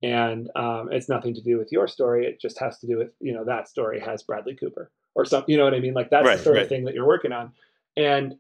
And 0.04 0.50
um, 0.56 0.90
it's 0.92 1.10
nothing 1.10 1.34
to 1.34 1.42
do 1.42 1.58
with 1.58 1.72
your 1.72 1.88
story 1.88 2.26
it 2.26 2.40
just 2.40 2.60
has 2.60 2.80
to 2.80 2.88
do 2.88 2.98
with 2.98 3.10
you 3.20 3.34
know 3.34 3.44
that 3.44 3.68
story 3.68 4.00
has 4.00 4.24
bradley 4.24 4.56
cooper 4.56 4.90
or 5.16 5.26
something 5.26 5.52
you 5.52 5.58
know 5.58 5.66
what 5.66 5.74
i 5.74 5.80
mean? 5.80 5.94
Like 5.94 6.10
that's 6.10 6.26
right, 6.26 6.38
the 6.38 6.44
sort 6.44 6.56
right. 6.56 6.64
of 6.64 6.70
thing 6.70 6.86
that 6.86 6.94
you're 6.94 7.08
working 7.08 7.34
on. 7.34 7.52
And 7.98 8.36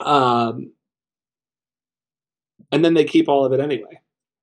um 0.00 0.72
and 2.72 2.84
then 2.84 2.94
they 2.94 3.04
keep 3.04 3.28
all 3.28 3.44
of 3.46 3.52
it 3.52 3.60
anyway. 3.60 4.00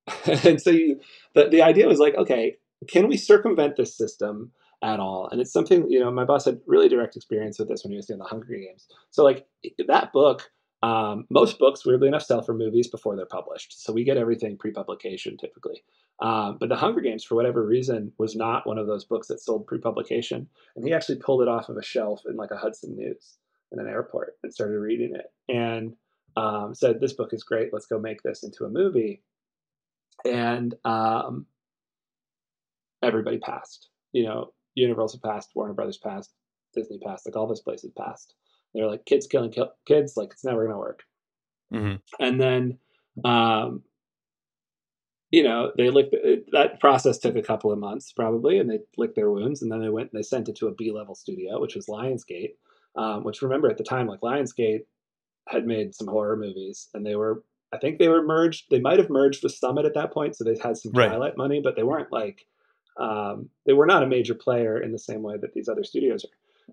And 0.45 0.61
so 0.61 0.69
you 0.69 1.01
the, 1.33 1.49
the 1.49 1.63
idea 1.63 1.87
was 1.87 1.99
like 1.99 2.15
okay 2.15 2.55
can 2.87 3.07
we 3.07 3.17
circumvent 3.17 3.75
this 3.75 3.97
system 3.97 4.51
at 4.85 4.99
all. 4.99 5.27
And 5.31 5.41
it's 5.41 5.51
something, 5.51 5.89
you 5.89 5.99
know, 5.99 6.11
my 6.11 6.25
boss 6.25 6.45
had 6.45 6.61
really 6.67 6.87
direct 6.87 7.15
experience 7.15 7.57
with 7.57 7.67
this 7.67 7.83
when 7.83 7.91
he 7.91 7.97
was 7.97 8.05
doing 8.05 8.19
the 8.19 8.25
Hunger 8.25 8.53
Games. 8.55 8.87
So, 9.09 9.23
like, 9.23 9.47
that 9.87 10.13
book, 10.13 10.51
um, 10.83 11.25
most 11.31 11.57
books, 11.57 11.83
weirdly 11.85 12.07
enough, 12.07 12.21
sell 12.21 12.43
for 12.43 12.53
movies 12.53 12.87
before 12.87 13.15
they're 13.15 13.25
published. 13.25 13.83
So 13.83 13.91
we 13.91 14.03
get 14.03 14.17
everything 14.17 14.57
pre 14.57 14.71
publication 14.71 15.37
typically. 15.37 15.83
Um, 16.21 16.57
but 16.59 16.69
the 16.69 16.75
Hunger 16.75 17.01
Games, 17.01 17.23
for 17.23 17.33
whatever 17.33 17.65
reason, 17.65 18.13
was 18.19 18.35
not 18.35 18.67
one 18.67 18.77
of 18.77 18.85
those 18.85 19.05
books 19.05 19.27
that 19.27 19.41
sold 19.41 19.65
pre 19.65 19.79
publication. 19.79 20.47
And 20.75 20.85
he 20.85 20.93
actually 20.93 21.17
pulled 21.17 21.41
it 21.41 21.47
off 21.47 21.67
of 21.69 21.77
a 21.77 21.83
shelf 21.83 22.21
in 22.29 22.35
like 22.35 22.51
a 22.51 22.57
Hudson 22.57 22.95
News 22.95 23.37
in 23.71 23.79
an 23.79 23.87
airport 23.87 24.33
and 24.43 24.53
started 24.53 24.77
reading 24.77 25.15
it 25.15 25.33
and 25.49 25.95
um, 26.37 26.75
said, 26.75 27.01
This 27.01 27.13
book 27.13 27.33
is 27.33 27.43
great. 27.43 27.73
Let's 27.73 27.87
go 27.87 27.99
make 27.99 28.21
this 28.21 28.43
into 28.43 28.65
a 28.65 28.69
movie. 28.69 29.23
And 30.23 30.75
um, 30.85 31.47
everybody 33.01 33.39
passed. 33.39 33.89
You 34.13 34.25
know, 34.25 34.53
Universal 34.75 35.21
passed, 35.23 35.49
Warner 35.55 35.73
Brothers 35.73 35.97
passed, 35.97 36.31
Disney 36.73 36.99
passed, 36.99 37.25
like 37.25 37.35
all 37.35 37.47
those 37.47 37.61
places 37.61 37.91
passed. 37.97 38.33
They're 38.73 38.87
like 38.87 39.05
kids 39.05 39.27
killing 39.27 39.53
kids, 39.85 40.17
like 40.17 40.31
it's 40.31 40.43
never 40.43 40.65
gonna 40.65 40.77
work. 40.77 41.03
Mm-hmm. 41.73 41.95
And 42.23 42.41
then, 42.41 42.77
um, 43.23 43.83
you 45.31 45.43
know, 45.43 45.71
they 45.77 45.89
licked 45.89 46.15
that 46.51 46.79
process 46.79 47.17
took 47.17 47.35
a 47.35 47.41
couple 47.41 47.71
of 47.71 47.79
months 47.79 48.11
probably, 48.11 48.59
and 48.59 48.69
they 48.69 48.79
licked 48.97 49.15
their 49.15 49.31
wounds, 49.31 49.61
and 49.61 49.71
then 49.71 49.81
they 49.81 49.89
went 49.89 50.11
and 50.11 50.19
they 50.19 50.23
sent 50.23 50.49
it 50.49 50.55
to 50.57 50.67
a 50.67 50.75
B 50.75 50.91
level 50.91 51.15
studio, 51.15 51.59
which 51.59 51.75
was 51.75 51.87
Lionsgate. 51.87 52.55
Um, 52.97 53.25
which 53.25 53.41
remember 53.41 53.69
at 53.69 53.77
the 53.77 53.83
time, 53.83 54.07
like 54.07 54.21
Lionsgate 54.21 54.85
had 55.49 55.65
made 55.65 55.93
some 55.93 56.07
horror 56.07 56.37
movies, 56.37 56.87
and 56.93 57.05
they 57.05 57.15
were, 57.15 57.43
I 57.73 57.77
think 57.77 57.99
they 57.99 58.07
were 58.07 58.25
merged. 58.25 58.65
They 58.69 58.79
might 58.79 58.99
have 58.99 59.09
merged 59.09 59.43
with 59.43 59.53
Summit 59.53 59.85
at 59.85 59.93
that 59.95 60.13
point, 60.13 60.35
so 60.35 60.43
they 60.43 60.57
had 60.61 60.77
some 60.77 60.93
right. 60.93 61.09
Twilight 61.09 61.37
money, 61.37 61.59
but 61.61 61.75
they 61.75 61.83
weren't 61.83 62.11
like 62.11 62.45
um, 62.97 63.49
they 63.65 63.73
were 63.73 63.85
not 63.85 64.03
a 64.03 64.07
major 64.07 64.35
player 64.35 64.81
in 64.81 64.91
the 64.91 64.99
same 64.99 65.21
way 65.21 65.37
that 65.37 65.53
these 65.53 65.69
other 65.69 65.83
studios 65.83 66.25
are. 66.25 66.29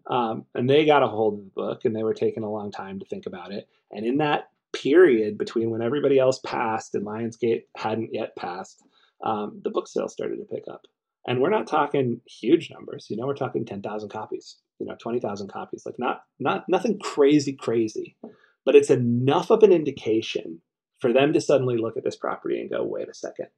Um, 0.07 0.47
and 0.55 0.69
they 0.69 0.87
got 0.87 1.03
a 1.03 1.09
hold 1.09 1.35
of 1.35 1.45
the 1.45 1.51
book 1.51 1.85
and 1.85 1.95
they 1.95 2.03
were 2.03 2.15
taking 2.15 2.43
a 2.43 2.51
long 2.51 2.71
time 2.71 2.99
to 2.99 3.07
think 3.07 3.27
about 3.27 3.53
it. 3.53 3.69
And 3.91 4.07
in 4.07 4.19
that 4.19 4.49
period 4.73 5.37
between 5.37 5.71
when 5.71 5.83
everybody 5.83 6.19
else 6.19 6.39
passed 6.39 6.95
and 6.95 7.07
Lionsgate 7.07 7.65
hadn't 7.77 8.15
yet 8.15 8.35
passed, 8.37 8.83
um, 9.23 9.61
the 9.63 9.71
book 9.71 9.87
sales 9.87 10.13
started 10.13 10.37
to 10.37 10.45
pick 10.45 10.65
up. 10.69 10.87
And 11.27 11.41
we're 11.41 11.51
not 11.51 11.69
talking 11.69 12.21
huge 12.27 12.71
numbers, 12.71 13.07
you 13.09 13.17
know, 13.17 13.27
we're 13.27 13.35
talking 13.35 13.65
10,000 13.65 14.09
copies, 14.09 14.57
you 14.81 14.87
know, 14.87 14.97
20,000 15.01 15.49
copies, 15.49 15.87
like 15.87 15.99
not, 15.99 16.25
not, 16.41 16.69
nothing 16.69 16.99
crazy, 16.99 17.53
crazy. 17.53 18.17
but 18.65 18.75
it's 18.75 18.91
enough 18.91 19.51
of 19.51 19.63
an 19.63 19.73
indication 19.73 20.61
for 20.99 21.13
them 21.13 21.33
to 21.33 21.41
suddenly 21.41 21.77
look 21.77 21.97
at 21.97 22.05
this 22.05 22.17
property 22.17 22.61
and 22.61 22.71
go, 22.71 22.83
wait 22.83 23.09
a 23.09 23.15
second, 23.15 23.49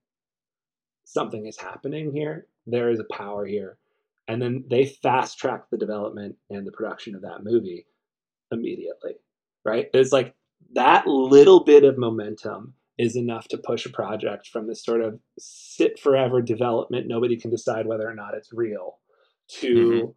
something 1.05 1.46
is 1.46 1.59
happening 1.59 2.12
here. 2.12 2.46
There 2.66 2.90
is 2.90 3.00
a 3.00 3.14
power 3.14 3.46
here. 3.46 3.79
And 4.27 4.40
then 4.40 4.64
they 4.68 4.87
fast 4.87 5.38
track 5.38 5.64
the 5.70 5.77
development 5.77 6.37
and 6.48 6.66
the 6.66 6.72
production 6.72 7.14
of 7.14 7.22
that 7.22 7.44
movie 7.44 7.87
immediately, 8.50 9.14
right? 9.64 9.88
It's 9.92 10.12
like 10.12 10.35
that 10.72 11.07
little 11.07 11.64
bit 11.64 11.85
of 11.85 11.98
momentum 11.98 12.74
is 12.96 13.16
enough 13.16 13.48
to 13.48 13.59
push 13.59 13.87
a 13.87 13.90
project 13.90 14.48
from 14.48 14.66
this 14.66 14.85
sort 14.85 15.00
of 15.00 15.18
sit 15.38 15.98
forever 15.98 16.40
development, 16.40 17.09
nobody 17.09 17.37
can 17.37 17.50
decide 17.50 17.87
whether 17.87 18.09
or 18.09 18.14
not 18.14 18.35
it's 18.35 18.53
real, 18.53 18.98
to 19.48 19.74
mm-hmm. 19.74 20.11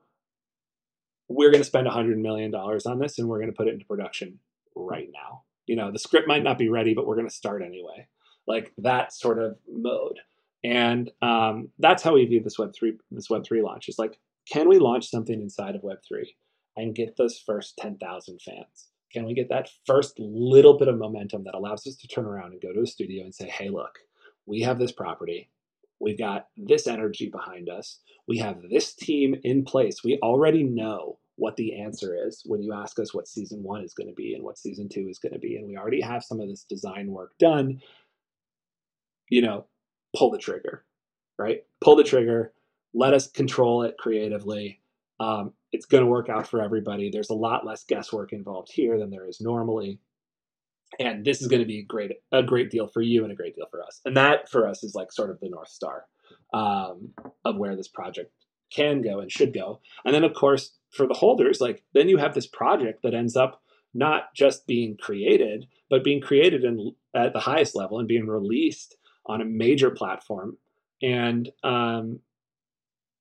we're 1.28 1.52
going 1.52 1.62
to 1.62 1.68
spend 1.68 1.88
$100 1.88 2.18
million 2.18 2.54
on 2.54 3.00
this 3.00 3.18
and 3.18 3.28
we're 3.28 3.40
going 3.40 3.52
to 3.52 3.58
put 3.58 3.68
it 3.68 3.74
into 3.74 3.86
production 3.86 4.40
right 4.76 5.10
now. 5.12 5.44
You 5.66 5.76
know, 5.76 5.92
the 5.92 6.00
script 6.00 6.28
might 6.28 6.44
not 6.44 6.58
be 6.58 6.70
ready, 6.70 6.94
but 6.94 7.06
we're 7.08 7.16
going 7.16 7.28
to 7.28 7.34
start 7.34 7.62
anyway. 7.64 8.08
Like 8.48 8.72
that 8.78 9.12
sort 9.12 9.42
of 9.42 9.58
mode. 9.68 10.20
And 10.64 11.12
um, 11.22 11.70
that's 11.80 12.04
how 12.04 12.14
we 12.14 12.26
view 12.26 12.42
this 12.42 12.60
Web 12.60 12.74
three 12.76 12.94
this 13.12 13.30
Web 13.30 13.46
three 13.46 13.62
launch. 13.62 13.90
Is 13.90 14.00
like, 14.00 14.20
can 14.52 14.68
we 14.68 14.80
launch 14.80 15.10
something 15.10 15.40
inside 15.40 15.76
of 15.76 15.84
Web 15.84 16.00
three 16.08 16.36
and 16.76 16.96
get 16.96 17.16
those 17.18 17.40
first 17.40 17.78
ten 17.78 17.98
thousand 17.98 18.42
fans? 18.42 18.90
Can 19.14 19.26
we 19.26 19.34
get 19.34 19.50
that 19.50 19.70
first 19.86 20.20
little 20.20 20.78
bit 20.78 20.90
of 20.90 20.98
momentum 20.98 21.44
that 21.46 21.56
allows 21.56 21.88
us 21.88 21.96
to 21.96 22.08
turn 22.08 22.26
around 22.26 22.52
and 22.52 22.62
go 22.62 22.74
to 22.74 22.82
a 22.82 22.88
studio 22.88 23.24
and 23.24 23.34
say, 23.34 23.48
hey, 23.48 23.70
look, 23.70 24.00
we 24.46 24.62
have 24.62 24.80
this 24.80 24.92
property. 24.92 25.50
We've 26.00 26.18
got 26.18 26.48
this 26.58 26.88
energy 26.88 27.30
behind 27.30 27.70
us. 27.70 28.00
We 28.28 28.38
have 28.40 28.58
this 28.70 28.94
team 28.94 29.36
in 29.44 29.64
place. 29.64 30.04
We 30.04 30.20
already 30.22 30.64
know 30.64 31.20
what 31.38 31.56
the 31.56 31.80
answer 31.80 32.18
is 32.28 32.42
when 32.46 32.62
you 32.62 32.74
ask 32.74 33.00
us 33.00 33.14
what 33.14 33.28
season 33.28 33.64
one 33.64 33.84
is 33.84 33.94
going 33.94 34.08
to 34.08 34.14
be 34.14 34.34
and 34.34 34.44
what 34.44 34.58
season 34.58 34.90
two 34.90 35.08
is 35.08 35.20
going 35.20 35.34
to 35.34 35.40
be. 35.40 35.56
And 35.56 35.68
we 35.68 35.78
already 35.78 36.02
have 36.02 36.24
some 36.24 36.42
of 36.42 36.50
this 36.50 36.64
design 36.64 37.12
work 37.12 37.32
done. 37.40 37.80
You 39.30 39.42
know, 39.42 39.66
pull 40.16 40.32
the 40.32 40.38
trigger, 40.38 40.86
right? 41.38 41.64
Pull 41.82 41.96
the 41.96 42.04
trigger. 42.04 42.54
Let 42.94 43.14
us 43.14 43.30
control 43.30 43.84
it 43.84 43.98
creatively. 43.98 44.82
Um, 45.20 45.54
it's 45.72 45.86
going 45.86 46.04
to 46.04 46.10
work 46.10 46.30
out 46.30 46.48
for 46.48 46.62
everybody. 46.62 47.10
There's 47.10 47.30
a 47.30 47.36
lot 47.36 47.66
less 47.66 47.84
guesswork 47.84 48.34
involved 48.34 48.72
here 48.72 48.98
than 48.98 49.10
there 49.10 49.28
is 49.28 49.42
normally. 49.42 50.00
And 51.00 51.26
this 51.26 51.42
is 51.42 51.48
going 51.48 51.62
to 51.62 51.68
be 51.68 51.80
a 51.80 51.86
great, 51.86 52.12
a 52.32 52.42
great 52.42 52.72
deal 52.72 52.88
for 52.88 53.02
you 53.02 53.24
and 53.24 53.32
a 53.32 53.36
great 53.36 53.56
deal 53.56 53.68
for 53.70 53.84
us. 53.84 54.00
And 54.06 54.16
that 54.16 54.50
for 54.50 54.68
us 54.68 54.84
is 54.84 54.96
like 54.96 55.12
sort 55.12 55.30
of 55.30 55.40
the 55.40 55.50
North 55.50 55.70
Star 55.70 56.06
um, 56.54 57.10
of 57.44 57.58
where 57.58 57.76
this 57.76 57.90
project 57.90 58.32
can 58.72 59.02
go 59.02 59.20
and 59.20 59.32
should 59.32 59.54
go. 59.54 59.82
And 60.06 60.14
then, 60.14 60.24
of 60.24 60.34
course, 60.34 60.74
for 60.92 61.08
the 61.08 61.14
holders, 61.14 61.60
like 61.60 61.84
then 61.94 62.10
you 62.10 62.18
have 62.18 62.34
this 62.34 62.48
project 62.48 63.04
that 63.04 63.14
ends 63.14 63.36
up 63.36 63.62
not 63.94 64.34
just 64.34 64.68
being 64.68 64.98
created, 64.98 65.68
but 65.90 66.04
being 66.04 66.22
created 66.22 66.64
in, 66.64 66.94
at 67.16 67.34
the 67.34 67.40
highest 67.40 67.76
level 67.76 68.00
and 68.00 68.08
being 68.08 68.28
released 68.28 68.97
on 69.28 69.42
a 69.42 69.46
major 69.46 69.92
platform. 69.92 70.58
And 71.02 71.50
um, 71.64 72.20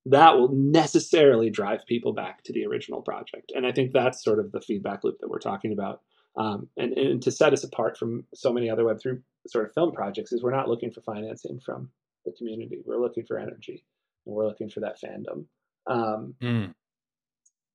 that 0.05 0.37
will 0.37 0.49
necessarily 0.53 1.49
drive 1.49 1.85
people 1.85 2.13
back 2.13 2.43
to 2.43 2.53
the 2.53 2.65
original 2.65 3.01
project. 3.01 3.51
And 3.53 3.65
I 3.65 3.71
think 3.71 3.91
that's 3.91 4.23
sort 4.23 4.39
of 4.39 4.51
the 4.51 4.61
feedback 4.61 5.03
loop 5.03 5.19
that 5.19 5.29
we're 5.29 5.39
talking 5.39 5.73
about. 5.73 6.01
Um, 6.37 6.69
and, 6.77 6.93
and 6.93 7.21
to 7.23 7.31
set 7.31 7.51
us 7.51 7.63
apart 7.63 7.97
from 7.97 8.23
so 8.33 8.53
many 8.53 8.69
other 8.69 8.83
Web3 8.83 9.21
sort 9.47 9.65
of 9.65 9.73
film 9.73 9.91
projects 9.91 10.31
is 10.31 10.43
we're 10.43 10.55
not 10.55 10.69
looking 10.69 10.91
for 10.91 11.01
financing 11.01 11.59
from 11.59 11.89
the 12.25 12.31
community. 12.31 12.79
We're 12.85 13.01
looking 13.01 13.25
for 13.25 13.39
energy 13.39 13.83
and 14.25 14.35
we're 14.35 14.47
looking 14.47 14.69
for 14.69 14.81
that 14.81 15.01
fandom. 15.01 15.45
Um, 15.87 16.35
mm. 16.41 16.73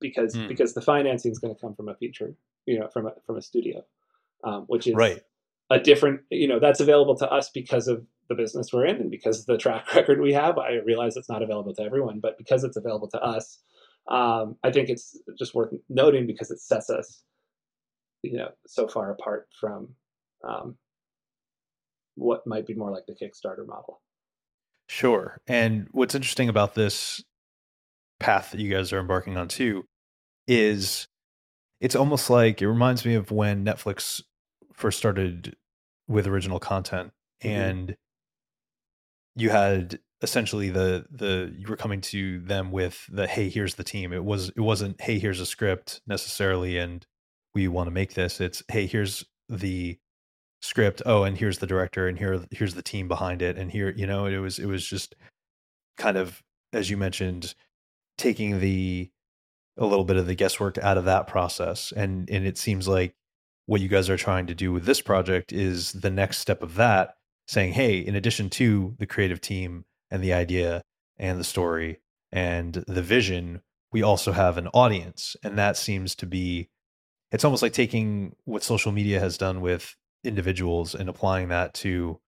Because 0.00 0.34
mm. 0.34 0.48
because 0.48 0.74
the 0.74 0.80
financing 0.80 1.32
is 1.32 1.38
going 1.38 1.54
to 1.54 1.60
come 1.60 1.74
from 1.74 1.88
a 1.88 1.94
feature, 1.94 2.34
you 2.66 2.78
know, 2.78 2.88
from 2.88 3.06
a 3.06 3.12
from 3.26 3.36
a 3.36 3.42
studio, 3.42 3.84
um, 4.44 4.64
which 4.66 4.86
is 4.86 4.94
right. 4.94 5.22
a 5.70 5.78
different, 5.78 6.20
you 6.30 6.48
know, 6.48 6.58
that's 6.58 6.80
available 6.80 7.16
to 7.16 7.30
us 7.30 7.50
because 7.50 7.88
of 7.88 8.04
the 8.34 8.42
business 8.42 8.72
we're 8.72 8.86
in 8.86 8.96
and 8.96 9.10
because 9.10 9.44
the 9.44 9.58
track 9.58 9.94
record 9.94 10.20
we 10.20 10.32
have. 10.32 10.58
I 10.58 10.78
realize 10.84 11.16
it's 11.16 11.28
not 11.28 11.42
available 11.42 11.74
to 11.74 11.82
everyone, 11.82 12.20
but 12.20 12.38
because 12.38 12.64
it's 12.64 12.76
available 12.76 13.08
to 13.08 13.20
us, 13.20 13.58
um, 14.08 14.56
I 14.62 14.70
think 14.72 14.88
it's 14.88 15.18
just 15.38 15.54
worth 15.54 15.72
noting 15.88 16.26
because 16.26 16.50
it 16.50 16.60
sets 16.60 16.90
us, 16.90 17.22
you 18.22 18.36
know, 18.36 18.48
so 18.66 18.88
far 18.88 19.10
apart 19.10 19.48
from 19.60 19.94
um, 20.46 20.76
what 22.14 22.46
might 22.46 22.66
be 22.66 22.74
more 22.74 22.90
like 22.90 23.06
the 23.06 23.14
Kickstarter 23.14 23.66
model. 23.66 24.00
Sure. 24.88 25.40
And 25.46 25.88
what's 25.92 26.14
interesting 26.14 26.48
about 26.48 26.74
this 26.74 27.22
path 28.20 28.50
that 28.50 28.60
you 28.60 28.70
guys 28.70 28.92
are 28.92 29.00
embarking 29.00 29.36
on 29.36 29.48
too 29.48 29.84
is 30.46 31.08
it's 31.80 31.96
almost 31.96 32.30
like 32.30 32.60
it 32.60 32.68
reminds 32.68 33.04
me 33.04 33.14
of 33.14 33.30
when 33.30 33.64
Netflix 33.64 34.22
first 34.72 34.98
started 34.98 35.56
with 36.08 36.26
original 36.26 36.60
content 36.60 37.12
mm-hmm. 37.42 37.56
and 37.56 37.96
you 39.34 39.50
had 39.50 39.98
essentially 40.22 40.70
the 40.70 41.04
the 41.10 41.52
you 41.56 41.66
were 41.68 41.76
coming 41.76 42.00
to 42.00 42.38
them 42.40 42.70
with 42.70 43.08
the 43.10 43.26
hey 43.26 43.48
here's 43.48 43.74
the 43.74 43.84
team. 43.84 44.12
It 44.12 44.24
was 44.24 44.50
it 44.50 44.60
wasn't 44.60 45.00
hey 45.00 45.18
here's 45.18 45.40
a 45.40 45.46
script 45.46 46.00
necessarily 46.06 46.78
and 46.78 47.06
we 47.54 47.68
want 47.68 47.88
to 47.88 47.92
make 47.92 48.14
this. 48.14 48.40
It's 48.40 48.62
hey 48.68 48.86
here's 48.86 49.24
the 49.48 49.98
script. 50.60 51.02
Oh 51.04 51.24
and 51.24 51.36
here's 51.36 51.58
the 51.58 51.66
director 51.66 52.06
and 52.06 52.18
here 52.18 52.44
here's 52.50 52.74
the 52.74 52.82
team 52.82 53.08
behind 53.08 53.42
it 53.42 53.58
and 53.58 53.70
here 53.70 53.90
you 53.90 54.06
know 54.06 54.26
it 54.26 54.38
was 54.38 54.58
it 54.58 54.66
was 54.66 54.86
just 54.86 55.14
kind 55.98 56.16
of 56.16 56.42
as 56.72 56.88
you 56.88 56.96
mentioned 56.96 57.54
taking 58.16 58.60
the 58.60 59.10
a 59.78 59.86
little 59.86 60.04
bit 60.04 60.16
of 60.16 60.26
the 60.26 60.34
guesswork 60.34 60.78
out 60.78 60.98
of 60.98 61.04
that 61.04 61.26
process 61.26 61.92
and 61.96 62.28
and 62.30 62.46
it 62.46 62.58
seems 62.58 62.86
like 62.86 63.14
what 63.66 63.80
you 63.80 63.88
guys 63.88 64.10
are 64.10 64.16
trying 64.16 64.46
to 64.46 64.54
do 64.54 64.72
with 64.72 64.84
this 64.84 65.00
project 65.00 65.52
is 65.52 65.92
the 65.92 66.10
next 66.10 66.38
step 66.38 66.62
of 66.62 66.74
that 66.74 67.14
saying, 67.52 67.74
hey, 67.74 67.98
in 67.98 68.16
addition 68.16 68.48
to 68.48 68.94
the 68.98 69.06
creative 69.06 69.40
team 69.40 69.84
and 70.10 70.24
the 70.24 70.32
idea 70.32 70.82
and 71.18 71.38
the 71.38 71.44
story 71.44 72.00
and 72.32 72.72
the 72.88 73.02
vision, 73.02 73.60
we 73.92 74.02
also 74.02 74.32
have 74.32 74.56
an 74.56 74.68
audience. 74.68 75.36
And 75.42 75.58
that 75.58 75.76
seems 75.76 76.14
to 76.16 76.26
be, 76.26 76.70
it's 77.30 77.44
almost 77.44 77.62
like 77.62 77.74
taking 77.74 78.34
what 78.44 78.62
social 78.62 78.90
media 78.90 79.20
has 79.20 79.36
done 79.36 79.60
with 79.60 79.96
individuals 80.24 80.94
and 80.94 81.10
applying 81.10 81.48
that 81.48 81.74
to 81.74 82.20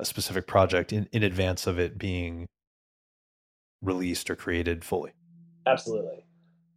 a 0.00 0.04
specific 0.04 0.48
project 0.48 0.92
in, 0.92 1.08
in 1.12 1.22
advance 1.22 1.68
of 1.68 1.78
it 1.78 1.96
being 1.96 2.48
released 3.82 4.30
or 4.30 4.36
created 4.36 4.84
fully. 4.84 5.12
Absolutely. 5.64 6.24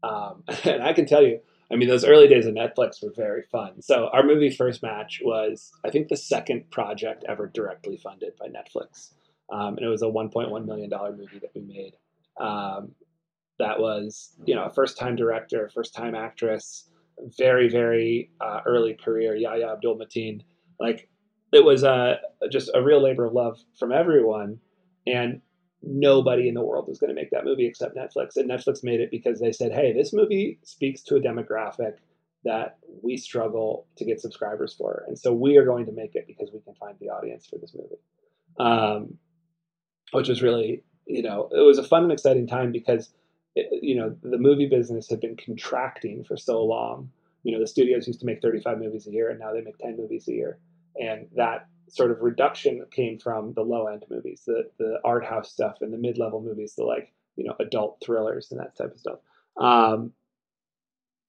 Um, 0.04 0.44
and 0.64 0.84
I 0.84 0.94
can 0.94 1.08
tell 1.08 1.24
you, 1.24 1.40
I 1.72 1.76
mean, 1.76 1.90
those 1.90 2.06
early 2.06 2.28
days 2.28 2.46
of 2.46 2.54
Netflix 2.54 3.04
were 3.04 3.12
very 3.16 3.44
fun. 3.44 3.82
So 3.82 4.10
our 4.14 4.24
movie 4.24 4.52
First 4.52 4.84
Match 4.84 5.22
was, 5.24 5.72
I 5.84 5.90
think, 5.90 6.10
the 6.10 6.18
second 6.18 6.70
project 6.70 7.26
ever 7.28 7.48
directly 7.48 7.98
funded 7.98 8.34
by 8.40 8.48
Netflix, 8.48 9.14
um, 9.52 9.78
and 9.78 9.86
it 9.86 9.90
was 9.90 10.04
a 10.04 10.06
1.1 10.06 10.66
million 10.66 10.90
dollar 10.90 11.12
movie 11.12 11.40
that 11.40 11.52
we 11.56 11.62
made. 11.62 11.94
Um, 12.40 12.92
that 13.58 13.80
was, 13.80 14.36
you 14.46 14.54
know, 14.54 14.66
a 14.66 14.74
first 14.74 14.98
time 14.98 15.16
director, 15.16 15.70
first 15.74 15.94
time 15.94 16.14
actress, 16.14 16.90
very 17.38 17.70
very 17.70 18.32
uh, 18.42 18.60
early 18.66 18.94
career. 18.94 19.36
Yahya 19.36 19.72
Abdul 19.72 19.98
Mateen, 19.98 20.42
like 20.80 21.08
it 21.54 21.64
was 21.64 21.84
uh, 21.84 22.16
just 22.52 22.70
a 22.74 22.82
real 22.82 23.02
labor 23.02 23.26
of 23.26 23.34
love 23.34 23.60
from 23.80 23.92
everyone, 23.92 24.60
and 25.08 25.42
nobody 25.86 26.48
in 26.48 26.54
the 26.54 26.62
world 26.62 26.88
was 26.88 27.00
going 27.00 27.10
to 27.10 27.20
make 27.20 27.32
that 27.32 27.46
movie 27.46 27.66
except 27.66 27.96
Netflix. 27.96 28.36
And 28.36 28.50
Netflix 28.50 28.84
made 28.84 29.00
it 29.00 29.12
because 29.12 29.40
they 29.40 29.52
said, 29.52 29.72
hey, 29.72 29.94
this 29.94 30.14
movie 30.14 30.60
speaks 30.64 31.02
to 31.04 31.16
a 31.16 31.22
demographic 31.22 31.96
that 32.44 32.78
we 33.02 33.18
struggle 33.18 33.88
to 33.98 34.06
get 34.06 34.22
subscribers 34.22 34.74
for. 34.74 35.04
And 35.08 35.18
so 35.18 35.34
we 35.34 35.58
are 35.58 35.66
going 35.66 35.86
to 35.88 35.92
make 35.92 36.16
it 36.16 36.28
because 36.28 36.50
we 36.54 36.60
can 36.62 36.76
find 36.76 36.96
the 37.00 37.10
audience 37.10 37.48
for 37.48 37.58
this 37.58 37.76
movie. 37.76 38.00
Um, 38.58 39.18
which 40.12 40.30
was 40.30 40.42
really, 40.42 40.84
you 41.06 41.24
know, 41.24 41.50
it 41.52 41.62
was 41.62 41.78
a 41.78 41.84
fun 41.84 42.04
and 42.04 42.12
exciting 42.12 42.48
time 42.48 42.72
because, 42.72 43.10
it, 43.56 43.68
you 43.82 43.96
know, 43.96 44.16
the 44.24 44.38
movie 44.38 44.68
business 44.68 45.10
had 45.10 45.20
been 45.20 45.36
contracting 45.36 46.24
for 46.24 46.38
so 46.38 46.64
long. 46.64 47.10
You 47.44 47.52
know, 47.52 47.60
the 47.60 47.68
studios 47.68 48.08
used 48.08 48.20
to 48.22 48.26
make 48.26 48.42
35 48.42 48.80
movies 48.80 49.08
a 49.08 49.12
year 49.12 49.30
and 49.30 49.40
now 49.40 49.52
they 49.52 49.62
make 49.62 49.78
10 49.80 49.98
movies 49.98 50.28
a 50.28 50.32
year. 50.32 50.60
And 51.00 51.28
that 51.36 51.68
sort 51.88 52.12
of 52.12 52.22
reduction 52.22 52.84
came 52.92 53.20
from 53.20 53.54
the 53.54 53.62
low 53.62 53.88
end 53.88 54.06
movies, 54.10 54.44
the 54.46 54.70
the 54.78 55.00
art 55.04 55.26
house 55.26 55.52
stuff, 55.52 55.78
and 55.82 55.94
the 55.94 55.98
mid 55.98 56.18
level 56.18 56.42
movies, 56.42 56.76
the 56.76 56.84
like 56.84 57.12
you 57.36 57.46
know 57.46 57.56
adult 57.60 58.02
thrillers 58.04 58.52
and 58.52 58.60
that 58.60 58.76
type 58.76 58.94
of 58.94 59.00
stuff. 59.00 59.20
Um, 59.58 60.14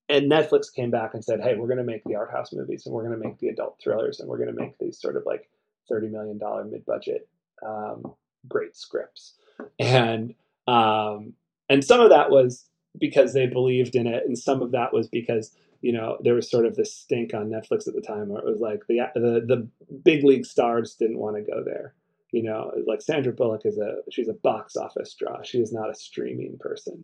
and 0.09 0.31
Netflix 0.31 0.73
came 0.73 0.91
back 0.91 1.13
and 1.13 1.23
said, 1.23 1.41
"Hey, 1.41 1.55
we're 1.55 1.67
going 1.67 1.77
to 1.77 1.83
make 1.83 2.03
the 2.05 2.15
art 2.15 2.31
house 2.31 2.53
movies, 2.53 2.85
and 2.85 2.95
we're 2.95 3.07
going 3.07 3.19
to 3.19 3.27
make 3.27 3.39
the 3.39 3.49
adult 3.49 3.79
thrillers, 3.81 4.19
and 4.19 4.29
we're 4.29 4.37
going 4.37 4.53
to 4.53 4.59
make 4.61 4.77
these 4.77 4.99
sort 4.99 5.17
of 5.17 5.23
like 5.25 5.49
thirty 5.89 6.07
million 6.07 6.37
dollar 6.37 6.63
mid 6.63 6.85
budget 6.85 7.27
um, 7.65 8.13
great 8.47 8.75
scripts." 8.75 9.33
And 9.79 10.33
um, 10.67 11.33
and 11.69 11.83
some 11.83 11.99
of 11.99 12.09
that 12.09 12.29
was 12.29 12.65
because 12.97 13.33
they 13.33 13.47
believed 13.47 13.95
in 13.95 14.07
it, 14.07 14.23
and 14.25 14.37
some 14.37 14.61
of 14.61 14.71
that 14.71 14.93
was 14.93 15.07
because 15.07 15.51
you 15.81 15.93
know, 15.93 16.17
there 16.21 16.33
was 16.33 16.49
sort 16.49 16.65
of 16.65 16.75
this 16.75 16.93
stink 16.93 17.33
on 17.33 17.49
Netflix 17.49 17.87
at 17.87 17.95
the 17.95 18.01
time 18.01 18.29
where 18.29 18.41
it 18.41 18.45
was 18.45 18.59
like 18.59 18.81
the 18.87 18.99
the, 19.15 19.41
the 19.45 19.67
big 20.03 20.23
league 20.23 20.45
stars 20.45 20.95
didn't 20.95 21.19
want 21.19 21.35
to 21.35 21.41
go 21.41 21.63
there. 21.63 21.93
You 22.31 22.43
know, 22.43 22.71
like 22.85 23.01
Sandra 23.01 23.31
Bullock 23.33 23.61
is 23.65 23.77
a 23.77 23.97
she's 24.11 24.27
a 24.27 24.33
box 24.33 24.75
office 24.75 25.15
draw. 25.17 25.41
She 25.43 25.59
is 25.59 25.71
not 25.71 25.89
a 25.89 25.95
streaming 25.95 26.57
person. 26.59 27.03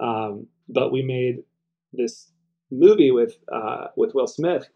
Um, 0.00 0.48
but 0.68 0.90
we 0.90 1.02
made 1.02 1.44
this 1.92 2.30
movie 2.70 3.12
with 3.12 3.36
uh, 3.52 3.88
with 3.96 4.14
Will 4.14 4.26
Smith 4.26 4.68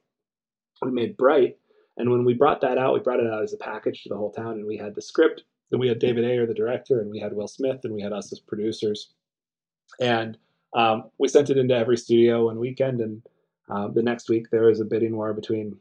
we 0.83 0.91
made 0.91 1.17
Bright. 1.17 1.57
And 1.97 2.11
when 2.11 2.25
we 2.25 2.35
brought 2.35 2.61
that 2.61 2.79
out, 2.79 2.95
we 2.95 3.01
brought 3.01 3.21
it 3.21 3.27
out 3.27 3.43
as 3.43 3.53
a 3.53 3.59
package 3.59 4.03
to 4.03 4.09
the 4.09 4.17
whole 4.17 4.31
town, 4.31 4.53
and 4.53 4.67
we 4.67 4.77
had 4.77 4.95
the 4.95 5.03
script, 5.03 5.43
and 5.73 5.81
we 5.81 5.89
had 5.89 5.99
David 5.99 6.25
Ayer, 6.25 6.47
the 6.47 6.55
director, 6.55 7.01
and 7.01 7.11
we 7.11 7.19
had 7.19 7.33
Will 7.33 7.49
Smith, 7.49 7.81
and 7.85 7.93
we 7.93 8.03
had 8.03 8.13
us 8.13 8.33
as 8.33 8.39
producers. 8.39 9.13
And 10.01 10.39
um, 10.75 11.11
we 11.19 11.29
sent 11.29 11.51
it 11.51 11.57
into 11.57 11.75
every 11.75 11.97
studio 11.97 12.47
one 12.47 12.61
weekend, 12.61 13.01
and 13.01 13.23
um, 13.71 13.93
the 13.95 14.03
next 14.03 14.29
week 14.29 14.51
there 14.51 14.65
was 14.65 14.81
a 14.81 14.85
bidding 14.85 15.17
war 15.17 15.33
between 15.35 15.77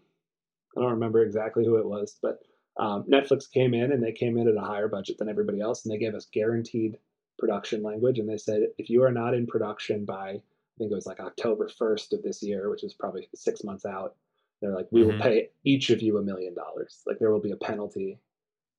I 0.78 0.82
don't 0.82 0.92
remember 0.92 1.24
exactly 1.24 1.66
who 1.66 1.78
it 1.78 1.88
was, 1.88 2.18
but 2.22 2.40
um, 2.80 3.04
Netflix 3.12 3.50
came 3.52 3.74
in 3.74 3.92
and 3.92 4.04
they 4.04 4.12
came 4.12 4.38
in 4.38 4.48
at 4.48 4.56
a 4.56 4.66
higher 4.66 4.88
budget 4.88 5.18
than 5.18 5.30
everybody 5.30 5.60
else, 5.60 5.84
and 5.84 5.94
they 5.94 5.98
gave 5.98 6.14
us 6.14 6.28
guaranteed 6.32 6.98
production 7.40 7.82
language, 7.82 8.20
and 8.20 8.30
they 8.30 8.38
said 8.38 8.68
if 8.78 8.90
you 8.90 9.04
are 9.04 9.12
not 9.12 9.34
in 9.34 9.48
production 9.48 10.06
by 10.06 10.42
I 10.78 10.78
think 10.78 10.92
it 10.92 10.96
was 10.96 11.08
like 11.08 11.20
October 11.20 11.68
1st 11.68 12.14
of 12.14 12.22
this 12.22 12.44
year, 12.44 12.70
which 12.70 12.84
is 12.84 12.94
probably 12.94 13.28
six 13.34 13.64
months 13.64 13.84
out, 13.84 14.16
they're 14.62 14.76
like, 14.76 14.88
we 14.92 15.02
mm-hmm. 15.02 15.12
will 15.12 15.20
pay 15.20 15.50
each 15.64 15.90
of 15.90 16.04
you 16.04 16.18
a 16.18 16.22
million 16.22 16.54
dollars. 16.54 17.02
Like 17.08 17.18
there 17.18 17.32
will 17.32 17.42
be 17.42 17.52
a 17.52 17.58
penalty 17.58 18.20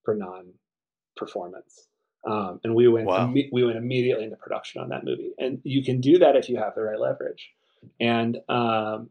for 0.05 0.15
non-performance. 0.15 1.89
Um, 2.25 2.61
and 2.65 2.75
we 2.75 2.89
went 2.89 3.07
wow. 3.07 3.33
we 3.33 3.65
went 3.65 3.79
immediately 3.79 4.25
into 4.25 4.37
production 4.37 4.83
on 4.83 4.89
that 4.89 5.05
movie, 5.05 5.33
and 5.39 5.61
you 5.63 5.85
can 5.85 6.01
do 6.01 6.19
that 6.19 6.37
if 6.37 6.49
you 6.49 6.57
have 6.57 6.75
the 6.75 6.83
right 6.83 6.99
leverage. 6.99 7.51
And 8.01 8.39
um, 8.49 9.11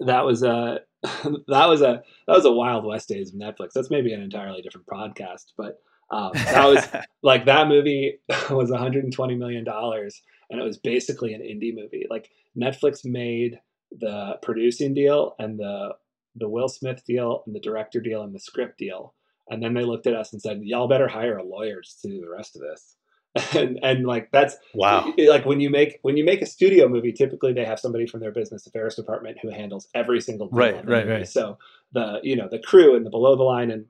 that 0.00 0.24
was 0.24 0.42
a 0.42 0.80
that 1.02 1.66
was 1.66 1.82
a 1.82 2.02
that 2.26 2.36
was 2.36 2.44
a 2.44 2.52
wild 2.52 2.84
west 2.84 3.08
days 3.08 3.32
of 3.32 3.40
Netflix. 3.40 3.72
That's 3.74 3.90
maybe 3.90 4.12
an 4.12 4.22
entirely 4.22 4.62
different 4.62 4.86
podcast, 4.86 5.46
but 5.56 5.80
um, 6.10 6.32
that 6.34 6.66
was 6.66 6.86
like 7.22 7.46
that 7.46 7.68
movie 7.68 8.20
was 8.50 8.70
120 8.70 9.34
million 9.34 9.64
dollars, 9.64 10.22
and 10.50 10.60
it 10.60 10.64
was 10.64 10.78
basically 10.78 11.34
an 11.34 11.40
indie 11.40 11.74
movie. 11.74 12.06
Like 12.08 12.30
Netflix 12.56 13.04
made 13.04 13.58
the 14.00 14.38
producing 14.42 14.94
deal 14.94 15.34
and 15.38 15.58
the 15.58 15.94
the 16.36 16.48
Will 16.48 16.68
Smith 16.68 17.04
deal 17.04 17.42
and 17.46 17.54
the 17.54 17.60
director 17.60 18.00
deal 18.00 18.22
and 18.22 18.34
the 18.34 18.40
script 18.40 18.78
deal, 18.78 19.14
and 19.50 19.62
then 19.62 19.74
they 19.74 19.82
looked 19.82 20.06
at 20.06 20.14
us 20.14 20.32
and 20.32 20.40
said, 20.40 20.60
"Y'all 20.62 20.88
better 20.88 21.08
hire 21.08 21.38
a 21.38 21.44
lawyer 21.44 21.80
to 21.82 22.08
do 22.08 22.20
the 22.20 22.30
rest 22.30 22.54
of 22.54 22.62
this." 22.62 22.96
and 23.54 23.78
and 23.82 24.06
like 24.06 24.30
that's 24.30 24.56
wow. 24.74 25.12
like 25.18 25.46
when 25.46 25.58
you 25.60 25.70
make 25.70 25.98
when 26.02 26.18
you 26.18 26.24
make 26.24 26.42
a 26.42 26.46
studio 26.46 26.86
movie 26.86 27.12
typically 27.12 27.52
they 27.52 27.64
have 27.64 27.80
somebody 27.80 28.06
from 28.06 28.20
their 28.20 28.30
business 28.30 28.66
affairs 28.66 28.94
department 28.94 29.38
who 29.40 29.48
handles 29.48 29.88
every 29.94 30.20
single 30.20 30.48
right 30.50 30.74
right 30.86 31.06
movie. 31.06 31.10
right. 31.10 31.28
So 31.28 31.58
the 31.92 32.20
you 32.22 32.36
know 32.36 32.48
the 32.50 32.58
crew 32.58 32.94
and 32.94 33.06
the 33.06 33.10
below 33.10 33.34
the 33.36 33.42
line 33.42 33.70
and 33.70 33.86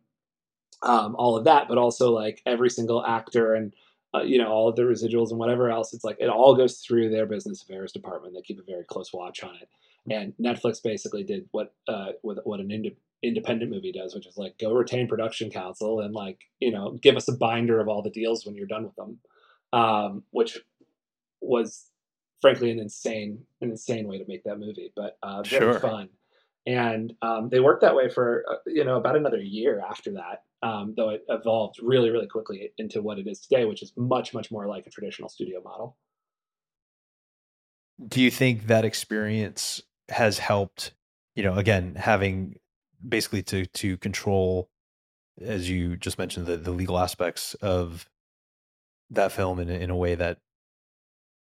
um, 0.82 1.16
all 1.16 1.36
of 1.36 1.44
that 1.44 1.66
but 1.68 1.76
also 1.76 2.12
like 2.12 2.40
every 2.46 2.70
single 2.70 3.04
actor 3.04 3.54
and 3.54 3.72
uh, 4.14 4.22
you 4.22 4.38
know 4.38 4.48
all 4.48 4.68
of 4.68 4.76
the 4.76 4.82
residuals 4.82 5.30
and 5.30 5.40
whatever 5.40 5.70
else 5.70 5.92
it's 5.92 6.04
like 6.04 6.18
it 6.20 6.28
all 6.28 6.54
goes 6.54 6.78
through 6.78 7.10
their 7.10 7.26
business 7.26 7.62
affairs 7.62 7.90
department. 7.90 8.34
They 8.34 8.42
keep 8.42 8.60
a 8.60 8.70
very 8.70 8.84
close 8.84 9.12
watch 9.12 9.42
on 9.42 9.56
it. 9.56 9.68
And 10.08 10.34
netflix 10.40 10.80
basically 10.80 11.24
did 11.24 11.48
what 11.50 11.74
uh 11.88 12.12
what, 12.22 12.46
what 12.46 12.60
an 12.60 12.70
ind- 12.70 12.96
independent 13.24 13.70
movie 13.72 13.92
does 13.92 14.14
which 14.14 14.26
is 14.26 14.36
like 14.36 14.58
go 14.58 14.72
retain 14.72 15.08
production 15.08 15.50
counsel 15.50 16.00
and 16.00 16.14
like 16.14 16.38
you 16.60 16.70
know 16.70 16.92
give 17.00 17.16
us 17.16 17.28
a 17.28 17.36
binder 17.36 17.80
of 17.80 17.88
all 17.88 18.02
the 18.02 18.10
deals 18.10 18.44
when 18.44 18.56
you're 18.56 18.66
done 18.66 18.84
with 18.84 18.96
them 18.96 19.18
um, 19.72 20.22
which 20.30 20.58
was 21.40 21.90
frankly 22.40 22.70
an 22.70 22.78
insane 22.78 23.38
an 23.60 23.70
insane 23.70 24.06
way 24.06 24.18
to 24.18 24.24
make 24.28 24.44
that 24.44 24.58
movie, 24.58 24.92
but 24.94 25.16
uh, 25.22 25.42
very 25.42 25.72
sure. 25.72 25.80
fun. 25.80 26.08
And 26.64 27.14
um, 27.22 27.48
they 27.48 27.60
worked 27.60 27.80
that 27.80 27.96
way 27.96 28.08
for 28.08 28.44
uh, 28.48 28.56
you 28.66 28.84
know 28.84 28.96
about 28.96 29.16
another 29.16 29.40
year 29.40 29.80
after 29.80 30.12
that, 30.12 30.42
um, 30.62 30.94
though 30.96 31.10
it 31.10 31.24
evolved 31.28 31.78
really 31.82 32.10
really 32.10 32.28
quickly 32.28 32.72
into 32.78 33.02
what 33.02 33.18
it 33.18 33.26
is 33.26 33.40
today, 33.40 33.64
which 33.64 33.82
is 33.82 33.92
much 33.96 34.34
much 34.34 34.50
more 34.50 34.66
like 34.68 34.86
a 34.86 34.90
traditional 34.90 35.28
studio 35.28 35.60
model. 35.62 35.96
Do 38.06 38.20
you 38.20 38.30
think 38.30 38.66
that 38.66 38.84
experience 38.84 39.82
has 40.10 40.38
helped? 40.38 40.92
You 41.34 41.42
know, 41.42 41.54
again, 41.54 41.94
having 41.96 42.56
basically 43.06 43.42
to 43.44 43.66
to 43.66 43.96
control, 43.98 44.68
as 45.40 45.68
you 45.68 45.96
just 45.96 46.18
mentioned, 46.18 46.46
the 46.46 46.56
the 46.58 46.70
legal 46.70 46.98
aspects 46.98 47.54
of 47.54 48.08
that 49.12 49.32
film 49.32 49.58
in 49.58 49.68
in 49.68 49.90
a 49.90 49.96
way 49.96 50.14
that 50.14 50.38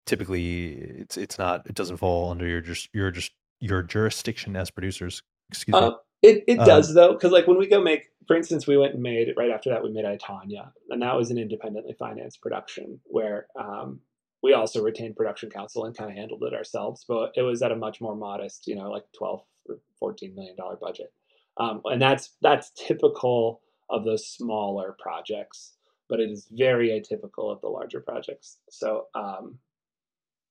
typically 0.06 0.72
it's 0.72 1.16
it's 1.16 1.38
not 1.38 1.66
it 1.66 1.74
doesn't 1.74 1.98
fall 1.98 2.30
under 2.30 2.46
your 2.46 2.60
just 2.60 2.88
your 2.92 3.10
just 3.10 3.32
your 3.60 3.82
jurisdiction 3.82 4.56
as 4.56 4.70
producers. 4.70 5.22
Excuse 5.50 5.74
uh, 5.74 5.90
me. 5.90 5.96
It 6.22 6.44
it 6.48 6.58
um, 6.58 6.66
does 6.66 6.94
though, 6.94 7.12
because 7.12 7.30
like 7.32 7.46
when 7.46 7.58
we 7.58 7.68
go 7.68 7.80
make, 7.80 8.08
for 8.26 8.36
instance, 8.36 8.66
we 8.66 8.76
went 8.76 8.94
and 8.94 9.02
made 9.02 9.28
right 9.36 9.50
after 9.50 9.70
that 9.70 9.82
we 9.82 9.92
made 9.92 10.04
I, 10.04 10.16
Tonya, 10.16 10.72
and 10.90 11.02
that 11.02 11.16
was 11.16 11.30
an 11.30 11.38
independently 11.38 11.94
financed 11.98 12.40
production 12.40 13.00
where 13.04 13.46
um, 13.58 14.00
we 14.42 14.52
also 14.52 14.82
retained 14.82 15.16
production 15.16 15.50
counsel 15.50 15.84
and 15.84 15.96
kind 15.96 16.10
of 16.10 16.16
handled 16.16 16.42
it 16.44 16.54
ourselves, 16.54 17.04
but 17.06 17.32
it 17.36 17.42
was 17.42 17.62
at 17.62 17.72
a 17.72 17.76
much 17.76 18.00
more 18.00 18.16
modest, 18.16 18.66
you 18.66 18.74
know, 18.74 18.90
like 18.90 19.04
twelve 19.16 19.42
or 19.68 19.78
fourteen 19.98 20.34
million 20.34 20.56
dollar 20.56 20.76
budget, 20.76 21.12
um, 21.58 21.82
and 21.84 22.02
that's 22.02 22.34
that's 22.42 22.72
typical 22.72 23.60
of 23.90 24.04
those 24.04 24.26
smaller 24.26 24.96
projects 25.00 25.77
but 26.08 26.20
it 26.20 26.30
is 26.30 26.48
very 26.50 26.88
atypical 26.88 27.52
of 27.52 27.60
the 27.60 27.68
larger 27.68 28.00
projects. 28.00 28.58
So 28.70 29.06
um, 29.14 29.58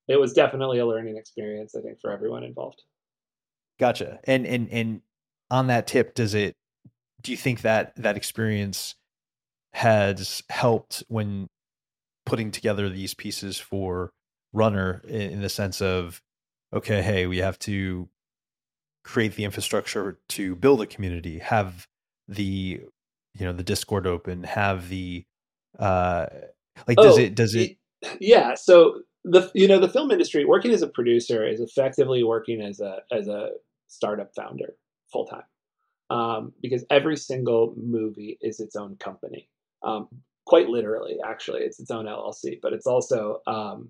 it 0.07 0.19
was 0.19 0.33
definitely 0.33 0.79
a 0.79 0.85
learning 0.85 1.17
experience, 1.17 1.75
I 1.75 1.81
think, 1.81 1.99
for 1.99 2.11
everyone 2.11 2.43
involved. 2.43 2.83
Gotcha. 3.79 4.19
And 4.23 4.45
and 4.47 4.69
and 4.71 5.01
on 5.51 5.67
that 5.67 5.87
tip, 5.87 6.15
does 6.15 6.33
it? 6.33 6.55
Do 7.21 7.31
you 7.31 7.37
think 7.37 7.61
that 7.61 7.95
that 7.95 8.17
experience 8.17 8.95
has 9.73 10.43
helped 10.49 11.03
when 11.07 11.47
putting 12.25 12.51
together 12.51 12.89
these 12.89 13.13
pieces 13.13 13.57
for 13.57 14.11
Runner 14.53 15.01
in, 15.05 15.21
in 15.21 15.41
the 15.41 15.49
sense 15.49 15.81
of, 15.81 16.21
okay, 16.73 17.01
hey, 17.01 17.27
we 17.27 17.39
have 17.39 17.59
to 17.59 18.09
create 19.03 19.35
the 19.35 19.43
infrastructure 19.43 20.19
to 20.29 20.55
build 20.55 20.81
a 20.81 20.85
community, 20.85 21.39
have 21.39 21.85
the 22.27 22.81
you 23.33 23.45
know 23.45 23.53
the 23.53 23.63
Discord 23.63 24.07
open, 24.07 24.43
have 24.43 24.89
the 24.89 25.25
uh, 25.79 26.25
like, 26.87 26.97
does 26.97 27.17
oh, 27.17 27.21
it? 27.21 27.35
Does 27.35 27.55
it? 27.55 27.77
Yeah. 28.19 28.55
So 28.55 29.01
the 29.23 29.51
you 29.53 29.67
know 29.67 29.79
the 29.79 29.89
film 29.89 30.11
industry 30.11 30.45
working 30.45 30.71
as 30.71 30.81
a 30.81 30.87
producer 30.87 31.45
is 31.47 31.59
effectively 31.59 32.23
working 32.23 32.61
as 32.61 32.79
a 32.79 32.99
as 33.11 33.27
a 33.27 33.49
startup 33.87 34.33
founder 34.35 34.75
full 35.11 35.25
time 35.25 35.43
um, 36.09 36.53
because 36.61 36.85
every 36.89 37.17
single 37.17 37.73
movie 37.77 38.37
is 38.41 38.59
its 38.59 38.75
own 38.75 38.95
company. 38.97 39.49
Um, 39.83 40.07
quite 40.45 40.69
literally, 40.69 41.17
actually, 41.25 41.61
it's 41.61 41.79
its 41.79 41.91
own 41.91 42.05
LLC, 42.05 42.59
but 42.61 42.73
it's 42.73 42.87
also 42.87 43.41
um, 43.47 43.89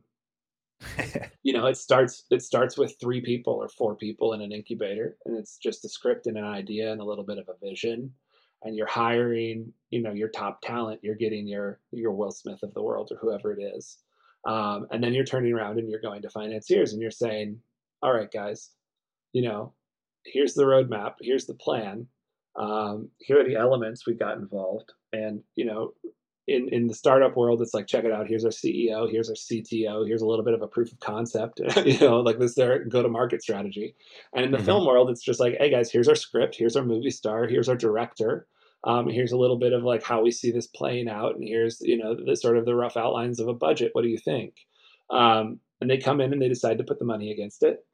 you 1.44 1.54
know 1.54 1.66
it 1.66 1.78
starts 1.78 2.26
it 2.30 2.42
starts 2.42 2.78
with 2.78 2.96
three 3.00 3.22
people 3.22 3.54
or 3.54 3.68
four 3.68 3.96
people 3.96 4.34
in 4.34 4.42
an 4.42 4.52
incubator, 4.52 5.18
and 5.26 5.38
it's 5.38 5.58
just 5.58 5.86
a 5.86 5.90
script 5.90 6.28
and 6.28 6.38
an 6.38 6.46
idea 6.46 6.92
and 6.92 7.02
a 7.02 7.06
little 7.06 7.24
bit 7.24 7.38
of 7.38 7.50
a 7.50 7.66
vision 7.66 8.14
and 8.64 8.76
you're 8.76 8.88
hiring, 8.88 9.74
you 9.90 10.02
know, 10.02 10.14
your 10.14 10.30
top 10.30 10.62
talent, 10.62 11.02
you're 11.04 11.16
getting 11.16 11.48
your 11.48 11.80
your 11.92 12.12
Will 12.12 12.32
Smith 12.32 12.64
of 12.64 12.74
the 12.74 12.82
world 12.82 13.12
or 13.12 13.18
whoever 13.18 13.54
it 13.54 13.62
is. 13.62 13.98
Um, 14.46 14.88
and 14.92 15.04
then 15.04 15.14
you're 15.14 15.26
turning 15.26 15.54
around 15.54 15.78
and 15.78 15.90
you're 15.90 16.02
going 16.02 16.22
to 16.22 16.30
financiers 16.30 16.94
and 16.94 17.02
you're 17.02 17.12
saying, 17.12 17.60
all 18.02 18.14
right, 18.14 18.32
guys, 18.32 18.72
you 19.34 19.42
know, 19.42 19.74
here's 20.26 20.54
the 20.54 20.64
roadmap, 20.64 21.16
here's 21.22 21.46
the 21.46 21.54
plan, 21.54 22.08
um, 22.58 23.10
here 23.20 23.42
are 23.42 23.48
the 23.48 23.56
elements 23.56 24.06
we've 24.06 24.20
got 24.20 24.38
involved. 24.38 24.92
And, 25.14 25.42
you 25.56 25.66
know, 25.66 25.94
in, 26.48 26.70
in 26.70 26.88
the 26.88 26.94
startup 26.94 27.36
world, 27.36 27.62
it's 27.62 27.74
like, 27.74 27.88
check 27.88 28.06
it 28.06 28.12
out. 28.12 28.28
Here's 28.28 28.46
our 28.46 28.52
CEO. 28.52 29.10
Here's 29.12 29.30
our 29.30 29.36
CTO. 29.36 30.08
Here's 30.08 30.22
a 30.22 30.26
little 30.26 30.46
bit 30.46 30.54
of 30.54 30.62
a 30.62 30.68
proof 30.68 30.92
of 30.92 31.00
concept, 31.00 31.60
you 31.86 32.00
know, 32.00 32.22
like 32.22 32.40
this 32.40 32.56
their 32.56 32.86
go 32.86 33.04
to 33.04 33.10
market 33.10 33.42
strategy. 33.42 33.96
And 34.34 34.46
in 34.46 34.52
the 34.52 34.58
mm-hmm. 34.58 34.66
film 34.66 34.86
world, 34.86 35.10
it's 35.10 35.24
just 35.24 35.42
like, 35.42 35.58
hey 35.60 35.70
guys, 35.70 35.92
here's 35.92 36.08
our 36.08 36.16
script. 36.16 36.56
Here's 36.56 36.78
our 36.78 36.86
movie 36.86 37.10
star. 37.10 37.48
Here's 37.48 37.68
our 37.68 37.76
director. 37.76 38.48
Um, 38.86 39.10
here's 39.10 39.34
a 39.34 39.38
little 39.38 39.58
bit 39.58 39.74
of 39.74 39.84
like 39.84 40.04
how 40.04 40.22
we 40.22 40.32
see 40.32 40.52
this 40.52 40.68
playing 40.68 41.10
out. 41.10 41.36
And 41.36 41.44
here's, 41.44 41.82
you 41.82 41.98
know, 41.98 42.16
the 42.16 42.38
sort 42.38 42.58
of 42.58 42.66
the 42.66 42.76
rough 42.76 42.96
outlines 42.96 43.42
of 43.42 43.50
a 43.50 43.54
budget. 43.54 43.90
What 43.92 44.04
do 44.04 44.10
you 44.10 44.18
think? 44.18 44.54
Um, 45.10 45.60
and 45.82 45.90
they 45.90 45.98
come 45.98 46.22
in 46.22 46.32
and 46.32 46.42
they 46.42 46.50
decide 46.50 46.78
to 46.78 46.86
put 46.86 47.00
the 47.00 47.06
money 47.06 47.32
against 47.32 47.64
it. 47.64 47.86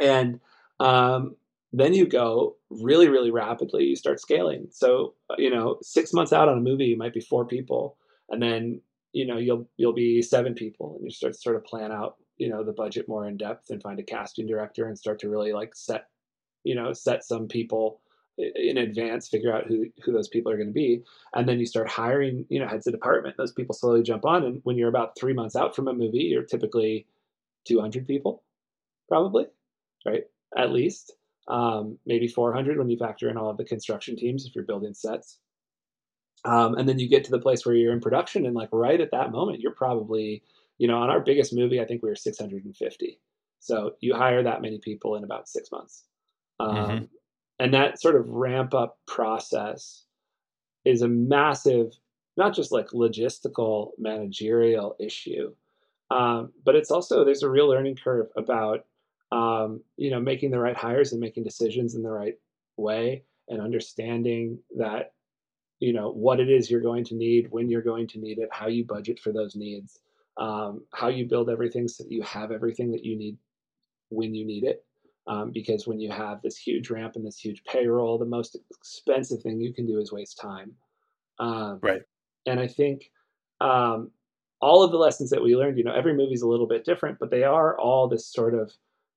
And, 0.00 0.40
um, 0.80 1.36
then 1.72 1.94
you 1.94 2.06
go 2.06 2.56
really 2.70 3.08
really 3.08 3.30
rapidly 3.30 3.84
you 3.84 3.96
start 3.96 4.20
scaling. 4.20 4.68
So 4.70 5.14
uh, 5.30 5.34
you 5.38 5.50
know 5.50 5.78
six 5.82 6.12
months 6.12 6.32
out 6.32 6.48
on 6.48 6.58
a 6.58 6.62
movie 6.62 6.86
you 6.86 6.96
might 6.96 7.14
be 7.14 7.20
four 7.20 7.46
people 7.46 7.96
and 8.30 8.42
then 8.42 8.80
you 9.12 9.26
know 9.26 9.38
you'll 9.38 9.68
you'll 9.76 9.92
be 9.92 10.22
seven 10.22 10.54
people 10.54 10.96
and 10.96 11.04
you 11.04 11.10
start 11.10 11.34
to 11.34 11.40
sort 11.40 11.56
of 11.56 11.64
plan 11.64 11.92
out 11.92 12.16
you 12.36 12.48
know 12.48 12.64
the 12.64 12.72
budget 12.72 13.08
more 13.08 13.26
in 13.28 13.36
depth 13.36 13.70
and 13.70 13.82
find 13.82 14.00
a 14.00 14.02
casting 14.02 14.46
director 14.46 14.86
and 14.86 14.98
start 14.98 15.18
to 15.20 15.28
really 15.28 15.52
like 15.52 15.74
set 15.74 16.06
you 16.64 16.74
know 16.74 16.92
set 16.92 17.24
some 17.24 17.46
people 17.46 18.00
in 18.38 18.78
advance 18.78 19.28
figure 19.28 19.54
out 19.54 19.66
who 19.66 19.86
who 20.02 20.12
those 20.12 20.28
people 20.28 20.50
are 20.50 20.56
going 20.56 20.68
to 20.68 20.72
be. 20.72 21.02
And 21.34 21.46
then 21.48 21.58
you 21.58 21.66
start 21.66 21.88
hiring 21.88 22.46
you 22.48 22.58
know 22.58 22.66
heads 22.66 22.86
of 22.86 22.92
department. 22.92 23.36
Those 23.36 23.52
people 23.52 23.74
slowly 23.74 24.02
jump 24.02 24.24
on 24.24 24.44
and 24.44 24.60
when 24.64 24.76
you're 24.76 24.88
about 24.88 25.18
three 25.18 25.34
months 25.34 25.56
out 25.56 25.76
from 25.76 25.88
a 25.88 25.92
movie 25.92 26.28
you're 26.32 26.42
typically 26.42 27.06
200 27.66 28.06
people 28.06 28.42
probably 29.08 29.46
right 30.04 30.24
at 30.56 30.72
least 30.72 31.12
um, 31.48 31.98
maybe 32.06 32.28
400 32.28 32.78
when 32.78 32.88
you 32.90 32.96
factor 32.98 33.28
in 33.28 33.36
all 33.36 33.50
of 33.50 33.56
the 33.56 33.64
construction 33.64 34.16
teams 34.16 34.46
if 34.46 34.54
you're 34.54 34.64
building 34.64 34.94
sets. 34.94 35.38
Um, 36.44 36.74
and 36.76 36.88
then 36.88 36.98
you 36.98 37.08
get 37.08 37.24
to 37.24 37.30
the 37.30 37.38
place 37.38 37.64
where 37.64 37.74
you're 37.74 37.92
in 37.92 38.00
production, 38.00 38.46
and 38.46 38.54
like 38.54 38.70
right 38.72 39.00
at 39.00 39.12
that 39.12 39.30
moment, 39.30 39.60
you're 39.60 39.72
probably, 39.74 40.42
you 40.78 40.88
know, 40.88 40.98
on 40.98 41.10
our 41.10 41.20
biggest 41.20 41.52
movie, 41.54 41.80
I 41.80 41.84
think 41.84 42.02
we 42.02 42.08
were 42.08 42.16
650. 42.16 43.20
So 43.60 43.92
you 44.00 44.14
hire 44.14 44.42
that 44.42 44.60
many 44.62 44.78
people 44.78 45.14
in 45.14 45.22
about 45.24 45.48
six 45.48 45.70
months. 45.70 46.04
Um, 46.58 47.02
Mhm. 47.02 47.08
And 47.60 47.72
that 47.74 48.00
sort 48.00 48.16
of 48.16 48.28
ramp 48.28 48.74
up 48.74 48.98
process 49.06 50.04
is 50.84 51.02
a 51.02 51.08
massive, 51.08 51.92
not 52.36 52.54
just 52.54 52.72
like 52.72 52.88
logistical, 52.88 53.92
managerial 53.98 54.96
issue, 54.98 55.54
um, 56.10 56.52
but 56.64 56.74
it's 56.76 56.90
also, 56.90 57.24
there's 57.24 57.42
a 57.44 57.48
real 57.50 57.68
learning 57.68 57.96
curve 57.96 58.28
about, 58.36 58.86
um, 59.32 59.80
you 59.96 60.10
know, 60.10 60.20
making 60.20 60.50
the 60.50 60.58
right 60.60 60.76
hires 60.76 61.12
and 61.12 61.20
making 61.20 61.42
decisions 61.42 61.94
in 61.94 62.02
the 62.02 62.10
right 62.10 62.34
way 62.76 63.24
and 63.48 63.60
understanding 63.60 64.58
that 64.76 65.12
you 65.80 65.92
know 65.92 66.10
what 66.12 66.38
it 66.38 66.48
is 66.48 66.70
you're 66.70 66.80
going 66.80 67.04
to 67.04 67.14
need 67.16 67.48
when 67.50 67.68
you're 67.68 67.82
going 67.82 68.06
to 68.06 68.20
need 68.20 68.38
it 68.38 68.48
how 68.52 68.68
you 68.68 68.84
budget 68.84 69.18
for 69.18 69.32
those 69.32 69.56
needs 69.56 69.98
um, 70.38 70.82
how 70.94 71.08
you 71.08 71.28
build 71.28 71.50
everything 71.50 71.88
so 71.88 72.04
that 72.04 72.12
you 72.12 72.22
have 72.22 72.52
everything 72.52 72.90
that 72.92 73.04
you 73.04 73.16
need 73.16 73.36
when 74.10 74.34
you 74.34 74.46
need 74.46 74.64
it 74.64 74.84
um, 75.26 75.50
because 75.52 75.86
when 75.86 75.98
you 76.00 76.10
have 76.10 76.40
this 76.40 76.56
huge 76.56 76.88
ramp 76.88 77.16
and 77.16 77.26
this 77.26 77.38
huge 77.38 77.62
payroll 77.64 78.16
the 78.16 78.24
most 78.24 78.56
expensive 78.70 79.42
thing 79.42 79.60
you 79.60 79.74
can 79.74 79.86
do 79.86 79.98
is 79.98 80.12
waste 80.12 80.38
time 80.40 80.72
um, 81.40 81.80
Right. 81.82 82.02
and 82.46 82.60
i 82.60 82.66
think 82.66 83.10
um, 83.60 84.10
all 84.60 84.82
of 84.84 84.92
the 84.92 84.98
lessons 84.98 85.30
that 85.30 85.42
we 85.42 85.56
learned 85.56 85.78
you 85.78 85.84
know 85.84 85.94
every 85.94 86.14
movie's 86.14 86.42
a 86.42 86.48
little 86.48 86.68
bit 86.68 86.84
different 86.84 87.18
but 87.18 87.30
they 87.30 87.42
are 87.42 87.78
all 87.78 88.08
this 88.08 88.32
sort 88.32 88.54
of 88.54 88.72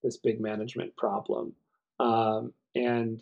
this 0.06 0.18
big 0.18 0.40
management 0.40 0.96
problem 0.96 1.54
um, 2.00 2.54
and 2.76 3.22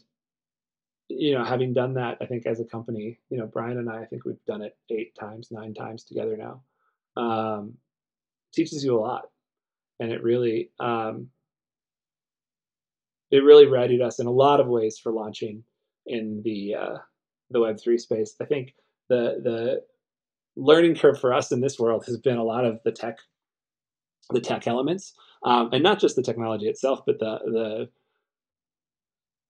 you 1.10 1.34
know, 1.34 1.44
having 1.44 1.74
done 1.74 1.94
that, 1.96 2.18
I 2.22 2.26
think 2.26 2.46
as 2.46 2.60
a 2.60 2.66
company, 2.66 3.20
you 3.30 3.38
know, 3.38 3.46
Bryan 3.46 3.78
and 3.78 3.90
I, 3.90 4.02
I 4.02 4.06
think 4.06 4.26
we've 4.26 4.44
done 4.48 4.62
it 4.62 4.78
eight 4.90 5.16
times, 5.16 5.50
nine 5.52 5.74
times 5.74 6.04
together 6.04 6.38
now. 6.38 6.62
Um, 7.22 7.76
teaches 8.54 8.84
you 8.84 8.98
a 8.98 9.02
lot, 9.02 9.30
and 10.00 10.12
it 10.12 10.24
really, 10.24 10.72
um, 10.80 11.28
it 13.32 13.44
really 13.44 13.68
readied 13.68 14.02
us 14.02 14.20
in 14.20 14.28
a 14.28 14.32
lot 14.32 14.60
of 14.60 14.68
ways 14.68 14.98
for 14.98 15.12
launching 15.12 15.64
in 16.06 16.42
the 16.44 16.76
uh, 16.76 16.98
the 17.52 17.60
Web 17.60 17.80
three 17.80 17.98
space. 17.98 18.36
I 18.42 18.46
think 18.46 18.74
the 19.10 19.40
the 19.44 19.84
learning 20.56 20.96
curve 20.96 21.20
for 21.20 21.34
us 21.34 21.52
in 21.52 21.62
this 21.62 21.80
world 21.80 22.06
has 22.06 22.18
been 22.18 22.38
a 22.38 22.44
lot 22.44 22.66
of 22.66 22.80
the 22.86 22.92
tech, 22.92 23.18
the 24.32 24.42
tech 24.42 24.68
elements, 24.68 25.14
um, 25.44 25.70
and 25.74 25.84
not 25.84 26.00
just 26.00 26.16
the 26.16 26.24
technology 26.24 26.68
itself, 26.68 27.02
but 27.06 27.20
the 27.20 27.40
the 27.46 27.90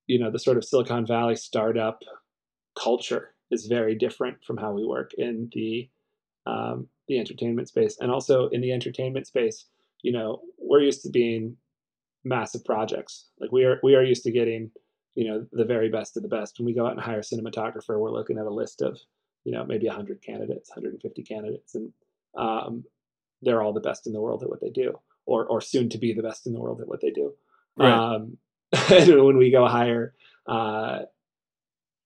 you 0.08 0.20
know 0.20 0.32
the 0.32 0.40
sort 0.40 0.58
of 0.58 0.66
Silicon 0.66 1.06
Valley 1.06 1.36
startup 1.36 2.04
culture 2.78 3.34
is 3.52 3.68
very 3.68 3.96
different 3.96 4.44
from 4.44 4.58
how 4.58 4.72
we 4.72 4.86
work 4.86 5.12
in 5.18 5.50
the 5.54 5.90
um, 6.46 6.88
the 7.08 7.20
entertainment 7.20 7.68
space, 7.68 7.98
and 8.00 8.12
also 8.12 8.48
in 8.50 8.62
the 8.62 8.72
entertainment 8.72 9.28
space, 9.28 9.66
you 10.02 10.12
know, 10.12 10.42
we're 10.60 10.82
used 10.82 11.04
to 11.04 11.10
being 11.10 11.58
massive 12.24 12.64
projects. 12.66 13.28
Like 13.40 13.52
we 13.52 13.64
are 13.66 13.80
we 13.84 13.96
are 13.96 14.04
used 14.04 14.24
to 14.24 14.32
getting 14.32 14.72
you 15.16 15.28
know 15.28 15.46
the 15.52 15.66
very 15.66 15.90
best 15.90 16.18
of 16.18 16.24
the 16.24 16.30
best. 16.30 16.58
When 16.58 16.66
we 16.66 16.74
go 16.74 16.86
out 16.86 16.94
and 16.94 17.02
hire 17.02 17.20
a 17.20 17.22
cinematographer, 17.22 18.00
we're 18.00 18.12
looking 18.12 18.38
at 18.38 18.46
a 18.46 18.54
list 18.54 18.82
of 18.82 18.98
you 19.44 19.52
know 19.52 19.66
maybe 19.66 19.88
100 19.88 20.22
candidates, 20.22 20.70
150 20.70 21.24
candidates, 21.24 21.76
and 21.76 21.94
um, 22.38 22.84
they're 23.42 23.62
all 23.62 23.74
the 23.74 23.80
best 23.80 24.08
in 24.08 24.14
the 24.14 24.22
world 24.22 24.44
at 24.44 24.50
what 24.50 24.62
they 24.62 24.70
do, 24.70 24.98
or 25.26 25.46
or 25.46 25.62
soon 25.62 25.90
to 25.90 25.98
be 25.98 26.14
the 26.14 26.24
best 26.24 26.46
in 26.48 26.54
the 26.54 26.60
world 26.60 26.82
at 26.82 26.88
what 26.88 27.02
they 27.02 27.12
do. 27.12 27.34
Right. 27.78 27.92
Um, 27.92 28.38
when 28.90 29.38
we 29.38 29.52
go 29.52 29.68
hire 29.68 30.16
uh, 30.48 31.00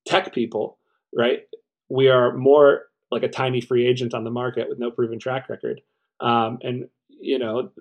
tech 0.05 0.34
people, 0.34 0.80
right? 1.13 1.39
We 1.89 2.09
are 2.09 2.36
more 2.36 2.84
like 3.11 3.24
a 3.24 3.30
tiny 3.30 3.61
free 3.61 3.88
agent 3.88 4.13
on 4.13 4.24
the 4.24 4.32
market 4.32 4.68
with 4.70 4.80
no 4.80 4.91
proven 4.91 5.20
track 5.20 5.49
record. 5.49 5.82
Um, 6.20 6.59
and, 6.61 6.89
you 7.09 7.39
know, 7.39 7.72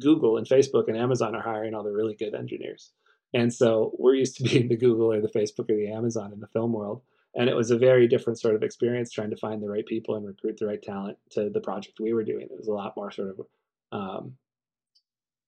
Google 0.00 0.36
and 0.36 0.46
Facebook 0.46 0.88
and 0.88 0.96
Amazon 0.96 1.34
are 1.34 1.42
hiring 1.42 1.74
all 1.74 1.82
the 1.82 1.92
really 1.92 2.14
good 2.14 2.34
engineers. 2.34 2.92
And 3.34 3.52
so 3.52 3.92
we're 3.98 4.14
used 4.14 4.36
to 4.36 4.42
being 4.44 4.68
the 4.68 4.76
Google 4.76 5.12
or 5.12 5.20
the 5.20 5.28
Facebook 5.28 5.70
or 5.70 5.76
the 5.76 5.90
Amazon 5.90 6.32
in 6.32 6.40
the 6.40 6.46
film 6.48 6.72
world. 6.72 7.02
And 7.34 7.48
it 7.48 7.56
was 7.56 7.70
a 7.70 7.78
very 7.78 8.06
different 8.06 8.38
sort 8.38 8.54
of 8.54 8.62
experience 8.62 9.10
trying 9.10 9.30
to 9.30 9.36
find 9.36 9.62
the 9.62 9.68
right 9.68 9.86
people 9.86 10.16
and 10.16 10.26
recruit 10.26 10.58
the 10.58 10.66
right 10.66 10.82
talent 10.82 11.16
to 11.30 11.48
the 11.48 11.60
project 11.60 11.98
we 11.98 12.12
were 12.12 12.24
doing. 12.24 12.42
It 12.42 12.58
was 12.58 12.68
a 12.68 12.74
lot 12.74 12.94
more 12.94 13.10
sort 13.10 13.30
of 13.30 13.46
um, 13.90 14.34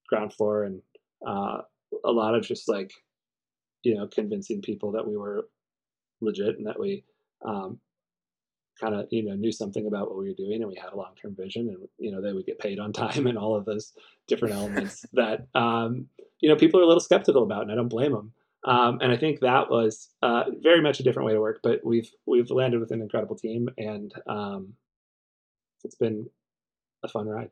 ground 0.09 0.33
floor 0.33 0.65
and 0.65 0.81
uh, 1.27 1.59
a 2.05 2.11
lot 2.11 2.35
of 2.35 2.43
just 2.43 2.69
like 2.69 2.93
you 3.83 3.95
know 3.95 4.07
convincing 4.07 4.63
people 4.63 4.93
that 4.93 5.07
we 5.07 5.17
were 5.17 5.49
legit 6.21 6.57
and 6.57 6.67
that 6.67 6.79
we 6.79 7.05
um, 7.45 7.79
kind 8.81 8.95
of 8.95 9.07
you 9.11 9.25
know 9.25 9.35
knew 9.35 9.53
something 9.53 9.87
about 9.87 10.09
what 10.09 10.19
we 10.19 10.29
were 10.29 10.35
doing 10.35 10.61
and 10.61 10.69
we 10.69 10.77
had 10.77 10.93
a 10.93 10.97
long-term 10.97 11.35
vision 11.37 11.69
and 11.69 11.89
you 11.99 12.11
know 12.11 12.21
they 12.21 12.33
would 12.33 12.47
get 12.47 12.59
paid 12.59 12.79
on 12.79 12.93
time 12.93 13.27
and 13.27 13.39
all 13.39 13.55
of 13.55 13.65
those 13.65 13.93
different 14.27 14.55
elements 14.55 15.05
that 15.13 15.47
um, 15.55 16.07
you 16.41 16.49
know 16.49 16.57
people 16.57 16.81
are 16.81 16.83
a 16.83 16.87
little 16.87 17.01
skeptical 17.01 17.43
about 17.43 17.63
and 17.63 17.73
i 17.73 17.75
don't 17.75 17.89
blame 17.89 18.13
them 18.13 18.33
um, 18.65 18.99
and 19.01 19.13
i 19.13 19.17
think 19.17 19.41
that 19.41 19.71
was 19.71 20.11
uh, 20.23 20.45
very 20.63 20.83
much 20.83 21.01
a 21.01 21.03
different 21.03 21.27
way 21.27 21.33
to 21.33 21.41
work 21.41 21.61
but 21.63 21.81
we've 21.85 22.11
we've 22.27 22.51
landed 22.51 22.81
with 22.81 22.91
an 22.91 23.01
incredible 23.01 23.37
team 23.37 23.69
and 23.79 24.15
um, 24.27 24.73
it's 25.85 25.97
been 25.97 26.27
a 27.05 27.09
fun 27.09 27.29
ride 27.29 27.51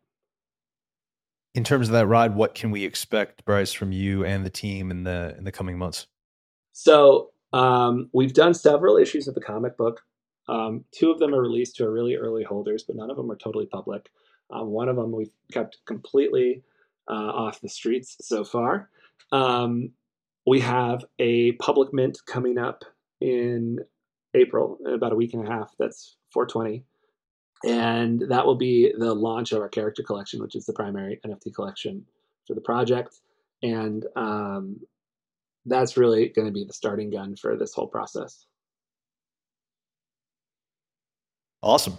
In 1.55 1.65
terms 1.65 1.89
of 1.89 1.93
that 1.93 2.07
ride, 2.07 2.35
what 2.35 2.55
can 2.55 2.71
we 2.71 2.85
expect, 2.85 3.45
Bryce, 3.45 3.73
from 3.73 3.93
you 3.93 4.25
and 4.25 4.45
the 4.45 4.51
team 4.51 4.91
in 4.91 5.05
the 5.05 5.35
in 5.37 5.45
the 5.45 5.53
coming 5.53 5.77
months? 5.77 6.07
So 6.73 7.31
um, 7.53 8.09
we've 8.13 8.33
done 8.33 8.55
several 8.55 8.97
issues 8.97 9.29
of 9.29 9.35
the 9.35 9.41
comic 9.41 9.77
book. 9.77 10.01
Um, 10.49 10.85
two 10.93 11.11
of 11.11 11.19
them 11.19 11.35
are 11.35 11.41
released 11.41 11.77
to 11.77 11.85
our 11.85 11.91
really 11.91 12.17
early 12.17 12.43
holders, 12.43 12.85
but 12.85 12.97
none 12.97 13.11
of 13.11 13.17
them 13.17 13.31
are 13.31 13.37
totally 13.37 13.67
public. 13.67 14.11
Um, 14.51 14.69
one 14.69 14.89
of 14.89 14.97
them 14.97 15.13
we've 15.13 15.33
kept 15.53 15.79
completely 15.87 16.63
uh, 17.09 17.13
off 17.13 17.61
the 17.61 17.69
streets 17.69 18.17
so 18.21 18.45
far. 18.45 18.89
Um, 19.31 19.91
we 20.47 20.61
have 20.61 21.05
a 21.19 21.53
public 21.53 21.93
mint 21.93 22.19
coming 22.27 22.59
up 22.59 22.85
in 23.21 23.79
April, 24.35 24.79
in 24.85 24.95
about 24.95 25.13
a 25.13 25.17
week 25.17 25.35
and 25.35 25.47
a 25.47 25.51
half. 25.51 25.73
That's 25.79 26.17
420. 26.33 26.85
And 27.65 28.21
that 28.29 28.45
will 28.45 28.57
be 28.57 28.93
the 28.97 29.15
launch 29.15 29.53
of 29.53 29.61
our 29.61 29.69
character 29.69 30.03
collection, 30.03 30.41
which 30.41 30.57
is 30.57 30.67
the 30.67 30.73
primary 30.73 31.21
NFT 31.25 31.55
collection 31.55 32.05
for 32.47 32.55
the 32.55 32.61
project. 32.61 33.21
And 33.63 34.05
um, 34.17 34.81
that's 35.67 35.97
really 35.97 36.29
going 36.29 36.47
to 36.47 36.53
be 36.53 36.65
the 36.65 36.73
starting 36.73 37.11
gun 37.11 37.37
for 37.37 37.57
this 37.57 37.73
whole 37.73 37.87
process. 37.87 38.47
Awesome. 41.63 41.99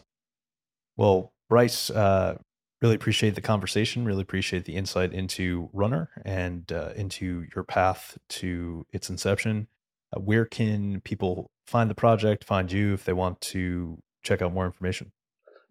Well, 0.98 1.32
Bryce, 1.50 1.90
uh, 1.90 2.38
really 2.82 2.96
appreciate 2.96 3.36
the 3.36 3.42
conversation. 3.42 4.04
Really 4.04 4.22
appreciate 4.22 4.66
the 4.66 4.76
insight 4.76 5.14
into 5.14 5.70
Runner 5.72 6.10
and 6.26 6.70
uh, 6.72 6.92
into 6.96 7.46
your 7.56 7.64
path 7.64 8.18
to 8.30 8.86
its 8.92 9.10
inception. 9.10 9.68
Uh, 10.16 10.20
where 10.20 10.46
can 10.46 11.00
people 11.02 11.50
find 11.66 11.90
the 11.90 11.96
project, 11.96 12.44
find 12.44 12.72
you 12.72 12.94
if 12.94 13.06
they 13.06 13.14
want 13.14 13.40
to 13.40 13.98
check 14.22 14.42
out 14.42 14.54
more 14.54 14.66
information? 14.66 15.14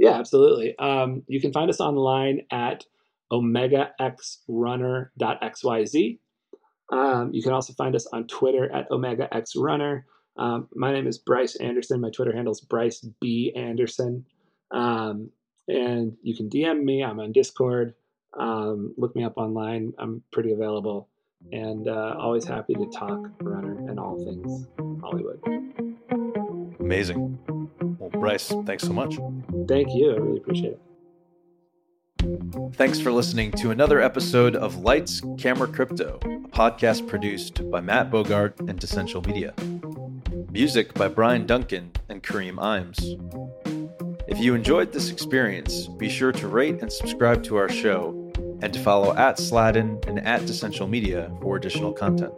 Yeah, 0.02 0.18
absolutely. 0.18 0.76
Um, 0.80 1.22
you 1.28 1.40
can 1.40 1.52
find 1.52 1.70
us 1.70 1.78
online 1.78 2.40
at 2.50 2.84
omegaxrunner.xyz. 3.32 6.18
Um, 6.90 7.30
you 7.32 7.40
can 7.40 7.52
also 7.52 7.72
find 7.74 7.94
us 7.94 8.08
on 8.12 8.26
Twitter 8.26 8.68
at 8.74 8.90
omegaxrunner. 8.90 10.02
Um, 10.36 10.66
my 10.74 10.92
name 10.92 11.06
is 11.06 11.18
Bryce 11.18 11.54
Anderson. 11.54 12.00
My 12.00 12.10
Twitter 12.10 12.34
handle 12.34 12.50
is 12.50 12.60
Bryce 12.60 13.06
B 13.20 13.52
Anderson. 13.54 14.26
Um, 14.72 15.30
and 15.68 16.16
you 16.20 16.36
can 16.36 16.50
DM 16.50 16.82
me. 16.82 17.04
I'm 17.04 17.20
on 17.20 17.30
Discord. 17.30 17.94
Um, 18.36 18.94
look 18.96 19.14
me 19.14 19.22
up 19.22 19.34
online. 19.36 19.92
I'm 20.00 20.20
pretty 20.32 20.50
available 20.50 21.10
and 21.52 21.86
uh, 21.86 22.16
always 22.18 22.44
happy 22.44 22.74
to 22.74 22.90
talk 22.92 23.20
runner 23.40 23.78
and 23.88 24.00
all 24.00 24.18
things 24.24 24.66
Hollywood. 25.00 25.40
Amazing. 26.80 27.38
Bryce, 28.12 28.52
thanks 28.66 28.84
so 28.84 28.92
much. 28.92 29.16
Thank 29.68 29.94
you. 29.94 30.12
I 30.12 30.16
really 30.18 30.38
appreciate 30.38 30.72
it. 30.72 30.80
Thanks 32.74 33.00
for 33.00 33.10
listening 33.10 33.50
to 33.52 33.70
another 33.70 34.00
episode 34.00 34.54
of 34.54 34.76
Lights, 34.76 35.22
Camera, 35.38 35.66
Crypto, 35.66 36.18
a 36.22 36.48
podcast 36.48 37.08
produced 37.08 37.68
by 37.70 37.80
Matt 37.80 38.10
Bogart 38.10 38.58
and 38.60 38.82
Essential 38.82 39.22
Media. 39.22 39.54
Music 40.50 40.94
by 40.94 41.08
Brian 41.08 41.46
Duncan 41.46 41.90
and 42.08 42.22
Kareem 42.22 42.54
Imes. 42.54 43.18
If 44.28 44.38
you 44.38 44.54
enjoyed 44.54 44.92
this 44.92 45.10
experience, 45.10 45.88
be 45.88 46.08
sure 46.08 46.32
to 46.32 46.48
rate 46.48 46.80
and 46.80 46.92
subscribe 46.92 47.42
to 47.44 47.56
our 47.56 47.68
show 47.68 48.32
and 48.62 48.72
to 48.72 48.78
follow 48.80 49.16
at 49.16 49.38
Sladden 49.38 49.98
and 50.06 50.24
at 50.26 50.42
Essential 50.42 50.86
Media 50.86 51.30
for 51.42 51.56
additional 51.56 51.92
content. 51.92 52.32